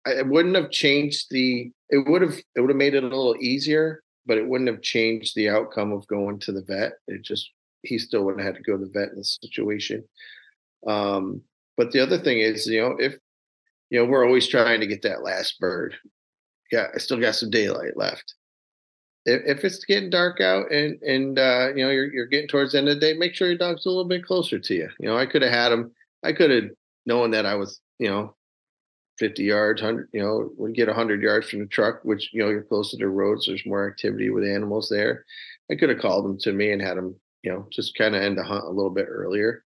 it 0.06 0.28
wouldn't 0.28 0.56
have 0.56 0.70
changed 0.70 1.26
the 1.32 1.72
it 1.90 2.08
would 2.08 2.22
have 2.22 2.38
it 2.56 2.62
would 2.62 2.70
have 2.70 2.78
made 2.78 2.94
it 2.94 3.04
a 3.04 3.08
little 3.08 3.36
easier 3.40 4.04
but 4.26 4.38
it 4.38 4.48
wouldn't 4.48 4.70
have 4.70 4.82
changed 4.82 5.36
the 5.36 5.50
outcome 5.50 5.92
of 5.92 6.08
going 6.08 6.40
to 6.40 6.52
the 6.52 6.62
vet. 6.62 6.94
It 7.08 7.22
just 7.24 7.52
he 7.84 7.98
still 7.98 8.24
would 8.24 8.40
have 8.40 8.46
had 8.46 8.56
to 8.56 8.62
go 8.64 8.78
to 8.78 8.86
the 8.86 8.92
vet 8.92 9.10
in 9.10 9.18
this 9.18 9.38
situation. 9.42 10.04
Um, 10.88 11.42
but 11.78 11.92
the 11.92 12.00
other 12.00 12.18
thing 12.18 12.40
is, 12.40 12.68
you 12.68 12.82
know, 12.82 12.96
if 13.00 13.16
you 13.90 14.00
know, 14.00 14.06
we're 14.06 14.26
always 14.26 14.48
trying 14.48 14.80
to 14.80 14.88
get 14.88 15.02
that 15.02 15.24
last 15.24 15.60
bird. 15.60 15.96
Yeah, 16.72 16.88
I 16.96 17.00
still 17.00 17.20
got 17.20 17.36
some 17.36 17.50
daylight 17.50 17.98
left. 17.98 18.34
If, 19.26 19.58
if 19.58 19.66
it's 19.66 19.84
getting 19.84 20.10
dark 20.10 20.40
out 20.40 20.72
and 20.72 21.02
and 21.02 21.38
uh, 21.38 21.70
you 21.76 21.84
know 21.84 21.92
you're 21.92 22.12
you're 22.12 22.26
getting 22.28 22.48
towards 22.48 22.72
the 22.72 22.80
end 22.80 22.88
of 22.88 22.96
the 22.96 23.02
day, 23.02 23.14
make 23.14 23.36
sure 23.36 23.50
your 23.50 23.58
dog's 23.58 23.86
a 23.86 23.90
little 23.90 24.06
bit 24.06 24.26
closer 24.26 24.58
to 24.58 24.74
you. 24.74 24.90
You 25.00 25.10
know, 25.10 25.18
I 25.18 25.26
could 25.26 25.42
have 25.42 25.52
had 25.52 25.72
him. 25.72 25.92
I 26.24 26.34
could 26.34 26.52
have 26.52 26.72
known 27.06 27.32
that 27.32 27.46
I 27.46 27.56
was, 27.56 27.80
you 28.00 28.10
know, 28.10 28.36
50 29.22 29.44
yards, 29.44 29.82
100, 29.82 30.10
you 30.14 30.22
know, 30.22 30.50
would 30.58 30.74
get 30.74 30.88
100 30.88 31.22
yards 31.22 31.50
from 31.50 31.60
the 31.60 31.66
truck, 31.68 32.00
which, 32.04 32.30
you 32.34 32.42
know, 32.42 32.50
you're 32.50 32.64
closer 32.64 32.98
to 32.98 33.08
roads, 33.08 33.46
there's 33.46 33.66
more 33.66 33.88
activity 33.88 34.30
with 34.30 34.44
animals 34.44 34.90
there. 34.90 35.26
I 35.70 35.76
could 35.76 35.90
have 35.90 36.00
called 36.00 36.26
him 36.26 36.38
to 36.40 36.52
me 36.52 36.72
and 36.72 36.82
had 36.82 36.98
him 36.98 37.16
you 37.44 37.52
know, 37.52 37.68
just 37.72 37.96
kind 37.96 38.16
of 38.16 38.22
end 38.22 38.38
the 38.38 38.44
hunt 38.44 38.66
a 38.66 38.70
little 38.70 38.92
bit 38.92 39.08
earlier 39.10 39.64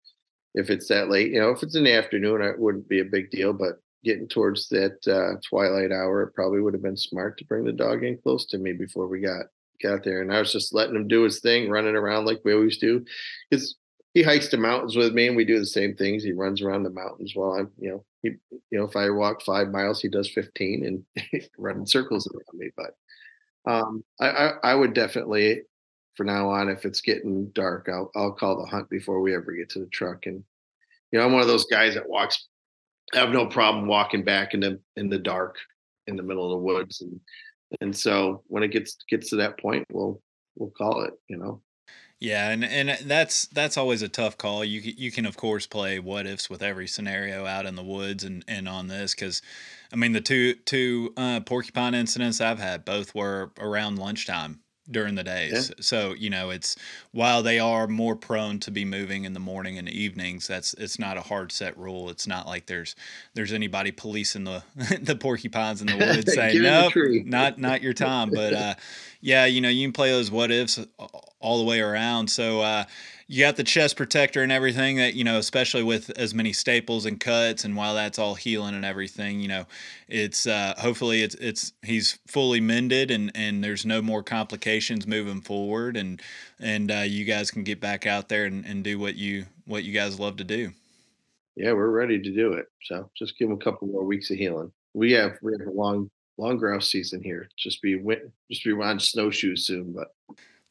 if 0.54 0.70
it's 0.70 0.88
that 0.88 1.10
late. 1.10 1.32
You 1.32 1.40
know, 1.40 1.50
if 1.50 1.62
it's 1.62 1.76
in 1.76 1.84
the 1.84 1.92
afternoon, 1.92 2.42
it 2.42 2.58
wouldn't 2.58 2.88
be 2.88 3.00
a 3.00 3.04
big 3.04 3.30
deal. 3.30 3.52
But 3.52 3.80
getting 4.04 4.28
towards 4.28 4.68
that 4.70 5.06
uh, 5.06 5.40
twilight 5.48 5.92
hour, 5.92 6.22
it 6.22 6.34
probably 6.34 6.60
would 6.60 6.74
have 6.74 6.82
been 6.82 6.96
smart 6.96 7.38
to 7.38 7.44
bring 7.44 7.64
the 7.64 7.72
dog 7.72 8.02
in 8.02 8.18
close 8.18 8.46
to 8.46 8.58
me 8.58 8.72
before 8.72 9.06
we 9.06 9.20
got 9.20 9.46
got 9.82 10.04
there. 10.04 10.20
And 10.20 10.32
I 10.32 10.38
was 10.38 10.52
just 10.52 10.74
letting 10.74 10.96
him 10.96 11.08
do 11.08 11.22
his 11.22 11.40
thing, 11.40 11.70
running 11.70 11.96
around 11.96 12.26
like 12.26 12.40
we 12.44 12.54
always 12.54 12.78
do. 12.78 13.04
Because 13.48 13.76
he 14.14 14.22
hikes 14.22 14.48
the 14.48 14.56
mountains 14.56 14.96
with 14.96 15.14
me, 15.14 15.28
and 15.28 15.36
we 15.36 15.44
do 15.44 15.58
the 15.58 15.66
same 15.66 15.94
things. 15.94 16.24
He 16.24 16.32
runs 16.32 16.60
around 16.60 16.82
the 16.82 16.90
mountains 16.90 17.32
while 17.34 17.52
I'm, 17.52 17.70
you 17.78 17.90
know, 17.90 18.04
he, 18.22 18.30
you 18.50 18.78
know, 18.78 18.84
if 18.84 18.96
I 18.96 19.08
walk 19.10 19.42
five 19.42 19.68
miles, 19.68 20.02
he 20.02 20.08
does 20.08 20.28
fifteen, 20.28 21.04
and 21.16 21.42
running 21.58 21.86
circles 21.86 22.28
around 22.28 22.58
me. 22.58 22.70
But 22.76 23.70
um, 23.70 24.04
I, 24.20 24.28
I, 24.28 24.52
I 24.64 24.74
would 24.74 24.94
definitely, 24.94 25.62
for 26.16 26.24
now 26.24 26.50
on, 26.50 26.68
if 26.68 26.84
it's 26.84 27.00
getting 27.00 27.50
dark, 27.54 27.88
I'll 27.90 28.10
I'll 28.14 28.32
call 28.32 28.58
the 28.58 28.70
hunt 28.70 28.88
before 28.90 29.20
we 29.20 29.34
ever 29.34 29.52
get 29.52 29.68
to 29.70 29.80
the 29.80 29.86
truck. 29.86 30.26
And 30.26 30.42
you 31.12 31.18
know, 31.18 31.24
I'm 31.24 31.32
one 31.32 31.42
of 31.42 31.48
those 31.48 31.66
guys 31.66 31.94
that 31.94 32.08
walks. 32.08 32.46
I 33.14 33.18
have 33.18 33.30
no 33.30 33.46
problem 33.46 33.86
walking 33.86 34.24
back 34.24 34.54
in 34.54 34.60
the 34.60 34.80
in 34.96 35.08
the 35.08 35.18
dark 35.18 35.56
in 36.06 36.16
the 36.16 36.22
middle 36.22 36.44
of 36.44 36.50
the 36.50 36.64
woods, 36.64 37.00
and 37.00 37.20
and 37.80 37.96
so 37.96 38.42
when 38.46 38.62
it 38.62 38.68
gets 38.68 38.96
gets 39.08 39.30
to 39.30 39.36
that 39.36 39.58
point, 39.58 39.86
we'll 39.92 40.20
we'll 40.56 40.70
call 40.70 41.02
it. 41.02 41.14
You 41.28 41.38
know. 41.38 41.62
Yeah, 42.20 42.50
and 42.50 42.62
and 42.64 42.98
that's 43.08 43.46
that's 43.46 43.78
always 43.78 44.02
a 44.02 44.08
tough 44.08 44.36
call. 44.36 44.62
You 44.62 44.80
you 44.80 45.10
can 45.10 45.24
of 45.24 45.38
course 45.38 45.66
play 45.66 45.98
what 45.98 46.26
ifs 46.26 46.50
with 46.50 46.62
every 46.62 46.86
scenario 46.86 47.46
out 47.46 47.64
in 47.64 47.76
the 47.76 47.82
woods 47.82 48.24
and 48.24 48.44
and 48.46 48.68
on 48.68 48.88
this 48.88 49.14
because, 49.14 49.40
I 49.90 49.96
mean 49.96 50.12
the 50.12 50.20
two 50.20 50.54
two 50.54 51.14
uh, 51.16 51.40
porcupine 51.40 51.94
incidents 51.94 52.42
I've 52.42 52.58
had 52.58 52.84
both 52.84 53.14
were 53.14 53.52
around 53.58 53.98
lunchtime 53.98 54.60
during 54.90 55.14
the 55.14 55.24
days. 55.24 55.70
Yeah. 55.70 55.74
So, 55.80 56.14
you 56.14 56.30
know, 56.30 56.50
it's 56.50 56.76
while 57.12 57.42
they 57.42 57.58
are 57.58 57.86
more 57.86 58.16
prone 58.16 58.58
to 58.60 58.70
be 58.70 58.84
moving 58.84 59.24
in 59.24 59.32
the 59.32 59.40
morning 59.40 59.78
and 59.78 59.88
evenings, 59.88 60.46
that's 60.46 60.74
it's 60.74 60.98
not 60.98 61.16
a 61.16 61.22
hard 61.22 61.52
set 61.52 61.76
rule. 61.76 62.10
It's 62.10 62.26
not 62.26 62.46
like 62.46 62.66
there's 62.66 62.94
there's 63.34 63.52
anybody 63.52 63.92
policing 63.92 64.44
the 64.44 64.62
the 65.02 65.16
porcupines 65.16 65.80
in 65.80 65.86
the 65.86 65.96
woods 65.96 66.32
saying, 66.34 66.62
"Nope, 66.62 66.92
not 67.24 67.58
not 67.58 67.82
your 67.82 67.94
time." 67.94 68.30
But 68.30 68.52
uh 68.54 68.74
yeah, 69.20 69.46
you 69.46 69.60
know, 69.60 69.68
you 69.68 69.86
can 69.86 69.92
play 69.92 70.10
those 70.10 70.30
what 70.30 70.50
ifs 70.50 70.78
all 71.40 71.58
the 71.58 71.64
way 71.64 71.80
around. 71.80 72.28
So 72.28 72.60
uh 72.60 72.84
you 73.30 73.44
got 73.44 73.54
the 73.54 73.62
chest 73.62 73.96
protector 73.96 74.42
and 74.42 74.50
everything 74.50 74.96
that 74.96 75.14
you 75.14 75.22
know 75.22 75.38
especially 75.38 75.84
with 75.84 76.10
as 76.18 76.34
many 76.34 76.52
staples 76.52 77.06
and 77.06 77.20
cuts 77.20 77.64
and 77.64 77.76
while 77.76 77.94
that's 77.94 78.18
all 78.18 78.34
healing 78.34 78.74
and 78.74 78.84
everything 78.84 79.38
you 79.38 79.46
know 79.46 79.64
it's 80.08 80.48
uh, 80.48 80.74
hopefully 80.78 81.22
it's 81.22 81.36
it's 81.36 81.72
he's 81.82 82.18
fully 82.26 82.60
mended 82.60 83.08
and 83.08 83.30
and 83.36 83.62
there's 83.62 83.86
no 83.86 84.02
more 84.02 84.24
complications 84.24 85.06
moving 85.06 85.40
forward 85.40 85.96
and 85.96 86.20
and 86.58 86.90
uh, 86.90 86.96
you 87.06 87.24
guys 87.24 87.52
can 87.52 87.62
get 87.62 87.80
back 87.80 88.04
out 88.04 88.28
there 88.28 88.46
and, 88.46 88.66
and 88.66 88.82
do 88.82 88.98
what 88.98 89.14
you 89.14 89.46
what 89.64 89.84
you 89.84 89.92
guys 89.92 90.18
love 90.18 90.36
to 90.36 90.44
do. 90.44 90.72
Yeah 91.54 91.72
we're 91.72 91.88
ready 91.88 92.20
to 92.20 92.34
do 92.34 92.54
it. 92.54 92.66
So 92.82 93.08
just 93.16 93.38
give 93.38 93.48
him 93.48 93.54
a 93.54 93.64
couple 93.64 93.86
more 93.86 94.04
weeks 94.04 94.30
of 94.32 94.38
healing. 94.38 94.72
We 94.92 95.12
have 95.12 95.38
we 95.40 95.52
have 95.52 95.68
a 95.68 95.70
long 95.70 96.10
long 96.36 96.56
grouse 96.56 96.88
season 96.88 97.22
here. 97.22 97.48
Just 97.56 97.80
be 97.80 97.96
just 98.50 98.64
be 98.64 98.72
on 98.72 98.98
snowshoes 98.98 99.66
soon 99.66 99.92
but 99.92 100.08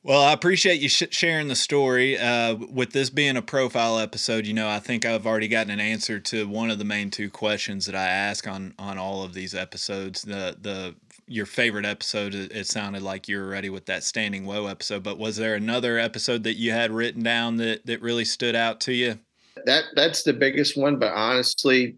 well, 0.04 0.22
I 0.22 0.32
appreciate 0.32 0.80
you 0.80 0.88
sh- 0.88 1.04
sharing 1.12 1.50
the 1.50 1.56
story. 1.56 2.18
Uh, 2.18 2.56
with 2.56 2.93
this 2.93 3.10
being 3.10 3.36
a 3.36 3.41
profile 3.41 4.00
episode, 4.00 4.47
you 4.47 4.54
know, 4.54 4.70
I 4.70 4.80
think 4.80 5.06
I've 5.06 5.28
already 5.28 5.47
gotten 5.50 5.72
an 5.72 5.80
answer 5.80 6.20
to 6.20 6.47
one 6.47 6.70
of 6.72 6.80
the 6.80 6.86
main 6.86 7.12
two 7.12 7.30
questions 7.30 7.86
that 7.86 7.95
I 7.95 8.08
ask 8.08 8.47
on 8.47 8.74
on 8.80 8.97
all 8.97 9.24
of 9.24 9.34
these 9.34 9.54
episodes. 9.54 10.22
The 10.22 10.56
the 10.60 10.95
your 11.28 11.45
favorite 11.45 11.86
episode. 11.86 12.34
It 12.34 12.68
sounded 12.68 13.02
like 13.02 13.28
you 13.28 13.38
were 13.38 13.47
ready 13.47 13.70
with 13.70 13.86
that 13.88 14.04
standing 14.04 14.45
whoa 14.45 14.68
episode, 14.68 15.04
but 15.04 15.18
was 15.18 15.36
there 15.36 15.56
another 15.56 16.00
episode 16.00 16.43
that 16.43 16.56
you 16.56 16.72
had 16.72 16.91
written 16.91 17.22
down 17.22 17.58
that 17.58 17.86
that 17.86 18.02
really 18.02 18.26
stood 18.26 18.56
out 18.56 18.80
to 18.82 18.93
you? 18.93 19.20
That 19.66 19.84
that's 19.95 20.24
the 20.24 20.34
biggest 20.34 20.78
one, 20.78 20.97
but 20.97 21.12
honestly, 21.12 21.97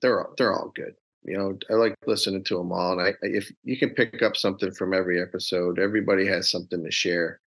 they're 0.00 0.26
they're 0.38 0.54
all 0.54 0.72
good 0.74 0.94
you 1.28 1.36
know 1.36 1.56
i 1.70 1.74
like 1.74 1.94
listening 2.06 2.42
to 2.42 2.56
them 2.56 2.72
all 2.72 2.92
and 2.92 3.02
i 3.02 3.14
if 3.22 3.50
you 3.64 3.76
can 3.76 3.90
pick 3.90 4.22
up 4.22 4.36
something 4.36 4.72
from 4.72 4.94
every 4.94 5.20
episode 5.20 5.78
everybody 5.78 6.26
has 6.26 6.50
something 6.50 6.82
to 6.84 6.90
share. 6.90 7.40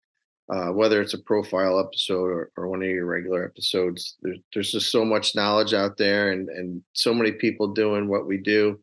Uh, 0.53 0.73
whether 0.73 1.01
it's 1.01 1.15
a 1.15 1.19
profile 1.19 1.79
episode 1.79 2.25
or, 2.25 2.51
or 2.57 2.67
one 2.67 2.83
of 2.83 2.89
your 2.89 3.07
regular 3.07 3.45
episodes 3.45 4.17
there's, 4.23 4.39
there's 4.53 4.73
just 4.73 4.91
so 4.91 5.05
much 5.05 5.37
knowledge 5.37 5.75
out 5.75 5.97
there 5.97 6.33
and 6.33 6.49
and 6.49 6.83
so 6.93 7.15
many 7.15 7.31
people 7.31 7.69
doing 7.69 8.09
what 8.09 8.27
we 8.27 8.37
do 8.37 8.77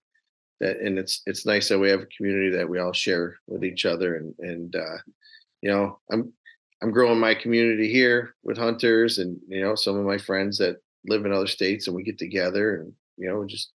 that 0.62 0.78
and 0.78 0.98
it's 0.98 1.22
it's 1.26 1.45
nice 1.45 1.68
that 1.68 1.78
we 1.78 1.89
have 1.89 2.00
a 2.00 2.16
community 2.18 2.50
that 2.50 2.70
we 2.70 2.80
all 2.80 2.93
share 2.93 3.36
with 3.48 3.66
each 3.66 3.86
other 3.86 4.16
and 4.16 4.34
and 4.39 4.76
uh, 4.78 4.98
you 5.62 5.70
know 5.70 6.00
i'm 6.10 6.32
i'm 6.82 6.91
growing 6.91 7.20
my 7.20 7.34
community 7.34 7.91
here 7.91 8.34
with 8.43 8.58
hunters 8.58 9.18
and 9.18 9.38
you 9.50 9.62
know 9.62 9.76
some 9.76 9.98
of 9.98 10.06
my 10.06 10.18
friends 10.18 10.58
that 10.58 10.78
live 11.06 11.26
in 11.26 11.34
other 11.34 11.48
states 11.48 11.88
and 11.88 11.95
we 11.95 12.04
get 12.04 12.18
together 12.18 12.78
and 12.78 12.93
you 13.18 13.28
know 13.28 13.45
just 13.45 13.72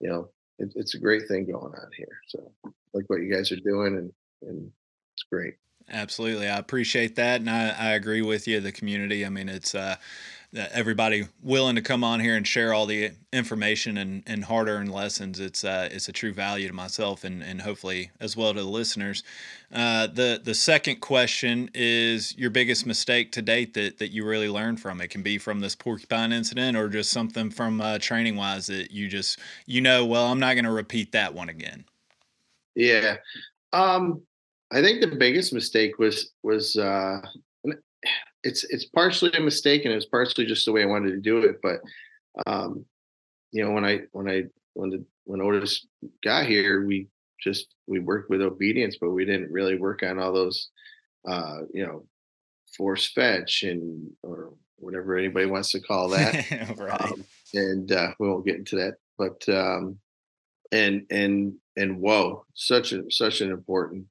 you 0.00 0.08
know 0.08 0.28
it, 0.58 0.72
it's 0.74 0.94
a 0.94 0.98
great 0.98 1.28
thing 1.28 1.46
going 1.46 1.74
on 1.74 1.90
here. 1.96 2.20
So 2.28 2.52
like 2.92 3.04
what 3.08 3.20
you 3.20 3.32
guys 3.32 3.52
are 3.52 3.56
doing 3.56 3.96
and, 3.96 4.12
and 4.42 4.70
it's 5.14 5.24
great. 5.30 5.54
Absolutely. 5.88 6.48
I 6.48 6.58
appreciate 6.58 7.16
that. 7.16 7.40
And 7.40 7.48
I, 7.48 7.68
I 7.70 7.90
agree 7.92 8.22
with 8.22 8.48
you. 8.48 8.60
The 8.60 8.72
community, 8.72 9.24
I 9.24 9.28
mean, 9.28 9.48
it's, 9.48 9.74
uh, 9.74 9.96
everybody 10.72 11.28
willing 11.42 11.76
to 11.76 11.82
come 11.82 12.02
on 12.02 12.20
here 12.20 12.36
and 12.36 12.46
share 12.46 12.72
all 12.72 12.86
the 12.86 13.10
information 13.32 13.98
and, 13.98 14.22
and 14.26 14.44
hard 14.44 14.68
earned 14.68 14.92
lessons. 14.92 15.40
It's 15.40 15.64
uh, 15.64 15.88
it's 15.90 16.08
a 16.08 16.12
true 16.12 16.32
value 16.32 16.68
to 16.68 16.74
myself 16.74 17.24
and, 17.24 17.42
and 17.42 17.60
hopefully 17.60 18.10
as 18.20 18.36
well 18.36 18.54
to 18.54 18.60
the 18.60 18.68
listeners. 18.68 19.22
Uh, 19.72 20.06
the 20.06 20.40
the 20.42 20.54
second 20.54 21.00
question 21.00 21.70
is 21.74 22.36
your 22.36 22.50
biggest 22.50 22.86
mistake 22.86 23.32
to 23.32 23.42
date 23.42 23.74
that, 23.74 23.98
that 23.98 24.10
you 24.10 24.24
really 24.24 24.48
learned 24.48 24.80
from. 24.80 25.00
It 25.00 25.08
can 25.08 25.22
be 25.22 25.38
from 25.38 25.60
this 25.60 25.74
porcupine 25.74 26.32
incident 26.32 26.76
or 26.76 26.88
just 26.88 27.10
something 27.10 27.50
from 27.50 27.80
uh, 27.80 27.98
training 27.98 28.36
wise 28.36 28.66
that 28.66 28.90
you 28.90 29.08
just 29.08 29.38
you 29.66 29.80
know. 29.80 30.04
Well, 30.04 30.26
I'm 30.26 30.40
not 30.40 30.54
going 30.54 30.64
to 30.64 30.70
repeat 30.70 31.12
that 31.12 31.34
one 31.34 31.48
again. 31.48 31.84
Yeah, 32.74 33.16
um, 33.72 34.22
I 34.70 34.82
think 34.82 35.00
the 35.00 35.16
biggest 35.16 35.52
mistake 35.52 35.98
was 35.98 36.32
was 36.42 36.76
uh, 36.76 37.20
it's 38.46 38.64
it's 38.64 38.86
partially 38.86 39.32
a 39.32 39.40
mistake 39.40 39.84
and 39.84 39.94
it's 39.94 40.06
partially 40.06 40.46
just 40.46 40.64
the 40.66 40.72
way 40.72 40.82
I 40.82 40.86
wanted 40.86 41.10
to 41.10 41.20
do 41.20 41.38
it. 41.38 41.56
But 41.62 41.80
um, 42.46 42.84
you 43.52 43.64
know, 43.64 43.72
when 43.72 43.84
I 43.84 44.00
when 44.12 44.28
I 44.28 44.44
when 44.74 44.90
the 44.90 45.04
when 45.24 45.40
Otis 45.40 45.86
got 46.22 46.46
here, 46.46 46.86
we 46.86 47.08
just 47.42 47.74
we 47.86 47.98
worked 47.98 48.30
with 48.30 48.42
obedience, 48.42 48.96
but 49.00 49.10
we 49.10 49.24
didn't 49.24 49.52
really 49.52 49.76
work 49.76 50.02
on 50.02 50.18
all 50.18 50.32
those 50.32 50.70
uh, 51.26 51.62
you 51.72 51.84
know, 51.84 52.04
force 52.76 53.10
fetch 53.12 53.62
and 53.62 54.10
or 54.22 54.52
whatever 54.76 55.16
anybody 55.16 55.46
wants 55.46 55.70
to 55.72 55.80
call 55.80 56.08
that. 56.10 56.34
right. 56.78 57.00
Um, 57.00 57.24
and 57.54 57.92
uh, 57.92 58.08
we 58.18 58.28
won't 58.28 58.46
get 58.46 58.56
into 58.56 58.76
that, 58.76 58.94
but 59.18 59.48
um, 59.48 59.98
and 60.72 61.06
and 61.10 61.54
and 61.76 62.00
whoa, 62.00 62.44
such 62.54 62.92
a 62.92 63.10
such 63.10 63.40
an 63.40 63.50
important 63.50 64.06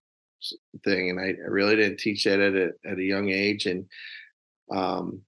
thing, 0.83 1.09
and 1.09 1.19
I, 1.19 1.29
I 1.29 1.47
really 1.47 1.75
didn't 1.75 1.99
teach 1.99 2.25
that 2.25 2.39
at 2.39 2.53
a 2.53 2.71
at 2.85 2.97
a 2.97 3.03
young 3.03 3.29
age, 3.29 3.65
and 3.65 3.85
um, 4.71 5.21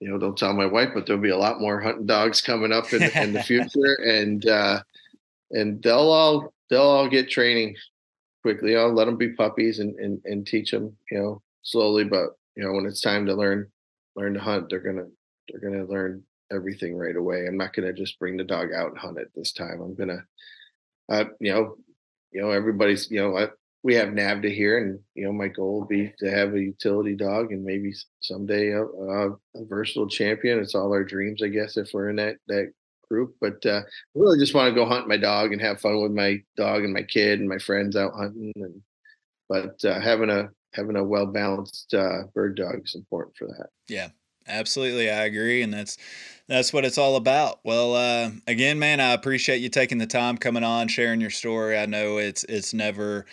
you 0.00 0.08
know, 0.08 0.18
don't 0.18 0.36
tell 0.36 0.52
my 0.52 0.66
wife, 0.66 0.90
but 0.94 1.06
there'll 1.06 1.22
be 1.22 1.30
a 1.30 1.36
lot 1.36 1.60
more 1.60 1.80
hunting 1.80 2.06
dogs 2.06 2.40
coming 2.40 2.72
up 2.72 2.92
in, 2.92 3.02
in 3.02 3.32
the 3.32 3.42
future, 3.44 3.94
and 4.04 4.46
uh, 4.46 4.82
and 5.50 5.82
they'll 5.82 5.94
all 5.94 6.52
they'll 6.68 6.82
all 6.82 7.08
get 7.08 7.30
training 7.30 7.76
quickly. 8.42 8.76
I'll 8.76 8.92
let 8.92 9.06
them 9.06 9.16
be 9.16 9.32
puppies 9.32 9.78
and, 9.78 9.94
and 9.96 10.20
and 10.24 10.46
teach 10.46 10.70
them, 10.70 10.96
you 11.10 11.18
know, 11.18 11.42
slowly. 11.62 12.04
But 12.04 12.30
you 12.56 12.64
know, 12.64 12.72
when 12.72 12.86
it's 12.86 13.00
time 13.00 13.26
to 13.26 13.34
learn 13.34 13.70
learn 14.16 14.34
to 14.34 14.40
hunt, 14.40 14.68
they're 14.68 14.80
gonna 14.80 15.06
they're 15.48 15.60
gonna 15.60 15.84
learn 15.84 16.22
everything 16.52 16.96
right 16.96 17.16
away. 17.16 17.46
I'm 17.46 17.56
not 17.56 17.74
gonna 17.74 17.92
just 17.92 18.18
bring 18.18 18.36
the 18.36 18.44
dog 18.44 18.72
out 18.72 18.90
and 18.90 18.98
hunt 18.98 19.18
it 19.18 19.30
this 19.34 19.52
time. 19.52 19.80
I'm 19.80 19.94
gonna, 19.94 20.24
uh, 21.08 21.24
you 21.40 21.52
know, 21.52 21.76
you 22.32 22.42
know, 22.42 22.50
everybody's, 22.50 23.10
you 23.10 23.20
know, 23.20 23.36
I, 23.36 23.48
we 23.86 23.94
have 23.94 24.08
NAVHDA 24.08 24.52
here, 24.52 24.78
and 24.78 24.98
you 25.14 25.24
know 25.24 25.32
my 25.32 25.46
goal 25.46 25.78
would 25.78 25.88
be 25.88 26.12
to 26.18 26.28
have 26.28 26.52
a 26.54 26.60
utility 26.60 27.14
dog, 27.14 27.52
and 27.52 27.62
maybe 27.62 27.94
someday 28.18 28.70
a, 28.70 28.82
a, 28.82 29.30
a 29.30 29.64
versatile 29.68 30.08
champion. 30.08 30.58
It's 30.58 30.74
all 30.74 30.92
our 30.92 31.04
dreams, 31.04 31.40
I 31.40 31.46
guess, 31.46 31.76
if 31.76 31.90
we're 31.94 32.10
in 32.10 32.16
that 32.16 32.38
that 32.48 32.72
group. 33.08 33.36
But 33.40 33.64
uh, 33.64 33.82
I 33.86 34.18
really 34.18 34.40
just 34.40 34.54
want 34.54 34.68
to 34.68 34.74
go 34.74 34.86
hunt 34.86 35.06
my 35.06 35.16
dog 35.16 35.52
and 35.52 35.62
have 35.62 35.80
fun 35.80 36.02
with 36.02 36.10
my 36.10 36.42
dog 36.56 36.82
and 36.82 36.92
my 36.92 37.04
kid 37.04 37.38
and 37.38 37.48
my 37.48 37.58
friends 37.58 37.94
out 37.94 38.14
hunting. 38.16 38.52
And 38.56 38.82
but 39.48 39.84
uh, 39.84 40.00
having 40.00 40.30
a 40.30 40.48
having 40.74 40.96
a 40.96 41.04
well 41.04 41.26
balanced 41.26 41.94
uh, 41.94 42.24
bird 42.34 42.56
dog 42.56 42.80
is 42.84 42.96
important 42.96 43.36
for 43.36 43.46
that. 43.46 43.68
Yeah, 43.88 44.08
absolutely, 44.48 45.12
I 45.12 45.26
agree, 45.26 45.62
and 45.62 45.72
that's 45.72 45.96
that's 46.48 46.72
what 46.72 46.84
it's 46.84 46.98
all 46.98 47.14
about. 47.14 47.60
Well, 47.62 47.94
uh, 47.94 48.30
again, 48.48 48.80
man, 48.80 48.98
I 48.98 49.12
appreciate 49.12 49.58
you 49.58 49.68
taking 49.68 49.98
the 49.98 50.08
time 50.08 50.38
coming 50.38 50.64
on, 50.64 50.88
sharing 50.88 51.20
your 51.20 51.30
story. 51.30 51.78
I 51.78 51.86
know 51.86 52.18
it's 52.18 52.42
it's 52.48 52.74
never 52.74 53.26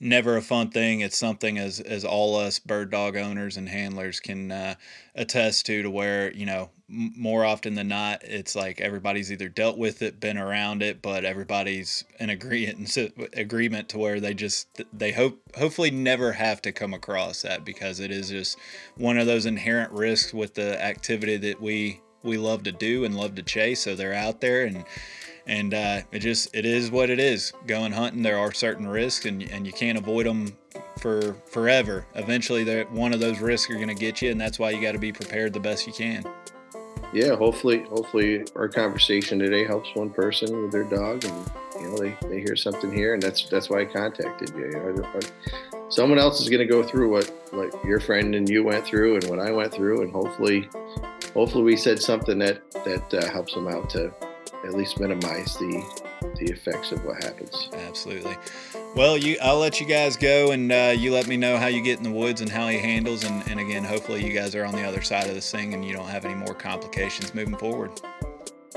never 0.00 0.36
a 0.36 0.42
fun 0.42 0.70
thing. 0.70 1.00
It's 1.00 1.18
something 1.18 1.58
as 1.58 1.78
as 1.78 2.04
all 2.04 2.36
us 2.36 2.58
bird 2.58 2.90
dog 2.90 3.16
owners 3.16 3.56
and 3.56 3.68
handlers 3.68 4.18
can 4.18 4.50
uh, 4.50 4.74
attest 5.14 5.66
to, 5.66 5.82
to 5.82 5.90
where 5.90 6.32
you 6.32 6.46
know 6.46 6.70
m- 6.88 7.12
more 7.16 7.44
often 7.44 7.74
than 7.74 7.88
not, 7.88 8.22
it's 8.24 8.56
like 8.56 8.80
everybody's 8.80 9.30
either 9.30 9.48
dealt 9.48 9.76
with 9.76 10.02
it, 10.02 10.18
been 10.18 10.38
around 10.38 10.82
it, 10.82 11.02
but 11.02 11.24
everybody's 11.24 12.04
in 12.18 12.30
agreement 12.30 12.96
agreement 13.34 13.90
to 13.90 13.98
where 13.98 14.18
they 14.18 14.34
just 14.34 14.82
they 14.92 15.12
hope 15.12 15.38
hopefully 15.56 15.90
never 15.90 16.32
have 16.32 16.62
to 16.62 16.72
come 16.72 16.94
across 16.94 17.42
that 17.42 17.64
because 17.64 18.00
it 18.00 18.10
is 18.10 18.30
just 18.30 18.58
one 18.96 19.18
of 19.18 19.26
those 19.26 19.46
inherent 19.46 19.92
risks 19.92 20.32
with 20.32 20.54
the 20.54 20.82
activity 20.82 21.36
that 21.36 21.60
we 21.60 22.00
we 22.22 22.36
love 22.36 22.62
to 22.64 22.72
do 22.72 23.04
and 23.04 23.16
love 23.16 23.34
to 23.36 23.42
chase. 23.42 23.82
So 23.82 23.94
they're 23.94 24.14
out 24.14 24.40
there 24.40 24.64
and 24.64 24.84
and 25.46 25.74
uh, 25.74 26.00
it 26.12 26.20
just 26.20 26.54
it 26.54 26.64
is 26.64 26.90
what 26.90 27.10
it 27.10 27.18
is. 27.18 27.52
Going 27.66 27.92
hunting, 27.92 28.22
there 28.22 28.38
are 28.38 28.52
certain 28.52 28.86
risks, 28.86 29.26
and 29.26 29.42
and 29.42 29.66
you 29.66 29.72
can't 29.72 29.98
avoid 29.98 30.26
them 30.26 30.56
for 30.98 31.34
forever. 31.46 32.06
Eventually, 32.14 32.64
one 32.84 33.12
of 33.12 33.20
those 33.20 33.40
risks 33.40 33.70
are 33.70 33.74
going 33.74 33.88
to 33.88 33.94
get 33.94 34.22
you, 34.22 34.30
and 34.30 34.40
that's 34.40 34.58
why 34.58 34.70
you 34.70 34.80
got 34.80 34.92
to 34.92 34.98
be 34.98 35.12
prepared 35.12 35.52
the 35.52 35.60
best 35.60 35.86
you 35.86 35.92
can. 35.92 36.24
Yeah, 37.12 37.34
hopefully, 37.34 37.82
hopefully 37.84 38.44
our 38.54 38.68
conversation 38.68 39.40
today 39.40 39.64
helps 39.64 39.92
one 39.94 40.10
person 40.10 40.62
with 40.62 40.70
their 40.70 40.84
dog, 40.84 41.24
and 41.24 41.50
you 41.80 41.88
know 41.88 41.98
they, 41.98 42.28
they 42.28 42.40
hear 42.40 42.54
something 42.54 42.92
here, 42.92 43.14
and 43.14 43.22
that's 43.22 43.48
that's 43.48 43.68
why 43.68 43.80
I 43.80 43.84
contacted 43.86 44.50
you. 44.50 44.66
you 44.66 44.92
know, 44.92 45.20
someone 45.88 46.20
else 46.20 46.40
is 46.40 46.48
going 46.48 46.60
to 46.60 46.72
go 46.72 46.84
through 46.84 47.10
what 47.10 47.28
what 47.50 47.84
your 47.84 47.98
friend 47.98 48.36
and 48.36 48.48
you 48.48 48.62
went 48.62 48.86
through, 48.86 49.16
and 49.16 49.24
what 49.24 49.40
I 49.40 49.50
went 49.50 49.74
through, 49.74 50.02
and 50.02 50.12
hopefully, 50.12 50.68
hopefully 51.34 51.64
we 51.64 51.76
said 51.76 52.00
something 52.00 52.38
that 52.38 52.70
that 52.84 53.14
uh, 53.14 53.30
helps 53.30 53.54
them 53.54 53.68
out 53.68 53.90
to 53.90 54.12
at 54.64 54.74
least 54.74 55.00
minimize 55.00 55.54
the 55.56 55.82
the 56.38 56.52
effects 56.52 56.92
of 56.92 57.04
what 57.04 57.22
happens. 57.22 57.68
Absolutely. 57.72 58.36
Well, 58.94 59.16
you, 59.16 59.36
I'll 59.40 59.58
let 59.58 59.80
you 59.80 59.86
guys 59.86 60.16
go, 60.16 60.50
and 60.52 60.70
uh, 60.70 60.94
you 60.96 61.12
let 61.12 61.26
me 61.26 61.36
know 61.36 61.56
how 61.56 61.66
you 61.66 61.82
get 61.82 61.98
in 61.98 62.04
the 62.04 62.10
woods 62.10 62.40
and 62.40 62.50
how 62.50 62.68
he 62.68 62.78
handles. 62.78 63.24
And, 63.24 63.48
and 63.48 63.60
again, 63.60 63.84
hopefully, 63.84 64.24
you 64.24 64.32
guys 64.32 64.54
are 64.54 64.64
on 64.64 64.74
the 64.74 64.82
other 64.82 65.02
side 65.02 65.28
of 65.28 65.34
this 65.34 65.50
thing, 65.50 65.74
and 65.74 65.84
you 65.84 65.92
don't 65.94 66.08
have 66.08 66.24
any 66.24 66.34
more 66.34 66.54
complications 66.54 67.34
moving 67.34 67.56
forward. 67.56 67.92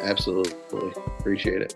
Absolutely, 0.02 0.92
appreciate 1.20 1.62
it. 1.62 1.76